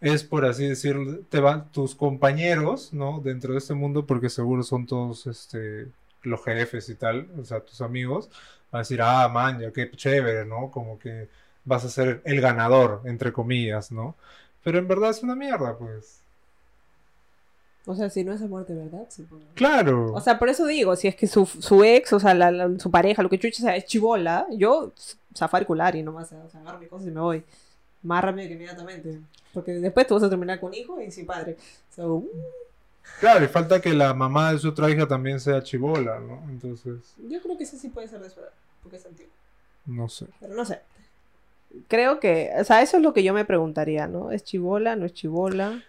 es 0.00 0.24
por 0.24 0.44
así 0.46 0.66
decirlo, 0.68 1.20
te 1.30 1.40
van 1.40 1.70
tus 1.72 1.94
compañeros, 1.94 2.92
¿no? 2.94 3.20
Dentro 3.22 3.52
de 3.52 3.58
este 3.58 3.74
mundo, 3.74 4.06
porque 4.06 4.30
seguro 4.30 4.62
son 4.64 4.86
todos, 4.86 5.26
este, 5.26 5.88
los 6.22 6.44
jefes 6.44 6.88
y 6.90 6.96
tal, 6.96 7.28
o 7.40 7.44
sea, 7.44 7.60
tus 7.60 7.82
amigos, 7.82 8.30
van 8.72 8.80
a 8.80 8.84
decir, 8.84 9.02
ah, 9.02 9.28
man, 9.28 9.60
ya 9.60 9.72
qué 9.72 9.90
chévere, 9.90 10.46
¿no? 10.46 10.70
Como 10.70 10.98
que 10.98 11.28
vas 11.64 11.84
a 11.84 11.90
ser 11.90 12.22
el 12.24 12.40
ganador, 12.40 13.02
entre 13.06 13.32
comillas, 13.32 13.92
¿no? 13.92 14.16
Pero 14.64 14.78
en 14.78 14.88
verdad 14.88 15.10
es 15.10 15.22
una 15.22 15.36
mierda, 15.36 15.76
pues. 15.78 16.19
O 17.86 17.94
sea, 17.94 18.10
si 18.10 18.24
no 18.24 18.32
es 18.32 18.42
amor 18.42 18.66
de 18.66 18.74
verdad, 18.74 19.06
supongo. 19.08 19.44
Claro. 19.54 20.12
O 20.12 20.20
sea, 20.20 20.38
por 20.38 20.48
eso 20.48 20.66
digo, 20.66 20.94
si 20.96 21.08
es 21.08 21.16
que 21.16 21.26
su, 21.26 21.46
su 21.46 21.82
ex, 21.82 22.12
o 22.12 22.20
sea, 22.20 22.34
la- 22.34 22.50
la- 22.50 22.78
su 22.78 22.90
pareja, 22.90 23.22
lo 23.22 23.30
que 23.30 23.38
chucha 23.38 23.62
sea, 23.62 23.76
es 23.76 23.86
chivola, 23.86 24.46
yo 24.50 24.92
zafar 25.34 25.66
y 25.94 26.02
nomás, 26.02 26.30
o 26.32 26.48
sea, 26.50 26.60
agarro 26.60 26.78
mis 26.78 26.88
cosas 26.88 27.08
y 27.08 27.10
me 27.10 27.20
voy. 27.20 27.42
Más 28.02 28.22
rápido 28.22 28.48
que 28.48 28.54
inmediatamente. 28.54 29.20
Porque 29.54 29.72
después 29.72 30.06
tú 30.06 30.14
vas 30.14 30.22
a 30.22 30.30
terminar 30.30 30.60
con 30.60 30.72
hijo 30.74 31.00
y 31.00 31.10
sin 31.10 31.26
padre. 31.26 31.56
So, 31.94 32.14
uh, 32.16 32.30
Claro, 33.18 33.44
y 33.44 33.48
falta 33.48 33.80
que 33.80 33.92
la 33.92 34.14
mamá 34.14 34.52
de 34.52 34.58
su 34.58 34.68
otra 34.68 34.88
hija 34.90 35.06
también 35.08 35.40
sea 35.40 35.62
chivola, 35.62 36.20
¿no? 36.20 36.42
Entonces, 36.48 37.14
yo 37.28 37.40
creo 37.42 37.56
que 37.58 37.64
ese 37.64 37.76
sí 37.78 37.88
puede 37.88 38.06
ser 38.08 38.20
de 38.20 38.30
su 38.30 38.40
edad, 38.40 38.50
porque 38.82 38.98
es 38.98 39.06
antiguo. 39.06 39.32
no 39.86 40.08
sé. 40.08 40.26
Pero 40.38 40.54
no 40.54 40.64
sé. 40.64 40.80
Creo 41.88 42.18
que, 42.20 42.50
o 42.58 42.64
sea, 42.64 42.82
eso 42.82 42.96
es 42.96 43.02
lo 43.02 43.12
que 43.12 43.22
yo 43.22 43.32
me 43.34 43.44
preguntaría, 43.44 44.06
¿no? 44.06 44.30
¿Es 44.32 44.42
chivola? 44.44 44.96
¿No 44.96 45.06
es 45.06 45.12
chivola? 45.14 45.82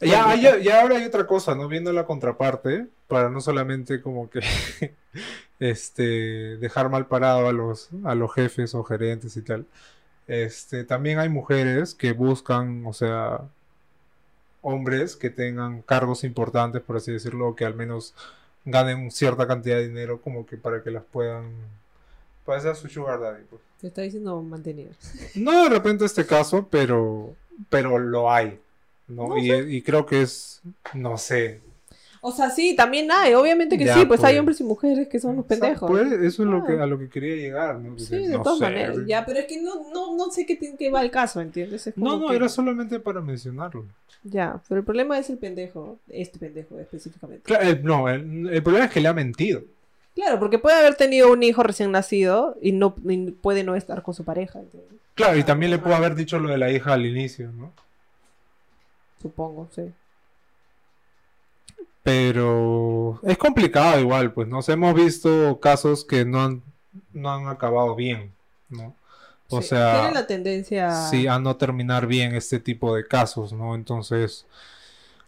Ya, 0.00 0.34
ya, 0.34 0.58
ya 0.58 0.80
ahora 0.80 0.96
hay 0.96 1.04
otra 1.04 1.26
cosa, 1.26 1.54
¿no? 1.54 1.68
Viendo 1.68 1.92
la 1.92 2.06
contraparte, 2.06 2.86
para 3.06 3.28
no 3.28 3.40
solamente 3.40 4.00
como 4.00 4.30
que 4.30 4.40
este 5.60 6.56
dejar 6.56 6.88
mal 6.88 7.06
parado 7.06 7.48
a 7.48 7.52
los, 7.52 7.90
a 8.04 8.14
los 8.14 8.32
jefes 8.32 8.74
o 8.74 8.82
gerentes 8.82 9.36
y 9.36 9.42
tal. 9.42 9.66
Este, 10.26 10.84
también 10.84 11.18
hay 11.18 11.28
mujeres 11.28 11.94
que 11.94 12.12
buscan, 12.12 12.86
o 12.86 12.92
sea, 12.92 13.42
hombres 14.62 15.16
que 15.16 15.30
tengan 15.30 15.82
cargos 15.82 16.24
importantes, 16.24 16.82
por 16.82 16.96
así 16.96 17.12
decirlo, 17.12 17.48
o 17.48 17.56
que 17.56 17.64
al 17.64 17.74
menos 17.74 18.14
ganen 18.64 19.10
cierta 19.10 19.46
cantidad 19.46 19.76
de 19.76 19.88
dinero 19.88 20.20
como 20.20 20.46
que 20.46 20.56
para 20.56 20.82
que 20.82 20.90
las 20.90 21.04
puedan 21.04 21.50
para 22.44 22.60
ser 22.60 22.76
su 22.76 22.88
sugar 22.88 23.20
daddy, 23.20 23.44
pues. 23.48 23.62
Te 23.80 23.88
está 23.88 24.02
diciendo 24.02 24.40
mantenida. 24.42 24.90
No 25.34 25.64
de 25.64 25.68
repente 25.68 26.04
este 26.04 26.26
caso, 26.26 26.68
pero 26.70 27.34
pero 27.68 27.98
lo 27.98 28.30
hay, 28.30 28.60
¿no? 29.10 29.28
No 29.28 29.38
y, 29.38 29.50
y 29.52 29.82
creo 29.82 30.06
que 30.06 30.22
es, 30.22 30.60
no 30.94 31.18
sé. 31.18 31.60
O 32.22 32.32
sea, 32.32 32.50
sí, 32.50 32.76
también 32.76 33.10
hay, 33.10 33.32
obviamente 33.32 33.78
que 33.78 33.86
Ya, 33.86 33.94
sí, 33.94 34.04
pues 34.04 34.20
hay 34.22 34.34
pues. 34.34 34.40
hombres 34.40 34.60
y 34.60 34.64
mujeres 34.64 35.08
que 35.08 35.18
son 35.18 35.36
los 35.36 35.46
pendejos. 35.46 35.90
pues, 35.90 36.12
eso 36.12 36.42
es 36.42 36.48
lo 36.50 36.62
que, 36.64 36.74
Ah. 36.74 36.82
a 36.82 36.86
lo 36.86 36.98
que 36.98 37.08
quería 37.08 37.34
llegar, 37.34 37.76
¿no? 37.78 37.96
Que 37.96 38.02
Sí, 38.02 38.16
de 38.26 38.36
no 38.36 38.42
todas 38.42 38.58
sé, 38.58 38.64
maneras. 38.64 38.96
Ya, 39.06 39.24
pero 39.24 39.38
es 39.38 39.46
que 39.46 39.60
no, 39.62 39.90
no, 39.90 40.14
no 40.16 40.30
sé 40.30 40.44
qué, 40.44 40.54
tiene- 40.56 40.76
qué 40.76 40.90
va 40.90 41.00
el 41.00 41.10
caso, 41.10 41.40
¿entiendes? 41.40 41.86
Es 41.86 41.96
No, 41.96 42.10
como 42.10 42.24
no, 42.24 42.28
que- 42.30 42.36
era 42.36 42.48
solamente 42.50 43.00
para 43.00 43.22
mencionarlo. 43.22 43.86
Ya, 44.22 44.60
pero 44.68 44.80
el 44.80 44.84
problema 44.84 45.18
es 45.18 45.30
el 45.30 45.38
pendejo, 45.38 45.98
este 46.08 46.38
pendejo 46.38 46.78
específicamente. 46.78 47.42
Claro, 47.44 47.66
el- 47.66 47.82
no, 47.82 48.06
el, 48.10 48.50
el 48.52 48.62
problema 48.62 48.84
es 48.84 48.92
que 48.92 49.00
le 49.00 49.08
ha 49.08 49.14
mentido. 49.14 49.62
Claro, 50.14 50.38
porque 50.38 50.58
puede 50.58 50.76
haber 50.76 50.96
tenido 50.96 51.32
un 51.32 51.42
hijo 51.42 51.62
recién 51.62 51.90
nacido 51.90 52.58
y 52.60 52.72
no 52.72 52.94
y 53.08 53.30
puede 53.30 53.64
no 53.64 53.76
estar 53.76 54.02
con 54.02 54.12
su 54.12 54.24
pareja. 54.24 54.60
Claro, 55.14 55.38
y 55.38 55.42
también 55.44 55.70
le 55.70 55.78
pudo 55.78 55.94
haber 55.94 56.14
dicho 56.14 56.38
lo 56.38 56.50
de 56.50 56.58
la 56.58 56.70
hija 56.70 56.92
al 56.92 57.06
inicio, 57.06 57.50
¿no? 57.52 57.72
Supongo, 59.20 59.68
sí. 59.70 59.94
Pero 62.02 63.20
es 63.24 63.36
complicado 63.38 64.00
igual, 64.00 64.32
pues, 64.32 64.48
¿no? 64.48 64.58
O 64.58 64.62
sea, 64.62 64.74
hemos 64.74 64.94
visto 64.94 65.60
casos 65.60 66.04
que 66.04 66.24
no 66.24 66.40
han, 66.42 66.62
no 67.12 67.30
han 67.32 67.48
acabado 67.48 67.94
bien, 67.94 68.32
¿no? 68.70 68.94
O 69.50 69.60
Sí, 69.60 69.68
sea, 69.68 70.00
Tiene 70.00 70.14
la 70.14 70.26
tendencia... 70.26 70.90
sí, 71.10 71.26
a 71.26 71.38
no 71.38 71.56
terminar 71.56 72.06
bien 72.06 72.34
este 72.34 72.58
tipo 72.60 72.94
de 72.94 73.06
casos, 73.06 73.52
¿no? 73.52 73.74
Entonces, 73.74 74.46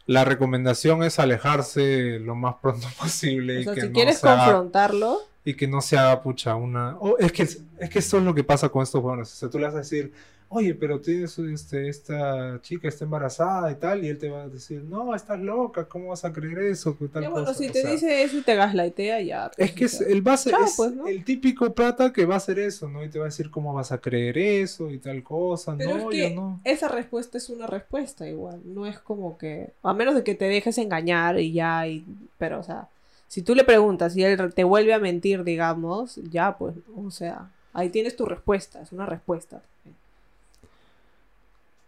la 0.06 0.24
recomendación 0.24 1.02
es 1.04 1.18
alejarse 1.18 2.18
lo 2.20 2.34
más 2.34 2.56
pronto 2.62 2.86
posible 3.00 3.58
O 3.58 3.60
y 3.60 3.64
sea, 3.64 3.74
que 3.74 3.80
si 3.82 3.86
no 3.88 3.92
quieres 3.94 4.20
confrontarlo, 4.20 5.20
y 5.44 5.54
que 5.54 5.66
no 5.66 5.80
se 5.80 5.96
haga 5.98 6.22
pucha 6.22 6.54
una... 6.56 6.96
oh, 7.00 7.16
es, 7.18 7.32
que, 7.32 7.42
es 7.42 7.90
que 7.90 7.98
esto 7.98 8.18
es 8.18 8.24
lo 8.24 8.34
que 8.34 8.44
pasa 8.44 8.68
con 8.68 8.82
estos 8.82 9.00
jóvenes. 9.02 9.32
O 9.32 9.36
sea, 9.36 9.50
tú 9.50 9.58
le 9.58 9.66
vas 9.66 9.74
a 9.74 9.78
decir, 9.78 10.12
oye, 10.48 10.74
pero 10.74 11.00
tienes 11.00 11.38
este, 11.38 11.88
esta 11.88 12.60
chica 12.62 12.88
está 12.88 13.04
embarazada 13.04 13.70
y 13.72 13.76
tal, 13.76 14.04
y 14.04 14.08
él 14.08 14.18
te 14.18 14.28
va 14.30 14.42
a 14.42 14.48
decir, 14.48 14.82
no, 14.84 15.14
estás 15.14 15.40
loca, 15.40 15.86
¿cómo 15.88 16.08
vas 16.08 16.24
a 16.24 16.32
creer 16.32 16.58
eso? 16.60 16.96
¿Qué 16.98 17.08
tal 17.08 17.28
bueno, 17.30 17.46
cosa?". 17.46 17.54
si 17.54 17.68
O 17.68 17.72
te 17.72 17.80
sea, 17.80 17.90
dice 17.90 18.22
eso 18.22 18.38
y 18.38 18.42
te 18.42 18.54
gaslightea, 18.54 19.20
ya. 19.22 19.50
pues, 19.56 19.68
Es 19.70 19.74
que 19.74 19.84
o 19.84 19.86
es, 19.86 20.00
el, 20.00 20.26
va 20.26 20.34
a 20.34 20.36
ser- 20.36 20.52
Chao, 20.52 20.64
es 20.64 20.74
pues, 20.76 20.92
¿no? 20.92 21.06
el 21.06 21.24
típico 21.24 21.74
plata 21.74 22.12
que 22.12 22.26
va 22.26 22.34
a 22.34 22.36
hacer 22.38 22.58
eso, 22.58 22.88
¿no? 22.88 23.02
Y 23.04 23.08
te 23.08 23.18
va 23.18 23.24
a 23.24 23.28
decir 23.28 23.50
cómo 23.50 23.72
vas 23.72 23.92
a 23.92 23.98
creer 24.00 24.36
eso 24.38 24.90
y 24.90 24.98
tal 24.98 25.22
cosa. 25.22 25.74
Pero 25.76 25.96
no, 25.98 26.10
es 26.10 26.34
no. 26.34 26.60
esa 26.64 26.88
respuesta 26.88 27.38
es 27.38 27.48
una 27.48 27.66
respuesta 27.66 28.28
igual, 28.28 28.60
no 28.64 28.86
es 28.86 28.98
como 28.98 29.38
que, 29.38 29.72
a 29.82 29.94
menos 29.94 30.14
de 30.14 30.22
que 30.24 30.34
te 30.34 30.44
dejes 30.46 30.78
engañar 30.78 31.38
y 31.40 31.52
ya, 31.52 31.86
y, 31.88 32.04
pero 32.38 32.60
o 32.60 32.62
sea, 32.62 32.88
si 33.32 33.40
tú 33.40 33.54
le 33.54 33.64
preguntas 33.64 34.14
y 34.14 34.22
él 34.22 34.52
te 34.52 34.62
vuelve 34.62 34.92
a 34.92 34.98
mentir, 34.98 35.42
digamos, 35.42 36.16
ya 36.30 36.58
pues, 36.58 36.74
o 36.94 37.10
sea, 37.10 37.50
ahí 37.72 37.88
tienes 37.88 38.14
tu 38.14 38.26
respuesta, 38.26 38.82
es 38.82 38.92
una 38.92 39.06
respuesta. 39.06 39.62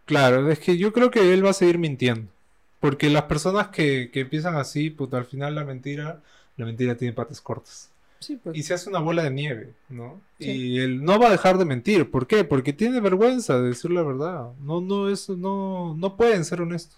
Claro, 0.05 0.49
es 0.49 0.57
que 0.57 0.75
yo 0.79 0.91
creo 0.91 1.11
que 1.11 1.35
él 1.35 1.45
va 1.45 1.51
a 1.51 1.53
seguir 1.53 1.77
mintiendo. 1.77 2.31
Porque 2.79 3.11
las 3.11 3.25
personas 3.25 3.67
que, 3.67 4.09
que 4.11 4.21
empiezan 4.21 4.55
así, 4.55 4.89
pues 4.89 5.13
al 5.13 5.25
final 5.25 5.53
la 5.53 5.63
mentira, 5.65 6.19
la 6.57 6.65
mentira 6.65 6.97
tiene 6.97 7.13
patas 7.13 7.41
cortas. 7.41 7.91
Sí, 8.21 8.37
pues. 8.37 8.57
y 8.57 8.63
se 8.63 8.73
hace 8.73 8.89
una 8.89 8.97
bola 8.97 9.21
de 9.21 9.29
nieve, 9.29 9.73
¿no? 9.89 10.19
Sí. 10.39 10.49
Y 10.49 10.79
él 10.79 11.03
no 11.03 11.19
va 11.19 11.27
a 11.27 11.31
dejar 11.31 11.59
de 11.59 11.65
mentir. 11.65 12.09
¿Por 12.09 12.25
qué? 12.25 12.43
Porque 12.43 12.73
tiene 12.73 12.99
vergüenza 13.01 13.61
de 13.61 13.67
decir 13.67 13.91
la 13.91 14.01
verdad. 14.01 14.49
No, 14.61 14.81
no, 14.81 15.09
eso 15.09 15.37
no, 15.37 15.93
no 15.95 16.17
pueden 16.17 16.43
ser 16.43 16.61
honestos. 16.61 16.97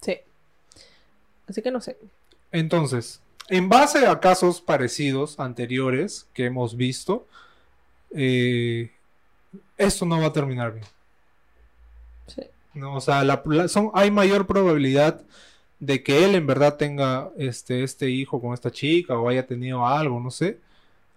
Sí. 0.00 0.16
Así 1.46 1.60
que 1.60 1.70
no 1.70 1.82
sé. 1.82 1.98
Entonces, 2.52 3.20
en 3.48 3.68
base 3.68 4.06
a 4.06 4.18
casos 4.20 4.60
parecidos 4.60 5.38
anteriores 5.38 6.28
que 6.34 6.46
hemos 6.46 6.76
visto, 6.76 7.26
eh, 8.12 8.90
esto 9.76 10.04
no 10.06 10.20
va 10.20 10.26
a 10.26 10.32
terminar 10.32 10.72
bien. 10.72 10.84
Sí. 12.26 12.42
¿no? 12.74 12.96
O 12.96 13.00
sea, 13.00 13.24
la- 13.24 13.42
la- 13.46 13.68
son, 13.68 13.90
hay 13.94 14.10
mayor 14.10 14.46
probabilidad 14.46 15.22
de 15.80 16.02
que 16.02 16.24
él 16.24 16.34
en 16.34 16.46
verdad 16.46 16.76
tenga 16.76 17.30
este, 17.36 17.82
este 17.84 18.10
hijo 18.10 18.40
con 18.40 18.54
esta 18.54 18.70
chica 18.70 19.18
o 19.18 19.28
haya 19.28 19.46
tenido 19.46 19.86
algo, 19.86 20.18
no 20.20 20.30
sé, 20.30 20.58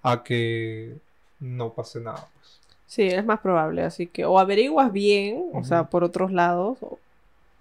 a 0.04 0.24
que 0.24 0.96
no 1.40 1.74
pase 1.74 2.00
nada. 2.02 2.28
pues. 2.36 2.60
Sí, 2.88 3.04
es 3.04 3.24
más 3.26 3.40
probable, 3.40 3.84
así 3.84 4.08
que 4.08 4.26
o 4.26 4.40
averiguas 4.40 4.92
bien, 4.92 5.44
o 5.54 5.64
sea, 5.64 5.86
por 5.90 6.04
otros 6.04 6.32
lados, 6.32 6.80
o, 6.82 6.88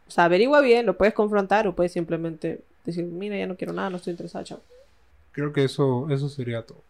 o 0.07 0.11
sea, 0.11 0.25
averigua 0.25 0.61
bien, 0.63 0.87
lo 0.87 0.97
puedes 0.97 1.15
confrontar 1.15 1.67
o 1.69 1.75
puedes 1.75 1.93
simplemente 1.93 2.61
decir, 2.95 3.05
mira, 3.05 3.37
ya 3.37 3.47
no 3.47 3.57
quiero 3.57 3.73
nada, 3.73 3.91
no 3.91 3.97
estoy 3.97 4.13
interesada, 4.13 4.45
chao. 4.45 4.61
Creo 5.33 5.53
que 5.53 5.65
eso, 5.65 6.09
eso 6.11 6.29
sería 6.29 6.63
todo. 6.63 6.83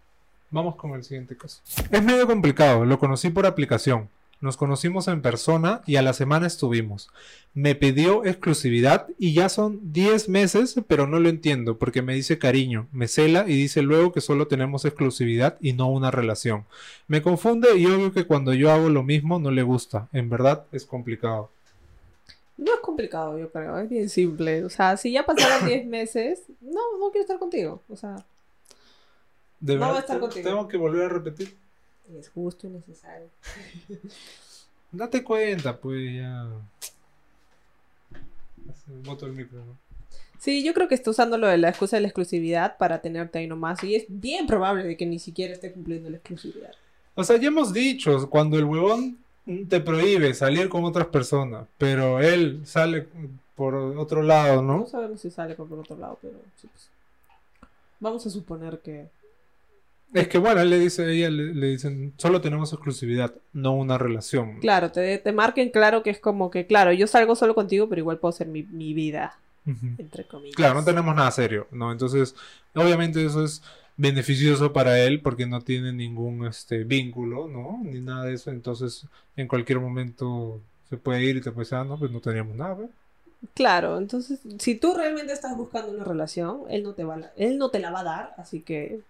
Vamos 0.50 0.76
con 0.76 0.92
el 0.92 1.04
siguiente 1.04 1.36
caso. 1.36 1.60
Es 1.90 2.02
medio 2.02 2.26
complicado, 2.26 2.84
lo 2.84 2.98
conocí 2.98 3.28
por 3.30 3.46
aplicación. 3.46 4.08
Nos 4.40 4.56
conocimos 4.56 5.08
en 5.08 5.20
persona 5.20 5.82
y 5.84 5.96
a 5.96 6.02
la 6.02 6.12
semana 6.12 6.46
estuvimos. 6.46 7.10
Me 7.54 7.74
pidió 7.74 8.24
exclusividad 8.24 9.08
y 9.18 9.34
ya 9.34 9.48
son 9.48 9.92
10 9.92 10.28
meses, 10.28 10.76
pero 10.86 11.08
no 11.08 11.18
lo 11.18 11.28
entiendo 11.28 11.76
porque 11.76 12.02
me 12.02 12.14
dice 12.14 12.38
cariño, 12.38 12.86
me 12.92 13.08
cela 13.08 13.46
y 13.48 13.54
dice 13.54 13.82
luego 13.82 14.12
que 14.12 14.20
solo 14.20 14.46
tenemos 14.46 14.84
exclusividad 14.84 15.56
y 15.60 15.72
no 15.72 15.88
una 15.88 16.12
relación. 16.12 16.66
Me 17.08 17.20
confunde 17.20 17.76
y 17.76 17.86
obvio 17.86 18.12
que 18.12 18.26
cuando 18.26 18.54
yo 18.54 18.70
hago 18.70 18.90
lo 18.90 19.02
mismo 19.02 19.40
no 19.40 19.50
le 19.50 19.62
gusta. 19.62 20.08
En 20.12 20.30
verdad 20.30 20.64
es 20.70 20.84
complicado. 20.84 21.50
No 22.58 22.74
es 22.74 22.80
complicado, 22.80 23.38
yo 23.38 23.50
creo, 23.50 23.78
es 23.78 23.88
bien 23.88 24.08
simple. 24.08 24.64
O 24.64 24.68
sea, 24.68 24.96
si 24.96 25.12
ya 25.12 25.24
pasaron 25.24 25.66
10 25.66 25.86
meses, 25.86 26.42
no, 26.60 26.98
no 26.98 27.10
quiero 27.10 27.22
estar 27.22 27.38
contigo. 27.38 27.82
O 27.88 27.96
sea, 27.96 28.16
De 29.60 29.76
No 29.76 29.92
va 29.92 29.96
a 29.96 30.00
estar 30.00 30.18
contigo. 30.18 30.46
Tengo 30.46 30.68
que 30.68 30.76
volver 30.76 31.04
a 31.04 31.08
repetir. 31.08 31.56
Es 32.18 32.28
justo 32.30 32.66
y 32.66 32.70
necesario. 32.70 33.28
Date 34.92 35.22
cuenta, 35.22 35.76
pues 35.76 36.16
ya. 36.16 36.48
Boto 39.04 39.26
el 39.26 39.32
micro, 39.32 39.64
¿no? 39.64 39.76
Sí, 40.38 40.64
yo 40.64 40.74
creo 40.74 40.88
que 40.88 40.94
está 40.94 41.10
usando 41.10 41.36
lo 41.36 41.46
de 41.46 41.58
la 41.58 41.68
excusa 41.68 41.96
de 41.96 42.02
la 42.02 42.08
exclusividad 42.08 42.76
para 42.76 43.00
tenerte 43.00 43.38
ahí 43.38 43.46
nomás. 43.46 43.82
Y 43.84 43.94
es 43.94 44.04
bien 44.08 44.46
probable 44.46 44.84
de 44.84 44.96
que 44.96 45.06
ni 45.06 45.18
siquiera 45.18 45.52
esté 45.52 45.72
cumpliendo 45.72 46.10
la 46.10 46.16
exclusividad. 46.16 46.72
O 47.14 47.24
sea, 47.24 47.36
ya 47.36 47.48
hemos 47.48 47.72
dicho, 47.72 48.28
cuando 48.30 48.56
el 48.56 48.64
huevón 48.64 49.18
te 49.68 49.80
prohíbe 49.80 50.34
salir 50.34 50.68
con 50.68 50.84
otras 50.84 51.06
personas, 51.08 51.66
pero 51.78 52.20
él 52.20 52.62
sale 52.64 53.08
por 53.54 53.74
otro 53.74 54.22
lado, 54.22 54.62
No 54.62 54.78
¿no? 54.78 54.86
sabemos 54.86 55.20
si 55.20 55.30
sale 55.30 55.54
por 55.54 55.72
otro 55.72 55.96
lado, 55.96 56.18
pero 56.22 56.34
sí, 56.56 56.68
pues. 56.72 56.88
Vamos 58.00 58.24
a 58.26 58.30
suponer 58.30 58.78
que. 58.80 59.06
Es 60.14 60.28
que 60.28 60.38
bueno, 60.38 60.60
él 60.60 60.70
le 60.70 60.78
dice, 60.78 61.10
ella 61.12 61.28
le, 61.28 61.52
le 61.54 61.66
dicen, 61.66 62.14
solo 62.16 62.40
tenemos 62.40 62.72
exclusividad, 62.72 63.34
no 63.52 63.74
una 63.74 63.98
relación. 63.98 64.58
Claro, 64.60 64.90
te, 64.90 65.18
te 65.18 65.32
marquen 65.32 65.70
claro 65.70 66.02
que 66.02 66.10
es 66.10 66.18
como 66.18 66.50
que, 66.50 66.66
claro, 66.66 66.92
yo 66.92 67.06
salgo 67.06 67.34
solo 67.34 67.54
contigo, 67.54 67.88
pero 67.88 68.00
igual 68.00 68.18
puedo 68.18 68.32
ser 68.32 68.46
mi, 68.46 68.62
mi 68.62 68.94
vida, 68.94 69.38
entre 69.98 70.24
comillas. 70.26 70.56
Claro, 70.56 70.74
no 70.74 70.84
tenemos 70.84 71.14
nada 71.14 71.30
serio, 71.30 71.66
¿no? 71.72 71.92
Entonces, 71.92 72.34
obviamente 72.74 73.22
eso 73.24 73.44
es 73.44 73.62
beneficioso 73.98 74.72
para 74.74 75.00
él 75.00 75.22
porque 75.22 75.46
no 75.46 75.62
tiene 75.62 75.92
ningún 75.94 76.46
este 76.46 76.84
vínculo, 76.84 77.48
¿no? 77.48 77.80
Ni 77.84 78.00
nada 78.00 78.26
de 78.26 78.34
eso. 78.34 78.50
Entonces, 78.52 79.06
en 79.36 79.48
cualquier 79.48 79.80
momento 79.80 80.62
se 80.90 80.98
puede 80.98 81.24
ir 81.24 81.36
y 81.38 81.42
te 81.42 81.52
puede 81.52 81.66
decir, 81.66 81.78
ah, 81.78 81.84
no, 81.84 81.98
pues 82.00 82.12
no 82.12 82.20
teníamos 82.22 82.56
nada, 82.56 82.74
¿ve? 82.76 82.88
Claro, 83.54 83.98
entonces, 83.98 84.40
si 84.58 84.74
tú 84.74 84.94
realmente 84.94 85.32
estás 85.32 85.56
buscando 85.56 85.92
una 85.92 86.04
relación, 86.04 86.62
él 86.70 86.82
no 86.82 86.94
te 86.94 87.04
va 87.04 87.14
a 87.14 87.18
la- 87.18 87.32
él 87.36 87.56
no 87.58 87.70
te 87.70 87.78
la 87.78 87.90
va 87.90 88.00
a 88.00 88.04
dar, 88.04 88.34
así 88.36 88.62
que 88.62 89.00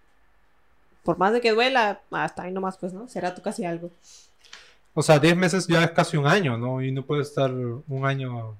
por 1.03 1.17
más 1.17 1.33
de 1.33 1.41
que 1.41 1.51
duela, 1.51 2.01
hasta 2.11 2.43
ahí 2.43 2.51
nomás, 2.51 2.77
pues, 2.77 2.93
¿no? 2.93 3.07
Será 3.07 3.33
tú 3.35 3.41
casi 3.41 3.65
algo. 3.65 3.91
O 4.93 5.01
sea, 5.03 5.19
10 5.19 5.35
meses 5.37 5.67
ya 5.67 5.83
es 5.83 5.91
casi 5.91 6.17
un 6.17 6.27
año, 6.27 6.57
¿no? 6.57 6.81
Y 6.81 6.91
no 6.91 7.05
puede 7.05 7.21
estar 7.21 7.51
un 7.53 8.05
año 8.05 8.57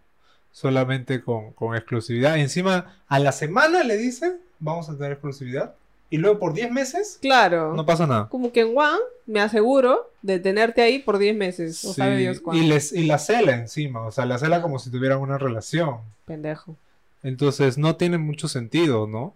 solamente 0.52 1.22
con, 1.22 1.52
con 1.54 1.76
exclusividad. 1.76 2.38
Encima, 2.38 2.98
a 3.08 3.20
la 3.20 3.32
semana 3.32 3.84
le 3.84 3.98
dicen, 3.98 4.40
vamos 4.60 4.90
a 4.90 4.96
tener 4.98 5.14
exclusividad. 5.14 5.76
Y 6.12 6.18
luego 6.18 6.40
por 6.40 6.54
10 6.54 6.72
meses, 6.72 7.20
Claro. 7.22 7.74
no 7.76 7.86
pasa 7.86 8.08
nada. 8.08 8.30
Como 8.30 8.52
que 8.52 8.62
en 8.62 8.76
One 8.78 8.98
me 9.28 9.42
aseguro 9.42 10.10
de 10.24 10.40
tenerte 10.40 10.82
ahí 10.82 11.00
por 11.00 11.18
10 11.20 11.36
meses. 11.36 11.86
O 11.86 11.90
Sí, 11.90 12.02
sabe 12.02 12.18
Dios 12.18 12.42
y, 12.54 12.62
les, 12.62 12.92
y 12.94 13.06
la 13.06 13.20
cela 13.20 13.54
encima, 13.56 14.02
o 14.06 14.12
sea, 14.12 14.26
la 14.26 14.38
cela 14.40 14.62
como 14.62 14.80
si 14.80 14.90
tuvieran 14.90 15.20
una 15.20 15.38
relación. 15.38 15.98
Pendejo. 16.26 16.76
Entonces 17.22 17.78
no 17.78 17.96
tiene 17.96 18.18
mucho 18.18 18.48
sentido, 18.48 19.06
¿no? 19.06 19.36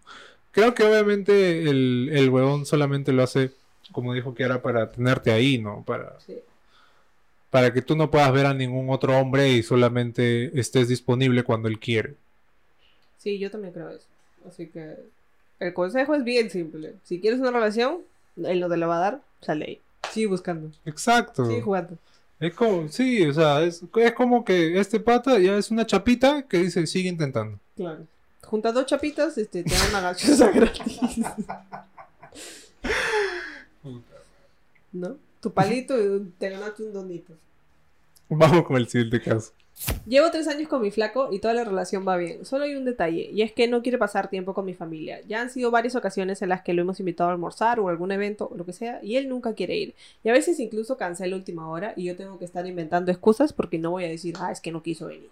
Creo 0.51 0.73
que 0.73 0.83
obviamente 0.83 1.63
el, 1.69 2.09
el 2.13 2.29
huevón 2.29 2.65
solamente 2.65 3.11
lo 3.13 3.23
hace, 3.23 3.51
como 3.91 4.13
dijo 4.13 4.33
que 4.33 4.43
era 4.43 4.61
para 4.61 4.91
tenerte 4.91 5.31
ahí, 5.31 5.57
¿no? 5.59 5.83
Para, 5.85 6.17
Sí. 6.25 6.37
para 7.51 7.71
que 7.71 7.81
tú 7.83 7.95
no 7.95 8.09
puedas 8.09 8.31
ver 8.33 8.45
a 8.47 8.53
ningún 8.55 8.89
otro 8.89 9.17
hombre 9.19 9.49
y 9.51 9.61
solamente 9.63 10.57
estés 10.59 10.87
disponible 10.87 11.43
cuando 11.43 11.67
él 11.67 11.79
quiere. 11.79 12.15
Sí, 13.19 13.37
yo 13.37 13.51
también 13.51 13.73
creo 13.73 13.89
eso. 13.89 14.07
Así 14.47 14.67
que 14.67 14.95
el 15.63 15.73
consejo 15.73 16.13
es 16.15 16.23
bien 16.23 16.49
simple. 16.49 16.95
Si 17.03 17.19
quieres 17.19 17.39
una 17.39 17.51
relación, 17.51 17.99
él 18.37 18.59
no 18.59 18.69
te 18.69 18.77
la 18.77 18.87
va 18.87 18.97
a 18.97 19.01
dar, 19.01 19.21
sale 19.41 19.65
ahí. 19.65 19.81
Sigue 20.11 20.27
buscando. 20.27 20.71
Exacto. 20.85 21.45
Sigue 21.45 21.61
jugando. 21.61 21.97
Es 22.39 22.53
como, 22.53 22.89
sí, 22.89 23.25
o 23.25 23.33
sea, 23.33 23.61
es, 23.63 23.81
es 23.95 24.11
como 24.13 24.43
que 24.43 24.77
este 24.79 24.99
pata 24.99 25.39
ya 25.39 25.57
es 25.57 25.71
una 25.71 25.85
chapita 25.85 26.43
que 26.43 26.57
dice, 26.57 26.85
sigue 26.87 27.09
intentando. 27.09 27.57
Claro. 27.75 28.05
Junta 28.43 28.71
dos 28.71 28.85
chapitas, 28.85 29.37
este, 29.37 29.63
te 29.63 29.73
dan 29.73 29.89
una 29.89 30.01
gachosa 30.01 30.51
gratis. 30.53 31.21
¿No? 34.91 35.17
Tu 35.39 35.51
palito 35.51 35.97
y 35.97 36.31
te 36.37 36.49
ganaste 36.49 36.83
un 36.83 36.93
donito. 36.93 37.33
Vamos 38.29 38.63
con 38.63 38.77
el 38.77 38.87
siguiente 38.87 39.21
caso. 39.21 39.53
Llevo 40.05 40.31
tres 40.31 40.47
años 40.47 40.69
con 40.69 40.81
mi 40.81 40.91
flaco 40.91 41.29
y 41.31 41.39
toda 41.39 41.53
la 41.53 41.63
relación 41.63 42.07
va 42.07 42.15
bien. 42.15 42.45
Solo 42.45 42.65
hay 42.65 42.75
un 42.75 42.85
detalle, 42.85 43.29
y 43.31 43.41
es 43.41 43.51
que 43.51 43.67
no 43.67 43.81
quiere 43.81 43.97
pasar 43.97 44.29
tiempo 44.29 44.53
con 44.53 44.65
mi 44.65 44.73
familia. 44.73 45.19
Ya 45.27 45.41
han 45.41 45.49
sido 45.49 45.71
varias 45.71 45.95
ocasiones 45.95 46.41
en 46.41 46.49
las 46.49 46.61
que 46.61 46.73
lo 46.73 46.81
hemos 46.83 46.99
invitado 46.99 47.29
a 47.29 47.33
almorzar 47.33 47.79
o 47.79 47.89
algún 47.89 48.11
evento 48.11 48.49
o 48.51 48.55
lo 48.55 48.65
que 48.65 48.73
sea, 48.73 48.99
y 49.03 49.17
él 49.17 49.27
nunca 49.27 49.53
quiere 49.55 49.75
ir. 49.75 49.95
Y 50.23 50.29
a 50.29 50.33
veces 50.33 50.59
incluso 50.59 50.97
cancela 50.97 51.35
última 51.35 51.67
hora 51.67 51.93
y 51.95 52.05
yo 52.05 52.15
tengo 52.15 52.37
que 52.37 52.45
estar 52.45 52.65
inventando 52.65 53.11
excusas 53.11 53.51
porque 53.51 53.79
no 53.79 53.91
voy 53.91 54.05
a 54.05 54.09
decir, 54.09 54.35
ah, 54.39 54.51
es 54.51 54.61
que 54.61 54.71
no 54.71 54.83
quiso 54.83 55.07
venir. 55.07 55.29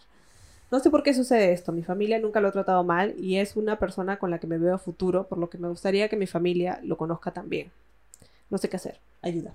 No 0.71 0.79
sé 0.79 0.89
por 0.89 1.03
qué 1.03 1.13
sucede 1.13 1.51
esto. 1.51 1.71
Mi 1.71 1.83
familia 1.83 2.19
nunca 2.19 2.39
lo 2.41 2.47
ha 2.47 2.51
tratado 2.51 2.83
mal 2.83 3.13
y 3.19 3.37
es 3.37 3.55
una 3.55 3.77
persona 3.77 4.17
con 4.17 4.31
la 4.31 4.39
que 4.39 4.47
me 4.47 4.57
veo 4.57 4.73
a 4.73 4.79
futuro, 4.79 5.27
por 5.27 5.37
lo 5.37 5.49
que 5.49 5.57
me 5.57 5.67
gustaría 5.67 6.09
que 6.09 6.15
mi 6.15 6.27
familia 6.27 6.79
lo 6.83 6.97
conozca 6.97 7.31
también. 7.31 7.71
No 8.49 8.57
sé 8.57 8.69
qué 8.69 8.77
hacer. 8.77 8.99
Ayuda. 9.21 9.53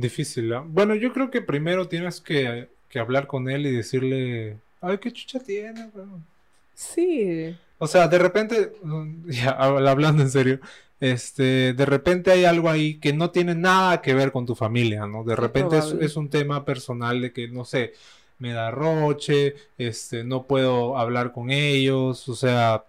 Difícil, 0.00 0.52
¿ah? 0.52 0.62
Bueno, 0.66 0.94
yo 0.94 1.12
creo 1.12 1.30
que 1.30 1.40
primero 1.40 1.88
tienes 1.88 2.20
que, 2.20 2.68
que 2.88 2.98
hablar 2.98 3.26
con 3.26 3.48
él 3.48 3.64
y 3.66 3.70
decirle, 3.76 4.58
ay, 4.80 4.98
qué 4.98 5.12
chucha 5.12 5.40
tiene, 5.40 5.86
weón?". 5.94 6.26
Sí. 6.74 7.56
O 7.78 7.86
sea, 7.86 8.08
de 8.08 8.18
repente, 8.18 8.72
mm, 8.82 9.30
ya 9.30 9.58
hab- 9.58 9.88
hablando 9.88 10.22
en 10.22 10.30
serio, 10.30 10.60
este, 11.00 11.74
de 11.74 11.86
repente 11.86 12.30
hay 12.32 12.44
algo 12.44 12.70
ahí 12.70 12.98
que 13.00 13.12
no 13.12 13.30
tiene 13.30 13.54
nada 13.54 14.00
que 14.00 14.14
ver 14.14 14.32
con 14.32 14.46
tu 14.46 14.54
familia, 14.54 15.06
¿no? 15.06 15.24
De 15.24 15.36
repente 15.36 15.78
es, 15.78 15.94
es 16.00 16.16
un 16.16 16.30
tema 16.30 16.64
personal 16.64 17.20
de 17.20 17.32
que, 17.32 17.48
no 17.48 17.64
sé, 17.64 17.92
me 18.38 18.52
da 18.52 18.70
roche, 18.70 19.54
este, 19.78 20.24
no 20.24 20.44
puedo 20.46 20.96
hablar 20.98 21.32
con 21.32 21.50
ellos, 21.50 22.28
o 22.28 22.34
sea, 22.34 22.84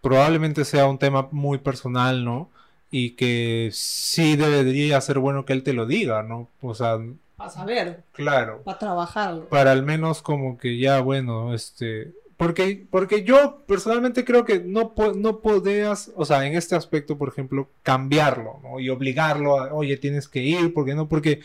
probablemente 0.00 0.64
sea 0.64 0.86
un 0.86 0.98
tema 0.98 1.28
muy 1.32 1.58
personal, 1.58 2.24
¿no? 2.24 2.50
Y 2.90 3.10
que 3.16 3.70
sí 3.72 4.36
debería 4.36 5.00
ser 5.00 5.18
bueno 5.18 5.44
que 5.44 5.52
él 5.52 5.62
te 5.62 5.72
lo 5.74 5.86
diga, 5.86 6.22
¿no? 6.22 6.48
O 6.62 6.74
sea, 6.74 6.98
A 7.36 7.48
saber, 7.50 8.02
claro 8.12 8.62
para 8.64 8.78
trabajar. 8.78 9.40
para 9.48 9.72
al 9.72 9.82
menos 9.84 10.22
como 10.22 10.58
que 10.58 10.78
ya, 10.78 11.00
bueno, 11.00 11.54
este... 11.54 12.12
Porque, 12.36 12.86
porque 12.90 13.24
yo 13.24 13.64
personalmente 13.66 14.24
creo 14.24 14.44
que 14.44 14.60
no, 14.60 14.94
no 15.16 15.40
podías, 15.40 16.12
o 16.14 16.24
sea, 16.24 16.46
en 16.46 16.54
este 16.56 16.76
aspecto, 16.76 17.18
por 17.18 17.28
ejemplo, 17.28 17.68
cambiarlo, 17.82 18.60
¿no? 18.62 18.78
Y 18.78 18.90
obligarlo 18.90 19.58
a, 19.60 19.72
oye, 19.74 19.96
tienes 19.96 20.28
que 20.28 20.40
ir, 20.40 20.72
porque 20.72 20.94
no, 20.94 21.08
porque, 21.08 21.40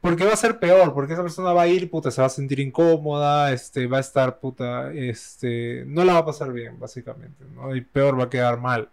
porque 0.00 0.24
va 0.24 0.32
a 0.34 0.36
ser 0.36 0.60
peor, 0.60 0.94
porque 0.94 1.14
esa 1.14 1.22
persona 1.22 1.52
va 1.52 1.62
a 1.62 1.66
ir, 1.68 1.90
puta, 1.90 2.10
se 2.12 2.20
va 2.20 2.28
a 2.28 2.30
sentir 2.30 2.60
incómoda, 2.60 3.52
este, 3.52 3.86
va 3.88 3.96
a 3.98 4.00
estar, 4.00 4.38
puta, 4.38 4.92
este, 4.92 5.84
no 5.86 6.04
la 6.04 6.12
va 6.14 6.20
a 6.20 6.24
pasar 6.26 6.52
bien, 6.52 6.78
básicamente, 6.78 7.44
¿no? 7.54 7.74
Y 7.74 7.80
peor 7.80 8.18
va 8.18 8.24
a 8.24 8.30
quedar 8.30 8.60
mal. 8.60 8.88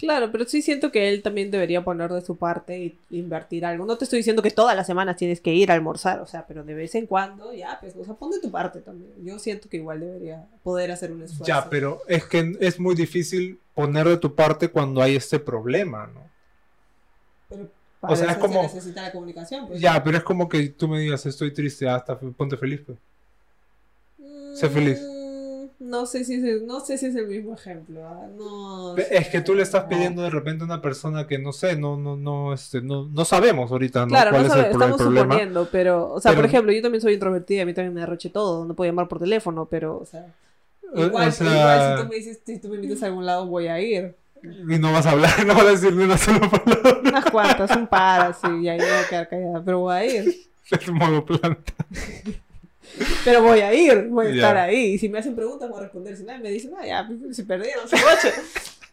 Claro, 0.00 0.32
pero 0.32 0.46
sí 0.46 0.62
siento 0.62 0.90
que 0.90 1.10
él 1.10 1.22
también 1.22 1.50
debería 1.50 1.84
poner 1.84 2.10
de 2.10 2.22
su 2.22 2.36
parte 2.36 2.78
y 2.78 2.98
invertir 3.10 3.66
algo. 3.66 3.84
No 3.84 3.98
te 3.98 4.04
estoy 4.04 4.16
diciendo 4.20 4.40
que 4.42 4.50
todas 4.50 4.74
las 4.74 4.86
semanas 4.86 5.16
tienes 5.16 5.40
que 5.42 5.52
ir 5.52 5.70
a 5.70 5.74
almorzar, 5.74 6.20
o 6.20 6.26
sea, 6.26 6.46
pero 6.46 6.64
de 6.64 6.72
vez 6.74 6.94
en 6.94 7.06
cuando, 7.06 7.52
ya, 7.52 7.76
pues, 7.80 7.94
o 7.96 8.04
sea, 8.04 8.14
pon 8.14 8.30
de 8.30 8.40
tu 8.40 8.50
parte 8.50 8.80
también. 8.80 9.12
Yo 9.22 9.38
siento 9.38 9.68
que 9.68 9.76
igual 9.76 10.00
debería 10.00 10.46
poder 10.62 10.90
hacer 10.90 11.12
un 11.12 11.22
esfuerzo. 11.22 11.44
Ya, 11.44 11.68
pero 11.68 12.00
es 12.08 12.24
que 12.24 12.56
es 12.60 12.80
muy 12.80 12.94
difícil 12.94 13.58
poner 13.74 14.08
de 14.08 14.16
tu 14.16 14.34
parte 14.34 14.68
cuando 14.68 15.02
hay 15.02 15.16
este 15.16 15.38
problema, 15.38 16.06
¿no? 16.06 16.20
Pero 17.50 17.62
o 17.62 17.66
sea, 17.66 17.70
para 18.00 18.14
es 18.14 18.20
eso 18.22 18.32
se 18.34 18.40
como- 18.40 18.62
necesita 18.62 19.02
la 19.02 19.12
comunicación, 19.12 19.68
pues. 19.68 19.80
Ya, 19.80 20.02
pero 20.02 20.16
es 20.16 20.24
como 20.24 20.48
que 20.48 20.68
tú 20.70 20.88
me 20.88 20.98
digas, 21.00 21.26
estoy 21.26 21.52
triste, 21.52 21.86
hasta 21.88 22.18
ponte 22.18 22.56
feliz, 22.56 22.80
pues. 22.86 22.98
sé 24.54 24.68
feliz. 24.70 24.98
No 25.80 26.04
sé 26.04 26.24
si 26.24 26.34
es 26.34 26.44
el, 26.44 26.66
no 26.66 26.80
sé 26.80 26.98
si 26.98 27.06
es 27.06 27.16
el 27.16 27.26
mismo 27.26 27.54
ejemplo. 27.54 28.06
ah, 28.06 28.28
No, 28.36 28.94
Es 28.96 29.28
que 29.28 29.40
tú 29.40 29.54
le 29.54 29.62
estás 29.62 29.84
pidiendo 29.84 30.20
de 30.22 30.28
repente 30.30 30.62
a 30.62 30.66
una 30.66 30.82
persona 30.82 31.26
que 31.26 31.38
no 31.38 31.52
sé, 31.52 31.74
no, 31.76 31.96
no, 31.96 32.16
no, 32.16 32.52
este, 32.52 32.82
no, 32.82 33.08
no 33.08 33.24
sabemos 33.24 33.72
ahorita, 33.72 34.02
¿no? 34.02 34.08
Claro, 34.08 34.30
¿Cuál 34.30 34.42
no 34.48 34.48
es 34.48 34.60
el, 34.60 34.64
estamos 34.72 34.96
problema? 34.98 35.24
suponiendo, 35.24 35.68
pero, 35.72 36.12
o 36.12 36.20
sea, 36.20 36.34
por 36.34 36.44
ejemplo, 36.44 36.70
yo 36.72 36.82
también 36.82 37.00
soy 37.00 37.14
introvertida, 37.14 37.62
a 37.62 37.66
mí 37.66 37.72
también 37.72 37.94
me 37.94 38.00
derroche 38.00 38.28
todo, 38.28 38.66
no 38.66 38.74
puedo 38.74 38.90
llamar 38.90 39.08
por 39.08 39.18
teléfono, 39.20 39.66
pero, 39.70 39.98
o 39.98 40.04
sea, 40.04 40.26
O- 40.94 41.02
igual, 41.02 41.28
o 41.28 41.32
sea- 41.32 41.46
igual 41.58 41.96
si 41.96 42.02
tú 42.02 42.08
me 42.10 42.16
dices, 42.16 42.40
si 42.44 42.58
tú 42.60 42.68
me 42.68 42.74
invitas 42.76 43.02
a 43.02 43.06
algún 43.06 43.24
lado, 43.24 43.46
voy 43.46 43.68
a 43.68 43.80
ir. 43.80 44.16
Y 44.42 44.78
no 44.78 44.92
vas 44.92 45.06
a 45.06 45.12
hablar, 45.12 45.30
no 45.46 45.54
vas 45.54 45.64
a 45.64 45.70
decir 45.70 45.94
ni 45.96 46.04
una 46.04 46.18
sola 46.18 46.40
palabra. 46.40 47.00
Unas 47.02 47.24
cuantas, 47.30 47.74
un 47.76 47.86
par, 47.86 48.20
así, 48.32 48.48
y 48.48 48.68
ahí 48.68 48.78
me 48.78 48.84
voy 48.84 48.94
a 49.04 49.08
quedar 49.08 49.28
callada, 49.30 49.62
pero 49.64 49.78
voy 49.78 49.94
a 49.94 50.04
ir. 50.04 50.34
Es 50.70 50.88
modo 50.92 51.24
planta. 51.24 51.72
Pero 53.24 53.42
voy 53.42 53.60
a 53.60 53.72
ir, 53.74 54.08
voy 54.08 54.26
a 54.26 54.30
Ya. 54.30 54.34
estar 54.36 54.56
ahí. 54.56 54.94
Y 54.94 54.98
si 54.98 55.08
me 55.08 55.18
hacen 55.18 55.34
preguntas, 55.34 55.68
voy 55.68 55.78
a 55.78 55.82
responder. 55.82 56.16
Si 56.16 56.24
nadie 56.24 56.40
me 56.40 56.50
dice, 56.50 56.68
no, 56.70 56.84
ya, 56.84 57.08
se 57.32 57.44
perdieron 57.44 57.88
su 57.88 57.96
noche. 57.96 58.32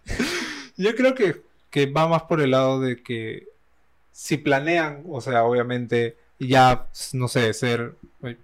Yo 0.78 0.96
creo 0.96 1.16
que, 1.16 1.42
que 1.70 1.86
va 1.88 2.08
más 2.08 2.24
por 2.24 2.42
el 2.42 2.52
lado 2.52 2.80
de 2.80 3.02
que 3.02 3.48
si 4.12 4.38
planean, 4.38 5.04
o 5.10 5.22
sea, 5.22 5.44
obviamente 5.44 6.16
ya, 6.40 6.88
no 7.14 7.28
sé, 7.28 7.54
ser, 7.54 7.96
eh, 8.24 8.38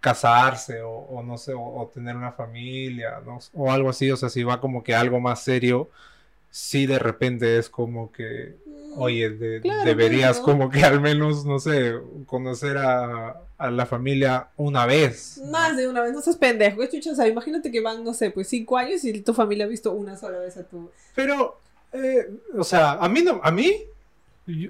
casarse 0.00 0.82
o, 0.82 0.90
o 0.90 1.22
no 1.22 1.36
sé, 1.38 1.52
o, 1.52 1.60
o 1.60 1.86
tener 1.92 2.16
una 2.16 2.32
familia, 2.32 3.20
¿no? 3.24 3.38
O 3.54 3.70
algo 3.70 3.90
así, 3.90 4.10
o 4.10 4.16
sea, 4.16 4.28
si 4.30 4.42
va 4.42 4.60
como 4.60 4.82
que 4.82 4.94
algo 4.94 5.20
más 5.20 5.42
serio, 5.44 5.90
sí 6.50 6.86
de 6.86 6.98
repente 6.98 7.58
es 7.58 7.68
como 7.68 8.10
que, 8.10 8.56
oye, 8.96 9.30
de- 9.30 9.60
Claro, 9.60 9.84
deberías 9.84 10.40
como 10.40 10.70
que 10.70 10.82
al 10.82 11.00
menos, 11.00 11.44
no 11.44 11.58
sé, 11.60 11.94
conocer 12.26 12.78
a, 12.78 13.36
a 13.60 13.70
la 13.70 13.84
familia 13.86 14.48
una 14.56 14.86
vez. 14.86 15.40
Más 15.50 15.76
de 15.76 15.86
una 15.86 16.00
vez, 16.00 16.12
no 16.12 16.22
seas 16.22 16.36
pendejo. 16.36 16.80
¿qué 16.80 16.88
chucha? 16.88 17.12
O 17.12 17.14
sea, 17.14 17.28
imagínate 17.28 17.70
que 17.70 17.80
van, 17.80 18.02
no 18.02 18.14
sé, 18.14 18.30
pues 18.30 18.48
cinco 18.48 18.78
años 18.78 19.04
y 19.04 19.20
tu 19.20 19.34
familia 19.34 19.66
ha 19.66 19.68
visto 19.68 19.92
una 19.92 20.16
sola 20.16 20.38
vez 20.38 20.56
a 20.56 20.64
tu. 20.64 20.90
Pero, 21.14 21.58
eh, 21.92 22.28
o 22.56 22.64
sea, 22.64 22.92
a 22.92 23.08
mí 23.08 23.22
no, 23.22 23.40
a 23.42 23.50
mí, 23.50 23.74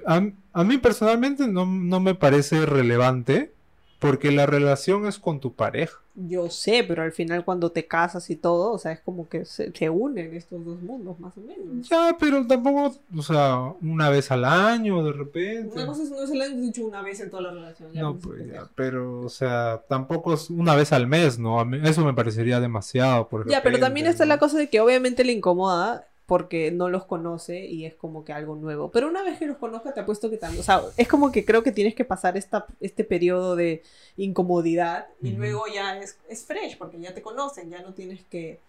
a, 0.06 0.22
a 0.52 0.64
mí 0.64 0.78
personalmente 0.78 1.46
no, 1.46 1.64
no 1.64 2.00
me 2.00 2.14
parece 2.14 2.66
relevante 2.66 3.52
porque 4.00 4.32
la 4.32 4.46
relación 4.46 5.06
es 5.06 5.18
con 5.18 5.38
tu 5.40 5.54
pareja. 5.54 5.98
Yo 6.16 6.50
sé, 6.50 6.84
pero 6.86 7.02
al 7.02 7.12
final 7.12 7.44
cuando 7.44 7.70
te 7.70 7.86
casas 7.86 8.28
y 8.30 8.36
todo, 8.36 8.72
o 8.72 8.78
sea, 8.78 8.92
es 8.92 9.00
como 9.00 9.28
que 9.28 9.44
se, 9.44 9.72
se 9.72 9.88
unen 9.88 10.34
estos 10.34 10.62
dos 10.64 10.82
mundos, 10.82 11.18
más 11.20 11.34
o 11.38 11.40
menos. 11.40 11.88
Ya, 11.88 12.16
pero 12.18 12.44
tampoco, 12.46 12.96
o 13.16 13.22
sea, 13.22 13.58
una 13.80 14.10
vez 14.10 14.30
al 14.32 14.44
año 14.44 15.02
de 15.04 15.12
repente. 15.12 15.70
Una 15.76 15.86
cosa 15.86 16.02
es 16.02 16.10
no 16.10 16.22
es 16.22 16.30
el 16.30 16.42
año 16.42 16.60
dicho 16.60 16.84
una 16.84 17.00
vez 17.02 17.20
en 17.20 17.30
toda 17.30 17.44
la 17.44 17.52
relación. 17.52 17.92
ya 17.92 18.02
No, 18.02 18.18
pues 18.18 18.46
ya, 18.50 18.68
pero, 18.74 19.20
o 19.20 19.28
sea, 19.28 19.82
tampoco 19.88 20.34
es 20.34 20.50
una 20.50 20.74
vez 20.74 20.92
al 20.92 21.06
mes, 21.06 21.38
¿no? 21.38 21.60
A 21.60 21.64
mí- 21.64 21.78
eso 21.84 22.04
me 22.04 22.12
parecería 22.12 22.58
demasiado, 22.60 23.28
por 23.28 23.42
Ya, 23.48 23.58
pero 23.62 23.74
repente, 23.76 23.80
también 23.86 24.06
está 24.08 24.24
¿no? 24.24 24.30
la 24.30 24.38
cosa 24.38 24.58
de 24.58 24.68
que 24.68 24.80
obviamente 24.80 25.24
le 25.24 25.32
incomoda 25.32 26.08
porque 26.30 26.70
no 26.70 26.88
los 26.88 27.06
conoce 27.06 27.66
y 27.66 27.86
es 27.86 27.96
como 27.96 28.24
que 28.24 28.32
algo 28.32 28.54
nuevo. 28.54 28.92
Pero 28.92 29.08
una 29.08 29.24
vez 29.24 29.36
que 29.36 29.46
los 29.46 29.56
conozca, 29.56 29.92
te 29.92 29.98
apuesto 29.98 30.30
que 30.30 30.36
también. 30.36 30.60
O 30.60 30.62
sea, 30.62 30.80
es 30.96 31.08
como 31.08 31.32
que 31.32 31.44
creo 31.44 31.64
que 31.64 31.72
tienes 31.72 31.96
que 31.96 32.04
pasar 32.04 32.36
esta, 32.36 32.66
este 32.78 33.02
periodo 33.02 33.56
de 33.56 33.82
incomodidad 34.16 35.08
y 35.20 35.32
luego 35.32 35.64
ya 35.66 35.98
es, 35.98 36.18
es 36.28 36.44
fresh 36.44 36.78
porque 36.78 37.00
ya 37.00 37.12
te 37.14 37.20
conocen, 37.20 37.68
ya 37.68 37.82
no 37.82 37.94
tienes 37.94 38.22
que. 38.30 38.60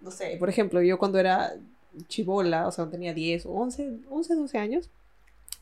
No 0.00 0.12
sé, 0.12 0.36
por 0.38 0.48
ejemplo, 0.48 0.80
yo 0.80 0.96
cuando 0.96 1.18
era 1.18 1.52
chivola, 2.06 2.68
o 2.68 2.70
sea, 2.70 2.88
tenía 2.88 3.12
10 3.12 3.46
o 3.46 3.50
11, 3.50 3.98
11, 4.08 4.34
12 4.36 4.58
años, 4.58 4.88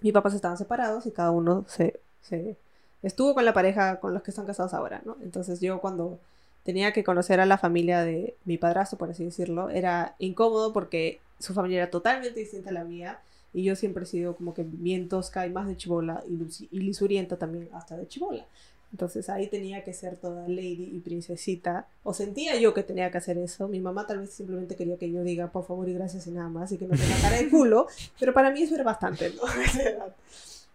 mis 0.03 0.13
papás 0.13 0.35
estaban 0.35 0.59
separados 0.59 1.07
y 1.07 1.11
cada 1.11 1.31
uno 1.31 1.65
se, 1.69 2.01
se 2.21 2.59
estuvo 3.03 3.33
con 3.33 3.47
la 3.47 3.55
pareja 3.55 3.99
con 3.99 4.13
los 4.13 4.23
que 4.23 4.31
están 4.31 4.45
casados 4.45 4.75
ahora, 4.75 5.01
¿no? 5.07 5.17
Entonces 5.23 5.59
yo 5.63 5.81
cuando 5.81 6.19
tenía 6.65 6.93
que 6.93 7.03
conocer 7.03 7.41
a 7.41 7.47
la 7.47 7.57
familia 7.57 8.03
de 8.03 8.37
mi 8.45 8.59
padrastro, 8.59 8.99
por 8.99 9.09
así 9.09 9.25
decirlo, 9.25 9.71
era 9.71 10.17
incómodo 10.19 10.75
porque 10.75 11.19
su 11.41 11.55
familia 11.55 11.79
era 11.79 11.91
totalmente 11.91 12.39
distinta 12.39 12.71
a 12.71 12.73
la 12.73 12.85
mía 12.85 13.21
y 13.53 13.65
yo 13.65 13.75
siempre 13.75 14.05
he 14.05 14.07
sido 14.07 14.37
como 14.37 14.55
que 14.55 14.65
bien 14.65 15.09
tosca 15.09 15.47
y 15.47 15.51
más 15.51 15.67
de 15.67 15.77
chivola 15.77 16.23
y, 16.29 16.39
y 16.71 16.81
lisurienta 16.81 17.37
también 17.37 17.69
hasta 17.73 17.97
de 17.97 18.07
chivola. 18.07 18.47
Entonces 18.93 19.29
ahí 19.31 19.47
tenía 19.47 19.85
que 19.85 19.93
ser 19.93 20.17
toda 20.17 20.49
lady 20.49 20.91
y 20.93 20.99
princesita, 21.01 21.87
o 22.03 22.13
sentía 22.13 22.57
yo 22.57 22.75
que 22.75 22.83
tenía 22.83 23.11
que 23.11 23.19
hacer 23.19 23.39
eso. 23.39 23.69
Mi 23.69 23.81
mamá 23.81 24.07
tal 24.07 24.19
vez 24.19 24.31
simplemente 24.31 24.75
quería 24.75 24.97
que 24.97 25.11
yo 25.11 25.23
diga 25.23 25.53
por 25.53 25.65
favor 25.65 25.89
y 25.89 25.95
gracias 25.95 26.27
y 26.27 26.33
nada 26.33 26.49
más 26.49 26.73
y 26.73 26.79
que 26.79 26.87
no 26.87 26.97
tenga 26.97 27.17
cara 27.23 27.37
de 27.37 27.49
culo, 27.49 27.87
pero 28.19 28.33
para 28.35 28.51
mí 28.51 28.63
eso 28.63 28.75
era 28.75 28.85
bastante, 28.85 29.31
¿no? 29.31 29.43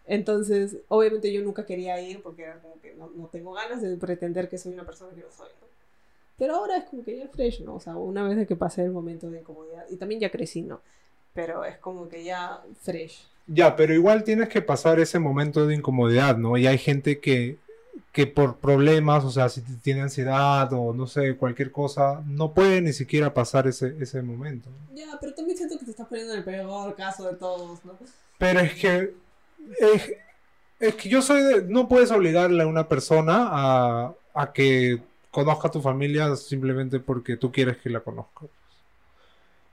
Entonces, 0.07 0.77
obviamente 0.87 1.33
yo 1.33 1.41
nunca 1.41 1.65
quería 1.65 1.99
ir 1.99 2.21
porque 2.21 2.47
no, 2.97 3.09
no 3.09 3.27
tengo 3.27 3.53
ganas 3.53 3.81
de 3.81 3.97
pretender 3.97 4.47
que 4.49 4.57
soy 4.57 4.73
una 4.73 4.85
persona 4.85 5.13
que 5.13 5.21
no 5.21 5.31
soy, 5.35 5.49
¿no? 5.59 5.64
Pero 6.37 6.55
ahora 6.55 6.77
es 6.77 6.85
como 6.85 7.03
que 7.03 7.17
ya 7.17 7.27
fresh, 7.29 7.61
¿no? 7.61 7.75
O 7.75 7.79
sea, 7.79 7.95
una 7.95 8.23
vez 8.23 8.47
que 8.47 8.55
pasé 8.55 8.83
el 8.83 8.91
momento 8.91 9.29
de 9.29 9.39
incomodidad, 9.39 9.85
y 9.89 9.97
también 9.97 10.19
ya 10.19 10.29
crecí, 10.29 10.61
¿no? 10.63 10.81
Pero 11.33 11.63
es 11.65 11.77
como 11.77 12.09
que 12.09 12.23
ya 12.23 12.61
fresh. 12.81 13.27
Ya, 13.47 13.75
pero 13.75 13.93
igual 13.93 14.23
tienes 14.23 14.49
que 14.49 14.61
pasar 14.61 14.99
ese 14.99 15.19
momento 15.19 15.65
de 15.67 15.75
incomodidad, 15.75 16.37
¿no? 16.37 16.57
Y 16.57 16.67
hay 16.67 16.77
gente 16.77 17.19
que, 17.19 17.57
que 18.11 18.27
por 18.27 18.57
problemas, 18.57 19.23
o 19.23 19.31
sea, 19.31 19.49
si 19.49 19.61
tiene 19.61 20.01
ansiedad 20.01 20.71
o 20.73 20.93
no 20.93 21.07
sé, 21.07 21.37
cualquier 21.37 21.71
cosa, 21.71 22.23
no 22.25 22.53
puede 22.53 22.81
ni 22.81 22.91
siquiera 22.91 23.33
pasar 23.33 23.67
ese, 23.67 23.95
ese 23.99 24.21
momento. 24.21 24.69
¿no? 24.69 24.95
Ya, 24.95 25.17
pero 25.21 25.33
también 25.33 25.57
siento 25.57 25.77
que 25.77 25.85
te 25.85 25.91
estás 25.91 26.07
poniendo 26.07 26.33
en 26.33 26.39
el 26.39 26.45
peor 26.45 26.95
caso 26.95 27.29
de 27.29 27.35
todos, 27.35 27.83
¿no? 27.85 27.97
Pero 28.37 28.59
es 28.61 28.73
que, 28.73 29.13
es, 29.79 30.13
es 30.79 30.95
que 30.95 31.07
yo 31.07 31.21
soy 31.21 31.43
de, 31.43 31.63
no 31.63 31.87
puedes 31.87 32.11
obligarle 32.11 32.63
a 32.63 32.67
una 32.67 32.87
persona 32.89 33.47
a, 33.51 34.13
a 34.33 34.53
que 34.53 35.01
conozca 35.35 35.67
a 35.67 35.71
tu 35.71 35.81
familia 35.81 36.33
simplemente 36.37 37.01
porque 37.01 37.35
tú 37.35 37.51
quieres 37.51 37.75
que 37.77 37.89
la 37.89 37.99
conozca. 37.99 38.45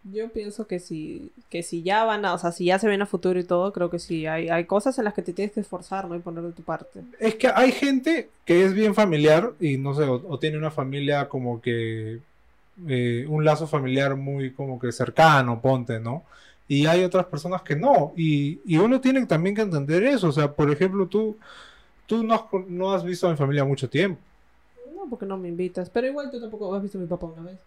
Yo 0.05 0.33
pienso 0.33 0.67
que 0.67 0.81
si, 0.81 1.31
que 1.49 1.63
si 1.63 1.85
ya 1.85 2.05
van 2.05 2.25
a, 2.25 2.35
o 2.35 2.39
sea, 2.39 2.51
si 2.51 2.65
ya 2.65 2.79
se 2.81 2.89
ven 2.89 3.03
a 3.03 3.07
futuro 3.07 3.39
y 3.39 3.45
todo, 3.45 3.73
creo 3.73 3.89
que 3.91 4.01
sí, 4.01 4.27
hay, 4.27 4.49
hay 4.49 4.65
cosas 4.67 4.99
en 4.99 5.05
las 5.05 5.15
que 5.15 5.23
te 5.23 5.33
tienes 5.33 5.53
que 5.55 5.61
esforzar, 5.61 6.09
¿no? 6.09 6.17
Y 6.17 6.21
poner 6.21 6.43
de 6.43 6.53
tu 6.53 6.65
parte. 6.65 7.05
Es 7.21 7.37
que 7.37 7.49
hay 7.49 7.71
gente 7.73 8.31
que 8.45 8.65
es 8.65 8.75
bien 8.75 8.95
familiar 8.95 9.53
y 9.61 9.77
no 9.79 9.95
sé, 9.95 10.03
o, 10.05 10.15
o 10.29 10.39
tiene 10.39 10.59
una 10.59 10.73
familia 10.73 11.29
como 11.29 11.61
que 11.61 12.21
eh, 12.89 13.27
un 13.29 13.45
lazo 13.45 13.67
familiar 13.69 14.17
muy 14.17 14.53
como 14.53 14.79
que 14.81 14.93
cercano, 14.93 15.61
ponte, 15.61 16.01
¿no? 16.01 16.25
Y 16.69 16.87
hay 16.87 17.05
otras 17.05 17.27
personas 17.27 17.63
que 17.63 17.77
no. 17.77 18.13
Y, 18.17 18.61
y 18.65 18.79
uno 18.79 19.01
tiene 19.01 19.27
también 19.27 19.55
que 19.55 19.63
entender 19.63 20.03
eso. 20.05 20.29
O 20.29 20.33
sea, 20.33 20.53
por 20.53 20.71
ejemplo, 20.71 21.07
tú, 21.07 21.39
tú 22.07 22.25
no 22.25 22.35
has, 22.35 22.43
no 22.69 22.93
has 22.93 23.05
visto 23.05 23.29
a 23.29 23.31
mi 23.31 23.37
familia 23.37 23.65
mucho 23.65 23.91
tiempo. 23.91 24.21
No, 25.03 25.09
porque 25.09 25.27
no 25.27 25.37
me 25.37 25.49
invitas, 25.49 25.91
pero 25.91 26.07
igual 26.07 26.31
tú 26.31 26.41
tampoco 26.41 26.73
has 26.75 26.83
visto 26.83 26.99
a 26.99 27.01
mi 27.01 27.07
papá 27.07 27.27
una 27.27 27.43
vez. 27.43 27.59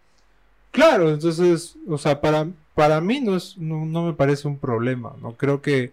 Claro, 0.70 1.10
entonces, 1.10 1.76
o 1.88 1.98
sea, 1.98 2.20
para, 2.20 2.48
para 2.74 3.00
mí 3.00 3.20
no, 3.20 3.36
es, 3.36 3.56
no, 3.58 3.86
no 3.86 4.04
me 4.04 4.12
parece 4.14 4.48
un 4.48 4.58
problema, 4.58 5.14
¿no? 5.20 5.36
Creo 5.36 5.62
que, 5.62 5.92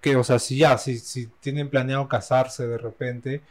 que 0.00 0.16
o 0.16 0.24
sea, 0.24 0.38
si 0.38 0.58
ya, 0.58 0.78
si, 0.78 0.98
si 0.98 1.26
tienen 1.40 1.70
planeado 1.70 2.08
casarse 2.08 2.66
de 2.66 2.78
repente, 2.78 3.42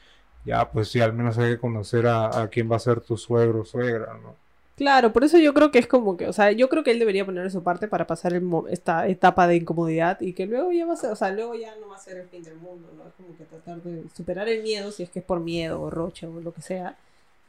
ya, 0.45 0.71
pues 0.71 0.89
sí, 0.89 1.01
al 1.01 1.13
menos 1.13 1.37
hay 1.37 1.53
que 1.53 1.59
conocer 1.59 2.07
a, 2.07 2.41
a 2.43 2.49
quién 2.49 2.71
va 2.71 2.77
a 2.77 2.79
ser 2.79 3.01
tu 3.01 3.17
suegro 3.17 3.61
o 3.61 3.65
suegra, 3.65 4.17
¿no? 4.21 4.35
Claro, 4.75 5.13
por 5.13 5.23
eso 5.23 5.37
yo 5.37 5.53
creo 5.53 5.69
que 5.69 5.77
es 5.77 5.85
como 5.87 6.17
que, 6.17 6.27
o 6.27 6.33
sea, 6.33 6.51
yo 6.51 6.67
creo 6.67 6.83
que 6.83 6.89
él 6.91 6.97
debería 6.97 7.25
poner 7.25 7.51
su 7.51 7.61
parte 7.61 7.87
para 7.87 8.07
pasar 8.07 8.33
el 8.33 8.43
esta 8.69 9.07
etapa 9.07 9.45
de 9.47 9.57
incomodidad 9.57 10.19
y 10.19 10.33
que 10.33 10.47
luego 10.47 10.71
ya 10.71 10.87
va 10.87 10.93
a 10.93 10.95
ser, 10.95 11.11
o 11.11 11.15
sea, 11.15 11.29
luego 11.31 11.53
ya 11.53 11.75
no 11.75 11.89
va 11.89 11.95
a 11.95 11.99
ser 11.99 12.17
el 12.17 12.27
fin 12.27 12.41
del 12.43 12.55
mundo, 12.57 12.89
¿no? 12.97 13.07
Es 13.07 13.13
como 13.13 13.37
que 13.37 13.43
tratar 13.43 13.83
de 13.83 14.03
superar 14.15 14.49
el 14.49 14.63
miedo, 14.63 14.91
si 14.91 15.03
es 15.03 15.11
que 15.11 15.19
es 15.19 15.25
por 15.25 15.41
miedo 15.41 15.79
o 15.79 15.91
roche 15.91 16.25
o 16.25 16.41
lo 16.41 16.53
que 16.53 16.63
sea, 16.63 16.97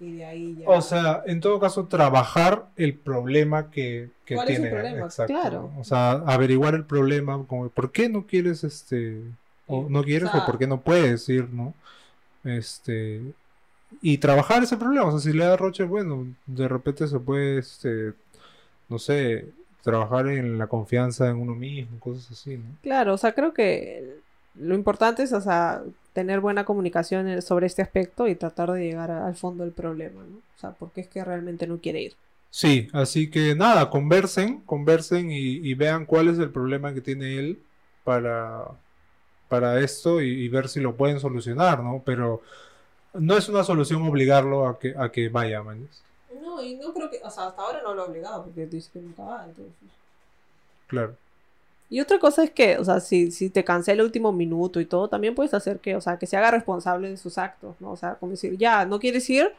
y 0.01 0.17
de 0.17 0.25
ahí 0.25 0.57
ya. 0.59 0.69
O 0.69 0.81
sea, 0.83 1.23
en 1.27 1.41
todo 1.41 1.61
caso, 1.61 1.87
trabajar 1.87 2.67
el 2.77 2.95
problema 2.95 3.71
que, 3.71 4.11
que 4.25 4.35
¿Cuál 4.35 4.49
es 4.49 4.57
el 4.57 4.63
tiene. 4.63 4.77
problema? 4.77 5.07
Exacto. 5.07 5.33
Claro. 5.33 5.71
O 5.79 5.85
sea, 5.85 6.13
averiguar 6.13 6.75
el 6.75 6.85
problema, 6.85 7.45
como, 7.47 7.69
¿por 7.69 7.93
qué 7.93 8.09
no 8.09 8.27
quieres, 8.27 8.65
este, 8.65 9.21
o 9.67 9.87
no 9.89 10.03
quieres, 10.05 10.29
o 10.29 10.33
sea- 10.33 10.43
o 10.43 10.47
por 10.47 10.59
qué 10.59 10.67
no 10.67 10.81
puedes 10.81 11.29
ir, 11.29 11.49
¿no? 11.51 11.75
Este, 12.45 13.21
y 14.03 14.19
trabajar 14.19 14.63
ese 14.63 14.77
problema. 14.77 15.07
O 15.07 15.19
sea, 15.19 15.21
si 15.33 15.37
le 15.37 15.45
da 15.45 15.57
roche, 15.57 15.85
bueno, 15.85 16.27
de 16.47 16.69
repente 16.69 17.07
se 17.09 17.19
puede, 17.21 17.59
este, 17.59 18.13
no 18.89 18.99
sé, 18.99 19.47
trabajar 19.83 20.29
en 20.29 20.59
la 20.59 20.67
confianza 20.67 21.29
en 21.31 21.37
uno 21.37 21.55
mismo, 21.55 21.99
cosas 22.01 22.31
así, 22.33 22.57
¿no? 22.57 22.65
Claro, 22.83 23.15
o 23.15 23.19
sea, 23.19 23.33
creo 23.35 23.53
que 23.55 24.17
lo 24.55 24.75
importante 24.75 25.23
es, 25.23 25.33
o 25.33 25.41
sea, 25.41 25.83
tener 26.15 26.41
buena 26.41 26.65
comunicación 26.65 27.29
en- 27.29 27.43
sobre 27.43 27.67
este 27.67 27.83
aspecto 27.83 28.29
y 28.29 28.37
tratar 28.37 28.73
de 28.73 28.85
llegar 28.87 29.11
a- 29.11 29.27
al 29.27 29.37
fondo 29.37 29.65
del 29.65 29.75
problema, 29.75 30.23
¿no? 30.23 30.39
O 30.39 30.59
sea, 30.61 30.73
porque 30.73 31.03
es 31.03 31.09
que 31.09 31.25
realmente 31.25 31.67
no 31.67 31.79
quiere 31.79 32.03
ir. 32.03 32.15
Sí, 32.51 32.89
así 32.93 33.31
que 33.31 33.55
nada, 33.57 33.91
conversen, 33.91 34.61
conversen 34.63 35.31
y, 35.31 35.37
y 35.39 35.75
vean 35.75 36.07
cuál 36.07 36.29
es 36.29 36.39
el 36.39 36.51
problema 36.51 36.95
que 36.95 37.01
tiene 37.03 37.39
él 37.39 37.59
para, 38.05 38.65
para 39.49 39.81
esto 39.81 40.21
y, 40.23 40.29
y 40.29 40.49
ver 40.49 40.69
si 40.69 40.81
lo 40.81 40.97
pueden 40.97 41.21
solucionar, 41.21 41.83
¿no? 41.83 42.03
Pero 42.05 42.43
no 43.15 43.37
es 43.37 43.49
una 43.49 43.65
solución 43.65 44.03
obligarlo 44.03 44.69
a 44.69 44.79
que, 44.79 44.95
a 44.97 45.11
que 45.11 45.29
vaya, 45.29 45.63
man. 45.63 45.89
No, 46.43 46.63
y 46.63 46.77
no 46.77 46.93
creo 46.93 47.11
que, 47.11 47.21
o 47.25 47.31
sea, 47.31 47.49
hasta 47.49 47.63
ahora 47.63 47.83
no 47.83 47.95
lo 47.95 48.05
he 48.05 48.09
obligado 48.11 48.45
porque 48.45 48.67
dice 48.67 48.91
que 48.93 49.01
nunca 49.01 49.25
va, 49.25 49.45
entonces. 49.45 49.75
Claro. 50.87 51.17
Y 51.95 52.01
otra 52.01 52.19
cosa 52.19 52.43
es 52.43 52.51
que, 52.51 52.77
o 52.79 52.85
sea, 52.85 52.99
si, 52.99 53.31
si 53.31 53.51
te 53.51 53.63
cancela 53.63 54.01
el 54.01 54.07
último 54.07 54.33
minuto 54.33 54.81
y 54.81 54.85
todo, 54.85 55.07
también 55.07 55.37
puedes 55.37 55.55
hacer 55.55 55.79
que, 55.79 55.95
o 55.95 56.01
sea, 56.01 56.19
que 56.19 56.27
se 56.27 56.37
haga 56.37 56.51
responsable 56.51 57.09
de 57.09 57.17
sus 57.17 57.39
actos, 57.39 57.77
¿no? 57.79 57.93
O 57.93 57.97
sea, 57.97 58.17
como 58.17 58.33
decir, 58.33 58.59
ya, 58.59 58.85
no 58.85 58.99
quieres 58.99 59.31
ir, 59.31 59.53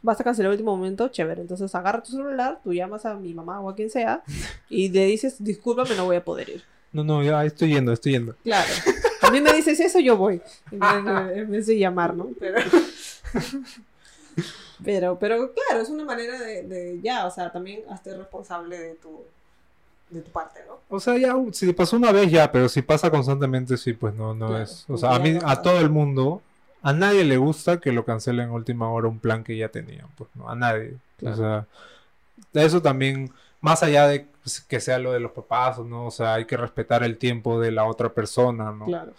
vas 0.00 0.20
a 0.20 0.22
cancelar 0.22 0.52
el 0.52 0.52
último 0.52 0.76
momento, 0.76 1.08
chévere. 1.08 1.40
Entonces 1.40 1.74
agarra 1.74 2.00
tu 2.00 2.12
celular, 2.12 2.60
tú 2.62 2.72
llamas 2.72 3.04
a 3.06 3.16
mi 3.16 3.34
mamá 3.34 3.58
o 3.58 3.70
a 3.70 3.74
quien 3.74 3.90
sea 3.90 4.22
y 4.70 4.88
le 4.88 5.06
dices, 5.06 5.42
discúlpame, 5.42 5.96
no 5.96 6.04
voy 6.04 6.14
a 6.14 6.24
poder 6.24 6.48
ir. 6.48 6.62
No, 6.92 7.02
no, 7.02 7.24
ya 7.24 7.44
estoy 7.44 7.72
yendo, 7.72 7.92
estoy 7.92 8.12
yendo. 8.12 8.36
Claro. 8.44 8.72
A 9.22 9.30
mí 9.32 9.40
me 9.40 9.52
dices 9.52 9.80
eso, 9.80 9.98
yo 9.98 10.16
voy. 10.16 10.40
En 10.70 10.78
vez 10.78 11.04
de, 11.04 11.10
en 11.40 11.50
vez 11.50 11.66
de 11.66 11.76
llamar, 11.76 12.14
¿no? 12.14 12.30
Pero, 12.38 12.62
pero, 14.84 15.18
pero 15.18 15.52
claro, 15.54 15.82
es 15.82 15.88
una 15.88 16.04
manera 16.04 16.38
de, 16.38 16.62
de 16.62 17.00
ya, 17.02 17.26
o 17.26 17.32
sea, 17.32 17.50
también 17.50 17.80
hazte 17.90 18.16
responsable 18.16 18.78
de 18.78 18.94
tu, 18.94 19.24
de 20.10 20.22
tu 20.22 20.30
parte, 20.30 20.60
¿no? 20.66 20.78
O 20.88 21.00
sea, 21.00 21.16
ya, 21.18 21.34
si 21.52 21.72
pasó 21.72 21.96
una 21.96 22.12
vez 22.12 22.30
ya, 22.30 22.50
pero 22.50 22.68
si 22.68 22.82
pasa 22.82 23.10
constantemente, 23.10 23.76
sí, 23.76 23.92
pues 23.92 24.14
no, 24.14 24.34
no 24.34 24.48
Claro, 24.48 24.62
es. 24.62 24.84
O 24.88 24.96
sea, 24.96 25.14
a 25.14 25.18
mí, 25.18 25.32
no- 25.32 25.48
a 25.48 25.60
todo 25.62 25.78
el 25.80 25.90
mundo, 25.90 26.42
a 26.82 26.92
nadie 26.92 27.24
le 27.24 27.36
gusta 27.36 27.78
que 27.80 27.92
lo 27.92 28.04
cancelen 28.04 28.48
a 28.48 28.52
última 28.52 28.90
hora 28.90 29.08
un 29.08 29.18
plan 29.18 29.44
que 29.44 29.56
ya 29.56 29.68
tenían, 29.68 30.06
pues 30.16 30.30
no, 30.34 30.48
a 30.48 30.54
nadie. 30.54 30.94
Claro. 31.18 31.34
O 31.34 31.38
sea, 31.38 31.66
eso 32.54 32.80
también, 32.80 33.30
más 33.60 33.82
allá 33.82 34.06
de 34.06 34.26
que 34.68 34.80
sea 34.80 34.98
lo 34.98 35.12
de 35.12 35.20
los 35.20 35.32
papás, 35.32 35.78
¿no? 35.80 36.06
O 36.06 36.10
sea, 36.10 36.34
hay 36.34 36.46
que 36.46 36.56
respetar 36.56 37.02
el 37.02 37.18
tiempo 37.18 37.60
de 37.60 37.70
la 37.70 37.84
otra 37.84 38.08
persona, 38.08 38.72
¿no? 38.72 38.86
Claro. 38.86 39.12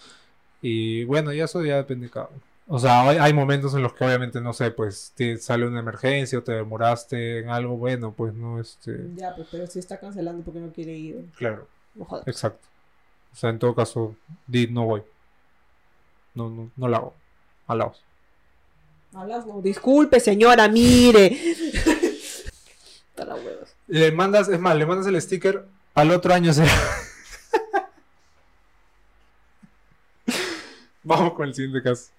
Y 0.62 1.04
bueno, 1.06 1.32
ya 1.34 1.46
eso 1.46 1.64
ya 1.64 1.78
depende 1.78 2.08
de 2.08 2.12
cada 2.12 2.28
uno. 2.28 2.42
O 2.72 2.78
sea, 2.78 3.02
hay, 3.10 3.34
momentos 3.34 3.74
en 3.74 3.82
los 3.82 3.94
que 3.94 4.06
obviamente, 4.06 4.40
no 4.42 4.54
sé, 4.54 4.70
pues 4.70 5.12
te 5.16 5.40
sale 5.40 5.66
una 5.66 5.80
emergencia 5.80 6.38
o 6.38 6.44
te 6.44 6.52
demoraste 6.52 7.40
en 7.40 7.50
algo, 7.50 7.78
bueno, 7.78 8.14
pues 8.14 8.32
no, 8.36 8.62
este, 8.62 9.08
Ya, 9.16 9.36
pues, 9.36 9.48
pero 9.50 9.66
si 9.66 9.80
está 9.80 10.00
cancelando 10.00 10.44
porque 10.44 10.60
no 10.60 10.72
quiere 10.72 10.96
ir, 10.96 11.26
claro. 11.36 11.68
no 11.96 12.06
jodas. 12.06 12.28
Exacto. 12.28 12.68
O 13.34 13.36
sea, 13.36 13.50
en 13.50 13.58
todo 13.58 13.74
caso, 13.74 14.16
di 14.46 14.68
no 14.68 14.86
voy. 14.86 15.02
No, 16.36 16.48
no, 16.48 16.70
no 16.78 16.88
la 16.88 16.98
hago. 16.98 17.16
Alaos. 17.66 18.04
Hablas, 19.16 19.48
no, 19.48 19.64
disculpe, 19.64 20.20
señora, 20.20 20.68
mire. 20.70 21.26
Está 23.10 23.26
la 23.26 23.34
huevos. 23.34 23.74
Le 23.88 24.12
mandas, 24.12 24.48
es 24.48 24.60
más, 24.60 24.76
le 24.76 24.86
mandas 24.86 25.08
el 25.08 25.20
sticker 25.20 25.66
al 25.96 26.12
otro 26.12 26.36
año 26.36 26.54
será. 26.54 26.72
Vamos 31.04 31.34
con 31.34 31.48
el 31.48 31.56
siguiente 31.56 31.82
caso. 31.82 32.12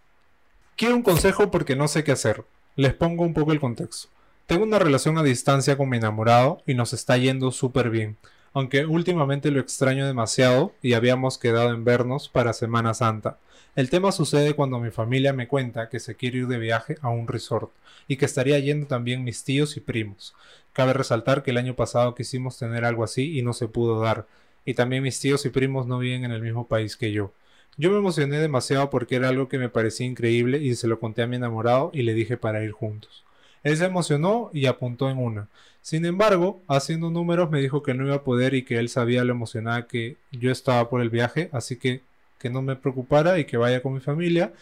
Quiero 0.81 0.97
un 0.97 1.03
consejo 1.03 1.51
porque 1.51 1.77
no 1.77 1.88
sé 1.88 2.05
qué 2.05 2.12
hacer. 2.12 2.43
Les 2.75 2.95
pongo 2.95 3.23
un 3.23 3.35
poco 3.35 3.53
el 3.53 3.61
contexto. 3.61 4.09
Tengo 4.47 4.64
una 4.64 4.79
relación 4.79 5.19
a 5.19 5.23
distancia 5.23 5.77
con 5.77 5.90
mi 5.90 5.99
enamorado 5.99 6.62
y 6.66 6.73
nos 6.73 6.95
está 6.95 7.19
yendo 7.19 7.53
súper 7.53 7.90
bien. 7.90 8.16
Aunque 8.55 8.87
últimamente 8.87 9.51
lo 9.51 9.61
extraño 9.61 10.07
demasiado 10.07 10.73
y 10.81 10.95
habíamos 10.95 11.37
quedado 11.37 11.75
en 11.75 11.85
vernos 11.85 12.31
para 12.31 12.55
Semana 12.55 12.95
Santa. 12.95 13.37
El 13.77 13.90
tema 13.90 14.11
sucede 14.11 14.55
cuando 14.55 14.81
mi 14.81 14.90
familia 14.90 15.35
me 15.35 15.49
cuenta 15.49 15.90
que 15.90 16.01
se 16.01 16.14
quiere 16.14 16.38
ir 16.38 16.47
de 16.47 16.57
viaje 16.57 16.97
a 17.03 17.11
un 17.11 17.29
resort 17.29 17.71
y 18.09 18.16
que 18.16 18.25
estaría 18.25 18.59
yendo 18.59 18.87
también 18.87 19.23
mis 19.23 19.45
tíos 19.45 19.77
y 19.77 19.81
primos. 19.81 20.35
Cabe 20.73 20.95
resaltar 20.95 21.43
que 21.43 21.51
el 21.51 21.59
año 21.59 21.77
pasado 21.77 22.14
quisimos 22.14 22.57
tener 22.57 22.87
algo 22.87 23.05
así 23.05 23.38
y 23.38 23.43
no 23.43 23.53
se 23.53 23.69
pudo 23.69 24.01
dar, 24.01 24.27
y 24.64 24.73
también 24.73 25.03
mis 25.03 25.21
tíos 25.21 25.45
y 25.45 25.51
primos 25.51 25.87
no 25.87 25.99
viven 25.99 26.25
en 26.25 26.31
el 26.31 26.40
mismo 26.40 26.69
país 26.69 26.97
que 26.97 27.12
yo. 27.12 27.35
Yo 27.77 27.91
me 27.91 27.99
emocioné 27.99 28.39
demasiado 28.39 28.91
porque 28.91 29.17
era 29.17 29.29
algo 29.29 29.49
que 29.49 29.59
me 29.59 29.69
parecía 29.69 30.07
increíble 30.07 30.59
y 30.59 30.75
se 30.75 30.87
lo 30.87 31.01
conté 31.01 31.23
a 31.23 31.27
mi 31.27 31.37
enamorado 31.37 31.91
y 31.95 32.03
le 32.03 32.15
dije 32.15 32.37
para 32.37 32.63
ir 32.63 32.73
juntos. 32.73 33.25
Él 33.63 33.77
se 33.77 33.85
emocionó 33.85 34.51
y 34.53 34.67
apuntó 34.67 35.11
en 35.11 35.19
una. 35.19 35.49
Sin 35.83 36.05
embargo, 36.05 36.63
haciendo 36.69 37.11
números 37.11 37.51
me 37.51 37.61
dijo 37.61 37.83
que 37.83 37.95
no 37.95 38.07
iba 38.07 38.17
a 38.17 38.25
poder 38.25 38.55
y 38.55 38.65
que 38.65 38.79
él 38.79 38.89
sabía 38.89 39.25
lo 39.25 39.33
emocionada 39.33 39.87
que 39.87 40.17
yo 40.31 40.51
estaba 40.51 40.89
por 40.91 41.01
el 41.01 41.11
viaje, 41.11 41.49
así 41.53 41.77
que 41.77 42.03
que 42.41 42.51
no 42.51 42.63
me 42.63 42.75
preocupara 42.75 43.39
y 43.39 43.45
que 43.45 43.59
vaya 43.59 43.83
con 43.83 43.93
mi 43.93 44.01
familia 44.01 44.53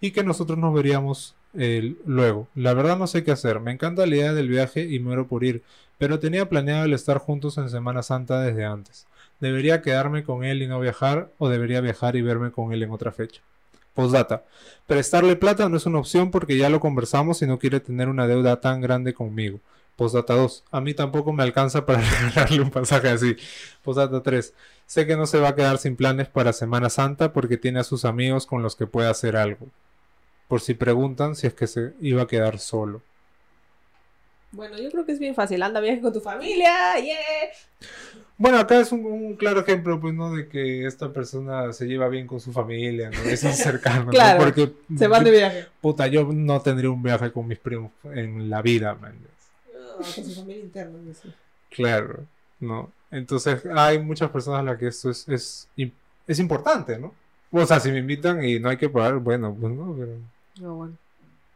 y 0.00 0.10
que 0.10 0.24
nosotros 0.24 0.58
nos 0.58 0.74
veríamos 0.74 1.34
eh, 1.54 1.94
luego. 2.04 2.48
La 2.54 2.74
verdad 2.74 2.98
no 2.98 3.06
sé 3.06 3.24
qué 3.24 3.30
hacer. 3.30 3.60
Me 3.60 3.72
encanta 3.72 4.06
la 4.06 4.16
idea 4.16 4.34
del 4.34 4.48
viaje 4.48 4.84
y 4.84 4.98
muero 4.98 5.28
por 5.28 5.44
ir, 5.44 5.62
pero 5.96 6.18
tenía 6.18 6.48
planeado 6.48 6.84
el 6.84 6.92
estar 6.92 7.18
juntos 7.18 7.56
en 7.56 7.70
Semana 7.70 8.02
Santa 8.02 8.40
desde 8.40 8.64
antes. 8.64 9.06
¿Debería 9.40 9.82
quedarme 9.82 10.24
con 10.24 10.44
él 10.44 10.62
y 10.62 10.66
no 10.66 10.80
viajar 10.80 11.30
o 11.38 11.48
debería 11.48 11.80
viajar 11.80 12.16
y 12.16 12.22
verme 12.22 12.50
con 12.50 12.72
él 12.72 12.82
en 12.82 12.90
otra 12.90 13.12
fecha? 13.12 13.40
Postdata. 13.94 14.44
Prestarle 14.86 15.36
plata 15.36 15.68
no 15.68 15.76
es 15.76 15.86
una 15.86 15.98
opción 15.98 16.30
porque 16.30 16.56
ya 16.56 16.68
lo 16.68 16.80
conversamos 16.80 17.42
y 17.42 17.46
no 17.46 17.58
quiere 17.58 17.80
tener 17.80 18.08
una 18.08 18.26
deuda 18.26 18.60
tan 18.60 18.80
grande 18.80 19.14
conmigo. 19.14 19.60
Postdata 19.96 20.34
2. 20.34 20.64
A 20.70 20.80
mí 20.80 20.94
tampoco 20.94 21.32
me 21.32 21.42
alcanza 21.42 21.84
para 21.84 22.00
regalarle 22.22 22.60
un 22.60 22.70
pasaje 22.70 23.08
así. 23.08 23.36
Postdata 23.82 24.22
3. 24.22 24.54
Sé 24.86 25.06
que 25.06 25.16
no 25.16 25.26
se 25.26 25.40
va 25.40 25.48
a 25.48 25.54
quedar 25.56 25.78
sin 25.78 25.96
planes 25.96 26.28
para 26.28 26.52
Semana 26.52 26.90
Santa 26.90 27.32
porque 27.32 27.56
tiene 27.56 27.80
a 27.80 27.84
sus 27.84 28.04
amigos 28.04 28.46
con 28.46 28.62
los 28.62 28.76
que 28.76 28.86
puede 28.86 29.08
hacer 29.08 29.36
algo. 29.36 29.66
Por 30.46 30.60
si 30.60 30.74
preguntan 30.74 31.34
si 31.34 31.48
es 31.48 31.54
que 31.54 31.66
se 31.66 31.94
iba 32.00 32.22
a 32.22 32.26
quedar 32.28 32.60
solo. 32.60 33.02
Bueno, 34.50 34.78
yo 34.78 34.90
creo 34.90 35.04
que 35.04 35.12
es 35.12 35.18
bien 35.18 35.34
fácil. 35.34 35.62
Anda 35.62 35.80
viaje 35.80 36.00
con 36.00 36.12
tu 36.12 36.20
familia, 36.20 36.98
yeah. 37.00 37.16
Bueno, 38.38 38.58
acá 38.58 38.80
es 38.80 38.92
un, 38.92 39.04
un 39.04 39.34
claro 39.36 39.60
ejemplo, 39.60 40.00
pues, 40.00 40.14
¿no? 40.14 40.32
De 40.34 40.48
que 40.48 40.86
esta 40.86 41.12
persona 41.12 41.72
se 41.72 41.86
lleva 41.86 42.08
bien 42.08 42.26
con 42.26 42.40
su 42.40 42.52
familia, 42.52 43.10
¿no? 43.10 43.20
Es 43.22 43.40
cercano, 43.56 44.10
Claro, 44.10 44.38
¿no? 44.38 44.44
Porque, 44.44 44.72
Se 44.96 45.06
van 45.08 45.24
de 45.24 45.30
viaje. 45.32 45.66
puta, 45.80 46.06
yo 46.06 46.24
no 46.32 46.60
tendría 46.62 46.90
un 46.90 47.02
viaje 47.02 47.30
con 47.32 47.46
mis 47.46 47.58
primos 47.58 47.90
en 48.04 48.48
la 48.48 48.62
vida, 48.62 48.94
man. 48.94 49.14
No, 49.74 49.96
con 49.96 50.04
su 50.04 50.34
familia 50.34 50.62
interna, 50.62 50.98
no 51.04 51.12
sé. 51.12 51.28
Claro, 51.70 52.24
¿no? 52.60 52.90
Entonces, 53.10 53.62
hay 53.74 53.98
muchas 53.98 54.30
personas 54.30 54.60
a 54.60 54.62
las 54.62 54.78
que 54.78 54.86
esto 54.88 55.10
es, 55.10 55.28
es, 55.28 55.68
es 56.26 56.38
importante, 56.38 56.98
¿no? 56.98 57.14
O 57.50 57.66
sea, 57.66 57.80
si 57.80 57.90
me 57.90 57.98
invitan 57.98 58.44
y 58.44 58.58
no 58.60 58.68
hay 58.68 58.76
que 58.76 58.88
pagar, 58.88 59.16
bueno, 59.16 59.56
pues 59.58 59.72
no, 59.72 59.96
pero... 59.98 60.12
No, 60.60 60.74
bueno. 60.74 60.94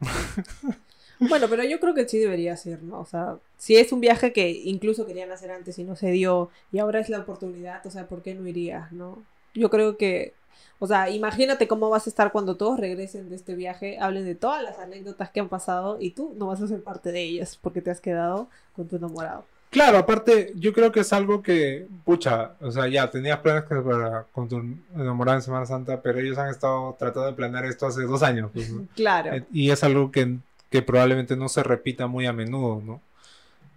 bueno, 1.28 1.46
pero 1.48 1.64
yo 1.64 1.80
creo 1.80 1.94
que 1.94 2.08
sí 2.08 2.18
debería 2.18 2.56
ser, 2.56 2.82
¿no? 2.82 3.00
O 3.00 3.06
sea, 3.06 3.37
si 3.56 3.76
es 3.76 3.92
un 3.92 4.00
viaje 4.00 4.32
que 4.32 4.50
incluso 4.50 5.06
querían 5.06 5.30
hacer 5.30 5.50
antes 5.50 5.78
y 5.78 5.85
no 5.85 5.96
se 5.96 6.11
dio, 6.11 6.50
y 6.72 6.78
ahora 6.78 7.00
es 7.00 7.08
la 7.08 7.20
oportunidad, 7.20 7.85
o 7.87 7.90
sea, 7.90 8.06
¿por 8.06 8.22
qué 8.22 8.35
no 8.35 8.46
irías, 8.46 8.92
no? 8.92 9.22
Yo 9.54 9.70
creo 9.70 9.96
que, 9.96 10.35
o 10.78 10.87
sea, 10.87 11.11
imagínate 11.11 11.68
cómo 11.68 11.90
vas 11.90 12.06
a 12.06 12.11
estar 12.11 12.32
cuando 12.32 12.56
todos 12.56 12.78
regresen 12.78 13.28
de 13.28 13.37
este 13.37 13.54
viaje, 13.54 13.98
hablen 14.00 14.24
de 14.24 14.35
todas 14.35 14.62
las 14.62 14.78
anécdotas 14.78 15.30
que 15.30 15.40
han 15.40 15.48
pasado 15.48 15.98
y 16.00 16.11
tú 16.11 16.35
no 16.37 16.46
vas 16.46 16.61
a 16.62 16.68
ser 16.68 16.82
parte 16.82 17.12
de 17.12 17.22
ellas 17.22 17.58
porque 17.61 17.82
te 17.82 17.90
has 17.90 18.00
quedado 18.00 18.48
con 18.74 18.88
tu 18.88 18.96
enamorado. 18.96 19.44
Claro, 19.72 19.96
aparte, 19.96 20.52
yo 20.56 20.74
creo 20.74 20.92
que 20.92 21.00
es 21.00 21.14
algo 21.14 21.42
que, 21.42 21.88
pucha, 22.04 22.56
o 22.61 22.70
sea, 22.70 22.88
ya 22.88 23.11
tenías 23.11 23.38
planes 23.38 23.64
que 23.64 23.74
para 23.76 24.24
con 24.24 24.46
tu 24.46 24.62
enamorada 24.94 25.38
en 25.38 25.42
Semana 25.42 25.64
Santa, 25.64 26.02
pero 26.02 26.18
ellos 26.18 26.37
han 26.37 26.50
estado 26.50 26.94
tratando 26.98 27.28
de 27.28 27.32
planear 27.32 27.64
esto 27.64 27.87
hace 27.87 28.02
dos 28.02 28.22
años, 28.22 28.50
pues, 28.52 28.70
¿no? 28.70 28.87
Claro. 28.94 29.46
Y 29.50 29.70
es 29.70 29.82
algo 29.82 30.11
que, 30.11 30.37
que 30.72 30.82
probablemente 30.82 31.37
no 31.37 31.48
se 31.48 31.62
repita 31.62 32.08
muy 32.08 32.26
a 32.26 32.32
menudo, 32.32 32.82
¿no? 32.85 33.00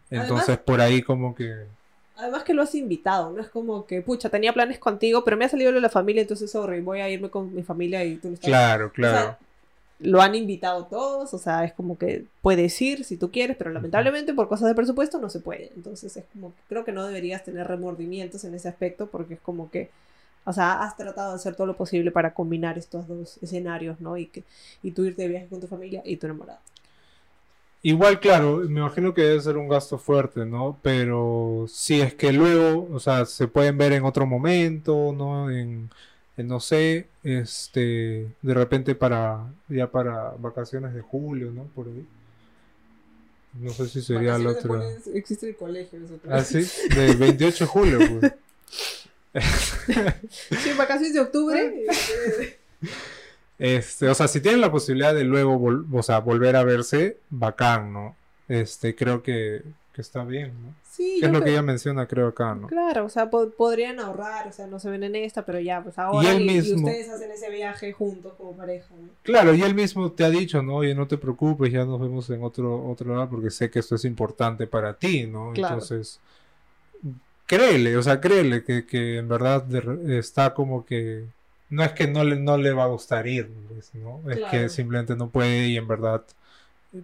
Entonces, 0.09 0.49
Además- 0.49 0.65
por 0.65 0.81
ahí 0.81 1.03
como 1.03 1.35
que... 1.35 1.65
Además 2.17 2.43
que 2.43 2.53
lo 2.53 2.61
has 2.63 2.73
invitado, 2.73 3.31
no 3.31 3.41
es 3.41 3.49
como 3.49 3.85
que, 3.85 4.01
pucha, 4.01 4.29
tenía 4.29 4.53
planes 4.53 4.79
contigo, 4.79 5.25
pero 5.25 5.35
me 5.35 5.43
ha 5.45 5.49
salido 5.49 5.71
lo 5.71 5.75
de 5.77 5.81
la 5.81 5.89
familia, 5.89 6.21
entonces, 6.21 6.49
sorry, 6.49 6.79
voy 6.79 7.01
a 7.01 7.09
irme 7.09 7.29
con 7.29 7.53
mi 7.53 7.61
familia 7.61 8.05
y 8.05 8.15
tú 8.15 8.29
no 8.29 8.35
estás. 8.35 8.47
Claro, 8.47 8.87
O 8.87 8.91
claro. 8.91 9.17
sea, 9.17 9.39
lo 9.99 10.21
han 10.21 10.33
invitado 10.35 10.85
todos, 10.85 11.33
o 11.33 11.37
sea, 11.37 11.65
es 11.65 11.73
como 11.73 11.97
que 11.97 12.25
puedes 12.41 12.81
ir 12.81 13.03
si 13.03 13.17
tú 13.17 13.31
quieres, 13.31 13.57
pero 13.57 13.69
lamentablemente 13.71 14.33
por 14.33 14.47
cosas 14.47 14.69
de 14.69 14.75
presupuesto 14.75 15.19
no 15.19 15.29
se 15.29 15.39
puede. 15.41 15.71
Entonces 15.75 16.15
es 16.17 16.23
como 16.33 16.49
que 16.55 16.61
creo 16.69 16.85
que 16.85 16.93
no 16.93 17.05
deberías 17.05 17.43
tener 17.43 17.67
remordimientos 17.67 18.45
en 18.45 18.55
ese 18.55 18.69
aspecto 18.69 19.07
porque 19.07 19.35
es 19.35 19.39
como 19.41 19.69
que, 19.69 19.89
o 20.45 20.53
sea, 20.53 20.83
has 20.83 20.95
tratado 20.97 21.31
de 21.31 21.35
hacer 21.35 21.55
todo 21.55 21.67
lo 21.67 21.75
posible 21.77 22.11
para 22.11 22.33
combinar 22.33 22.77
estos 22.77 23.07
dos 23.07 23.37
escenarios, 23.41 23.99
¿no? 24.01 24.17
Y 24.17 24.27
que 24.27 24.43
y 24.83 24.91
tú 24.91 25.03
irte 25.05 25.23
de 25.23 25.27
viaje 25.29 25.47
con 25.47 25.59
tu 25.61 25.67
familia 25.67 26.01
y 26.05 26.17
tu 26.17 26.27
enamorado. 26.27 26.59
Igual, 27.85 28.19
claro, 28.19 28.63
me 28.67 28.79
imagino 28.79 29.13
que 29.13 29.21
debe 29.21 29.39
ser 29.39 29.57
un 29.57 29.69
gasto 29.69 29.99
fuerte, 29.99 30.43
¿no? 30.43 30.79
Pero 30.81 31.67
si 31.69 32.01
es 32.01 32.15
que 32.15 32.33
luego, 32.33 32.89
o 32.91 32.99
sea, 32.99 33.27
se 33.27 33.47
pueden 33.47 33.77
ver 33.77 33.93
en 33.93 34.05
otro 34.05 34.25
momento, 34.25 35.13
¿no? 35.15 35.51
En, 35.51 35.91
en, 36.35 36.47
no 36.47 36.59
sé, 36.59 37.05
este, 37.21 38.27
de 38.41 38.53
repente 38.55 38.95
para, 38.95 39.53
ya 39.69 39.91
para 39.91 40.31
vacaciones 40.31 40.95
de 40.95 41.01
julio, 41.01 41.51
¿no? 41.51 41.65
Por 41.75 41.85
ahí. 41.85 42.03
No 43.61 43.69
sé 43.69 43.87
si 43.87 44.01
sería 44.01 44.37
el 44.37 44.47
otro. 44.47 44.81
Existe 45.13 45.49
el 45.49 45.55
colegio. 45.55 45.99
eso. 46.03 46.19
Ah, 46.27 46.43
sí, 46.43 46.65
del 46.89 47.17
28 47.17 47.65
de 47.65 47.69
julio, 47.69 47.99
pues. 48.19 48.33
Sí, 50.63 50.71
vacaciones 50.75 51.13
de 51.13 51.19
octubre. 51.19 51.85
Este, 53.57 54.09
o 54.09 54.13
sea, 54.15 54.27
si 54.27 54.41
tienen 54.41 54.61
la 54.61 54.71
posibilidad 54.71 55.13
de 55.13 55.23
luego, 55.23 55.57
vol- 55.59 55.85
o 55.93 56.03
sea, 56.03 56.19
volver 56.19 56.55
a 56.55 56.63
verse, 56.63 57.17
bacán, 57.29 57.93
¿no? 57.93 58.15
Este, 58.49 58.95
creo 58.95 59.23
que, 59.23 59.61
que 59.93 60.01
está 60.01 60.23
bien, 60.25 60.53
¿no? 60.61 60.75
Sí, 60.83 61.17
Que 61.19 61.25
es 61.25 61.31
lo 61.31 61.41
que 61.43 61.49
ella 61.49 61.61
menciona, 61.61 62.05
creo, 62.07 62.27
acá, 62.27 62.55
¿no? 62.55 62.67
Claro, 62.67 63.05
o 63.05 63.09
sea, 63.09 63.29
po- 63.29 63.49
podrían 63.49 63.99
ahorrar, 63.99 64.47
o 64.47 64.51
sea, 64.53 64.65
no 64.67 64.79
se 64.79 64.89
ven 64.89 65.03
en 65.03 65.15
esta, 65.15 65.45
pero 65.45 65.59
ya, 65.59 65.81
pues 65.83 65.97
ahora 65.97 66.33
y, 66.33 66.41
y 66.41 66.45
mismo. 66.45 66.87
ustedes 66.87 67.09
hacen 67.09 67.31
ese 67.31 67.49
viaje 67.49 67.91
juntos 67.91 68.33
como 68.37 68.55
pareja, 68.55 68.93
¿no? 69.01 69.09
Claro, 69.23 69.53
y 69.55 69.61
él 69.61 69.73
mismo 69.75 70.11
te 70.11 70.23
ha 70.23 70.29
dicho, 70.29 70.61
¿no? 70.61 70.75
Oye, 70.75 70.95
no 70.95 71.07
te 71.07 71.17
preocupes, 71.17 71.71
ya 71.71 71.83
nos 71.85 71.99
vemos 71.99 72.29
en 72.29 72.43
otro, 72.43 72.87
otro 72.89 73.13
lado 73.13 73.29
porque 73.29 73.49
sé 73.49 73.69
que 73.69 73.79
esto 73.79 73.95
es 73.95 74.05
importante 74.05 74.67
para 74.67 74.93
ti, 74.93 75.27
¿no? 75.27 75.51
Claro. 75.53 75.75
Entonces, 75.75 76.19
créele, 77.45 77.97
o 77.97 78.03
sea, 78.03 78.19
créele 78.21 78.63
que, 78.63 78.85
que 78.85 79.17
en 79.17 79.27
verdad 79.27 79.65
está 80.11 80.53
como 80.53 80.85
que... 80.85 81.25
No 81.69 81.83
es 81.83 81.91
que 81.93 82.07
no 82.07 82.23
le, 82.23 82.35
no 82.37 82.57
le 82.57 82.71
va 82.73 82.83
a 82.83 82.87
gustar 82.87 83.27
ir, 83.27 83.49
pues, 83.69 83.93
¿no? 83.95 84.21
Es 84.29 84.37
Claro. 84.37 84.51
que 84.51 84.69
simplemente 84.69 85.15
no 85.15 85.29
puede 85.29 85.67
y 85.67 85.77
en 85.77 85.87
verdad 85.87 86.23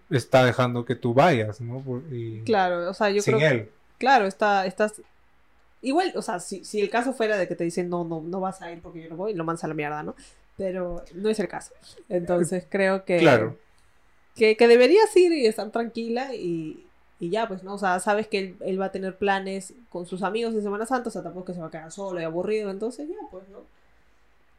está 0.09 0.45
dejando 0.45 0.85
que 0.85 0.95
tú 0.95 1.13
vayas, 1.13 1.61
¿no? 1.61 1.83
Y 2.11 2.41
Claro, 2.43 2.89
o 2.89 2.93
sea, 2.93 3.09
yo 3.09 3.21
sin 3.21 3.37
creo 3.37 3.49
él. 3.51 3.69
claro, 3.97 4.27
está, 4.27 4.65
estás 4.65 5.01
igual, 5.81 6.13
o 6.15 6.21
sea, 6.21 6.39
si, 6.39 6.63
si 6.65 6.81
el 6.81 6.89
caso 6.89 7.13
fuera 7.13 7.37
de 7.37 7.47
que 7.47 7.55
te 7.55 7.63
dicen 7.63 7.89
no, 7.89 8.03
no, 8.03 8.21
no 8.21 8.39
vas 8.39 8.61
a 8.61 8.71
ir 8.71 8.81
porque 8.81 9.03
yo 9.03 9.09
no 9.09 9.15
voy, 9.17 9.33
lo 9.33 9.43
mandas 9.43 9.63
a 9.63 9.67
la 9.67 9.73
mierda, 9.73 10.03
¿no? 10.03 10.15
Pero 10.57 11.03
no 11.15 11.29
es 11.29 11.39
el 11.39 11.47
caso. 11.47 11.73
Entonces 12.09 12.65
creo 12.69 13.05
que, 13.05 13.19
Claro. 13.19 13.57
que, 14.35 14.57
que 14.57 14.67
deberías 14.67 15.15
ir 15.17 15.31
y 15.33 15.45
estar 15.45 15.69
tranquila 15.71 16.33
y, 16.35 16.85
y 17.19 17.29
ya, 17.29 17.47
pues, 17.47 17.63
¿no? 17.63 17.75
O 17.75 17.77
sea, 17.77 17.99
sabes 17.99 18.27
que 18.27 18.39
él, 18.39 18.57
él 18.61 18.79
va 18.81 18.85
a 18.85 18.91
tener 18.91 19.17
planes 19.17 19.73
con 19.89 20.05
sus 20.05 20.23
amigos 20.23 20.53
de 20.53 20.61
Semana 20.61 20.85
Santa, 20.85 21.09
o 21.09 21.11
sea, 21.11 21.23
tampoco 21.23 21.45
que 21.47 21.53
se 21.53 21.61
va 21.61 21.67
a 21.67 21.71
quedar 21.71 21.91
solo 21.91 22.19
y 22.21 22.23
aburrido, 22.23 22.69
entonces 22.71 23.07
ya, 23.09 23.15
pues, 23.31 23.47
¿no? 23.49 23.59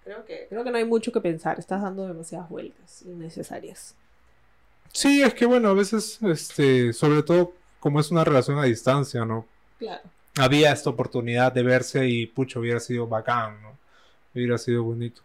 Creo 0.05 0.25
que, 0.25 0.47
creo 0.49 0.65
que 0.65 0.71
no 0.71 0.79
hay 0.79 0.85
mucho 0.85 1.13
que 1.13 1.21
pensar, 1.21 1.59
estás 1.59 1.83
dando 1.83 2.07
demasiadas 2.07 2.49
vueltas 2.49 3.03
innecesarias. 3.03 3.95
Sí, 4.93 5.23
es 5.23 5.35
que 5.35 5.47
bueno, 5.47 5.69
a 5.71 5.75
veces, 5.75 6.19
este, 6.23 6.93
sobre 6.93 7.23
todo 7.23 7.55
como 7.81 8.01
es 8.01 8.11
una 8.11 8.25
relación 8.25 8.59
a 8.59 8.65
distancia, 8.65 9.25
¿no? 9.25 9.47
Claro. 9.79 10.03
había 10.39 10.73
esta 10.73 10.91
oportunidad 10.91 11.53
de 11.53 11.63
verse 11.65 12.09
y 12.09 12.27
pucho 12.27 12.61
hubiera 12.61 12.81
sido 12.81 13.07
bacán, 13.09 13.61
¿no? 13.63 13.79
Hubiera 14.35 14.59
sido 14.59 14.85
bonito. 14.85 15.23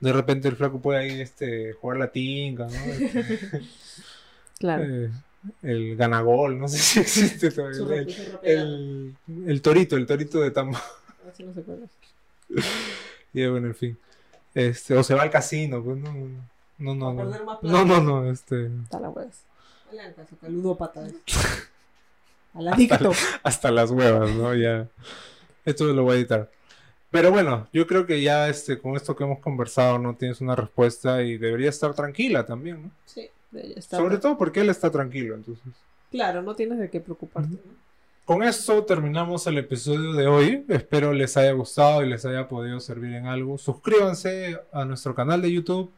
De 0.00 0.12
repente 0.12 0.48
el 0.48 0.56
flaco 0.56 0.80
puede 0.80 0.98
ahí 1.00 1.20
este, 1.20 1.72
jugar 1.74 1.98
la 1.98 2.12
tinga, 2.12 2.66
¿no? 2.66 2.72
Claro. 4.58 4.84
Eh, 4.84 5.10
el 5.62 5.96
ganagol, 5.96 6.58
no 6.58 6.66
sé 6.68 6.78
si 6.78 7.00
existe 7.00 7.50
todavía. 7.50 8.00
El, 8.42 9.16
el- 9.28 9.48
el 9.50 9.62
torito, 9.62 9.96
el 9.96 10.06
torito 10.06 10.40
de 10.40 10.50
Tambo. 10.50 10.78
Así 11.28 11.42
no 11.44 11.52
se 11.52 11.60
acuerda. 11.60 11.86
Y 13.32 13.46
bueno, 13.46 13.66
en 13.66 13.74
fin. 13.74 13.98
Este, 14.56 14.96
o 14.96 15.02
se 15.02 15.14
va 15.14 15.22
al 15.22 15.30
casino, 15.30 15.82
pues 15.84 15.98
no. 15.98 16.14
No, 16.78 16.94
no, 16.94 17.12
no. 17.12 17.24
No, 17.62 17.84
no, 17.84 18.00
no, 18.00 18.30
este. 18.30 18.66
Está 18.84 18.98
la 18.98 19.10
huevas. 19.10 19.42
Ludópata. 20.48 21.06
Al 22.54 22.68
adicto. 22.68 23.12
Hasta 23.42 23.70
las 23.70 23.90
huevas, 23.90 24.30
¿no? 24.30 24.54
Ya. 24.54 24.88
Esto 25.66 25.84
lo 25.92 26.04
voy 26.04 26.14
a 26.14 26.18
editar. 26.20 26.50
Pero 27.10 27.30
bueno, 27.30 27.68
yo 27.70 27.86
creo 27.86 28.06
que 28.06 28.22
ya 28.22 28.48
este, 28.48 28.78
con 28.78 28.96
esto 28.96 29.14
que 29.14 29.24
hemos 29.24 29.40
conversado 29.40 29.98
no 29.98 30.16
tienes 30.16 30.40
una 30.40 30.56
respuesta 30.56 31.22
y 31.22 31.36
debería 31.36 31.68
estar 31.68 31.92
tranquila 31.94 32.46
también, 32.46 32.84
¿no? 32.84 32.90
Sí, 33.04 33.28
de- 33.50 33.74
está 33.76 33.98
Sobre 33.98 34.16
todo 34.18 34.38
porque 34.38 34.60
él 34.60 34.70
está 34.70 34.90
tranquilo, 34.90 35.34
entonces. 35.34 35.64
Claro, 36.10 36.40
no 36.42 36.54
tienes 36.54 36.78
de 36.78 36.88
qué 36.88 37.00
preocuparte. 37.00 37.50
¿no? 37.56 37.85
Con 38.26 38.42
esto 38.42 38.84
terminamos 38.84 39.46
el 39.46 39.56
episodio 39.58 40.12
de 40.14 40.26
hoy. 40.26 40.64
Espero 40.68 41.12
les 41.12 41.36
haya 41.36 41.52
gustado 41.52 42.02
y 42.02 42.08
les 42.08 42.26
haya 42.26 42.48
podido 42.48 42.80
servir 42.80 43.14
en 43.14 43.26
algo. 43.26 43.56
Suscríbanse 43.56 44.58
a 44.72 44.84
nuestro 44.84 45.14
canal 45.14 45.40
de 45.40 45.52
YouTube. 45.52 45.92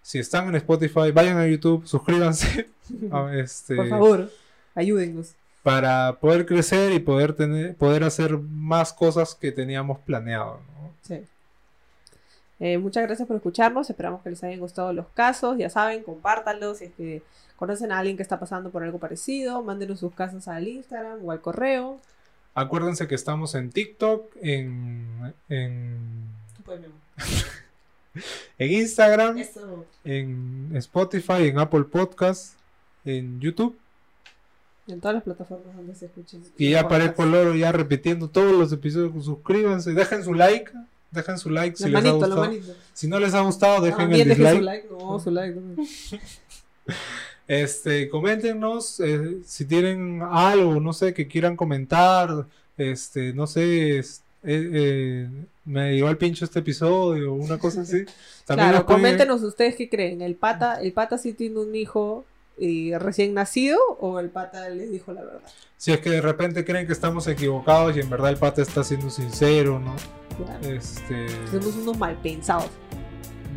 Si 0.00 0.18
están 0.18 0.48
en 0.48 0.54
Spotify, 0.54 1.10
vayan 1.12 1.36
a 1.36 1.46
YouTube, 1.46 1.86
suscríbanse. 1.86 2.70
a 3.12 3.36
este, 3.36 3.76
Por 3.76 3.88
favor, 3.90 4.30
ayúdennos. 4.74 5.34
Para 5.62 6.16
poder 6.20 6.46
crecer 6.46 6.90
y 6.92 7.00
poder 7.00 7.34
tener, 7.34 7.76
poder 7.76 8.02
hacer 8.04 8.38
más 8.38 8.94
cosas 8.94 9.34
que 9.34 9.52
teníamos 9.52 9.98
planeado. 9.98 10.60
¿no? 10.80 10.90
Sí. 11.02 11.20
Eh, 12.60 12.78
muchas 12.78 13.02
gracias 13.02 13.28
por 13.28 13.36
escucharnos. 13.36 13.90
Esperamos 13.90 14.22
que 14.22 14.30
les 14.30 14.42
hayan 14.42 14.60
gustado 14.60 14.90
los 14.94 15.08
casos. 15.08 15.58
Ya 15.58 15.68
saben, 15.68 16.02
compártanlos. 16.02 16.78
Si 16.78 16.86
es 16.86 16.92
que 16.92 17.22
conocen 17.56 17.92
a 17.92 17.98
alguien 17.98 18.16
que 18.16 18.22
está 18.22 18.38
pasando 18.40 18.70
por 18.70 18.82
algo 18.82 18.98
parecido, 18.98 19.62
mándenos 19.62 20.00
sus 20.00 20.12
casos 20.14 20.48
al 20.48 20.66
Instagram 20.68 21.24
o 21.24 21.30
al 21.32 21.40
correo. 21.40 22.00
Acuérdense 22.54 23.08
que 23.08 23.14
estamos 23.14 23.54
en 23.54 23.70
TikTok, 23.70 24.30
en, 24.40 25.34
en, 25.48 26.28
en 28.58 28.72
Instagram, 28.72 29.38
Eso. 29.38 29.86
en 30.04 30.70
Spotify, 30.76 31.48
en 31.48 31.58
Apple 31.58 31.84
Podcast, 31.84 32.54
en 33.04 33.40
YouTube. 33.40 33.76
En 34.86 35.00
todas 35.00 35.14
las 35.14 35.24
plataformas 35.24 35.74
donde 35.74 35.94
se 35.94 36.06
escuchen. 36.06 36.42
Y 36.58 36.70
ya 36.70 36.86
parezco 36.88 37.16
podcasts. 37.16 37.32
loro 37.44 37.54
ya 37.56 37.72
repitiendo 37.72 38.28
todos 38.28 38.52
los 38.52 38.70
episodios. 38.72 39.24
Suscríbanse, 39.24 39.92
dejen 39.92 40.22
su 40.22 40.34
like. 40.34 40.70
Dejen 41.10 41.38
su 41.38 41.48
like 41.48 41.76
si 41.76 41.88
La 41.88 42.00
les 42.00 42.10
ha 42.10 42.12
manito, 42.12 42.26
la 42.26 42.34
gustado. 42.34 42.46
manito. 42.52 42.74
Si 42.92 43.08
no 43.08 43.18
les 43.18 43.34
ha 43.34 43.40
gustado, 43.40 43.82
dejen 43.82 43.98
También 43.98 44.30
el 44.30 44.36
dejen 44.36 44.44
su 44.46 44.52
dislike. 44.60 44.64
like. 44.64 44.88
No, 44.90 45.18
su 45.20 45.30
like. 45.30 45.58
no. 45.58 45.84
Este, 47.46 48.08
coméntenos 48.08 49.00
eh, 49.00 49.38
si 49.44 49.64
tienen 49.66 50.22
algo, 50.22 50.80
no 50.80 50.92
sé, 50.92 51.12
que 51.14 51.28
quieran 51.28 51.56
comentar. 51.56 52.46
Este, 52.78 53.32
no 53.32 53.46
sé, 53.46 53.98
es- 53.98 54.22
eh, 54.42 54.70
eh, 54.72 55.28
me 55.64 55.94
llegó 55.94 56.08
al 56.08 56.18
pincho 56.18 56.44
este 56.44 56.58
episodio, 56.58 57.32
una 57.34 57.58
cosa 57.58 57.82
así. 57.82 58.04
También 58.46 58.70
Claro, 58.70 58.86
pueden- 58.86 59.02
coméntenos 59.02 59.42
ustedes 59.42 59.76
qué 59.76 59.88
creen. 59.88 60.20
¿El 60.22 60.34
pata, 60.34 60.80
el 60.82 60.92
pata 60.92 61.16
sí 61.18 61.32
tiene 61.32 61.58
un 61.60 61.74
hijo 61.74 62.24
eh, 62.58 62.92
recién 63.00 63.34
nacido 63.34 63.78
o 64.00 64.20
el 64.20 64.28
pata 64.30 64.68
les 64.68 64.90
dijo 64.90 65.12
la 65.12 65.22
verdad? 65.22 65.40
Si 65.76 65.92
es 65.92 66.00
que 66.00 66.10
de 66.10 66.20
repente 66.20 66.64
creen 66.64 66.86
que 66.86 66.92
estamos 66.92 67.26
equivocados 67.26 67.96
y 67.96 68.00
en 68.00 68.08
verdad 68.10 68.30
el 68.30 68.36
pata 68.36 68.62
está 68.62 68.84
siendo 68.84 69.10
sincero, 69.10 69.78
¿no? 69.80 69.94
Claro. 70.36 70.68
Este, 70.76 71.26
Somos 71.50 71.76
unos 71.76 71.98
mal 71.98 72.16
pensados. 72.22 72.70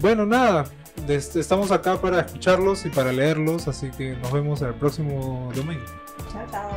bueno, 0.01 0.25
nada. 0.25 0.65
Des- 1.07 1.35
Estamos 1.35 1.71
acá 1.71 1.99
para 1.99 2.19
escucharlos 2.21 2.85
y 2.85 2.89
para 2.89 3.11
leerlos, 3.11 3.67
así 3.67 3.89
que 3.91 4.15
nos 4.17 4.31
vemos 4.31 4.61
el 4.61 4.73
próximo 4.75 5.51
domingo. 5.55 5.83
Chao, 6.31 6.45
chao. 6.51 6.69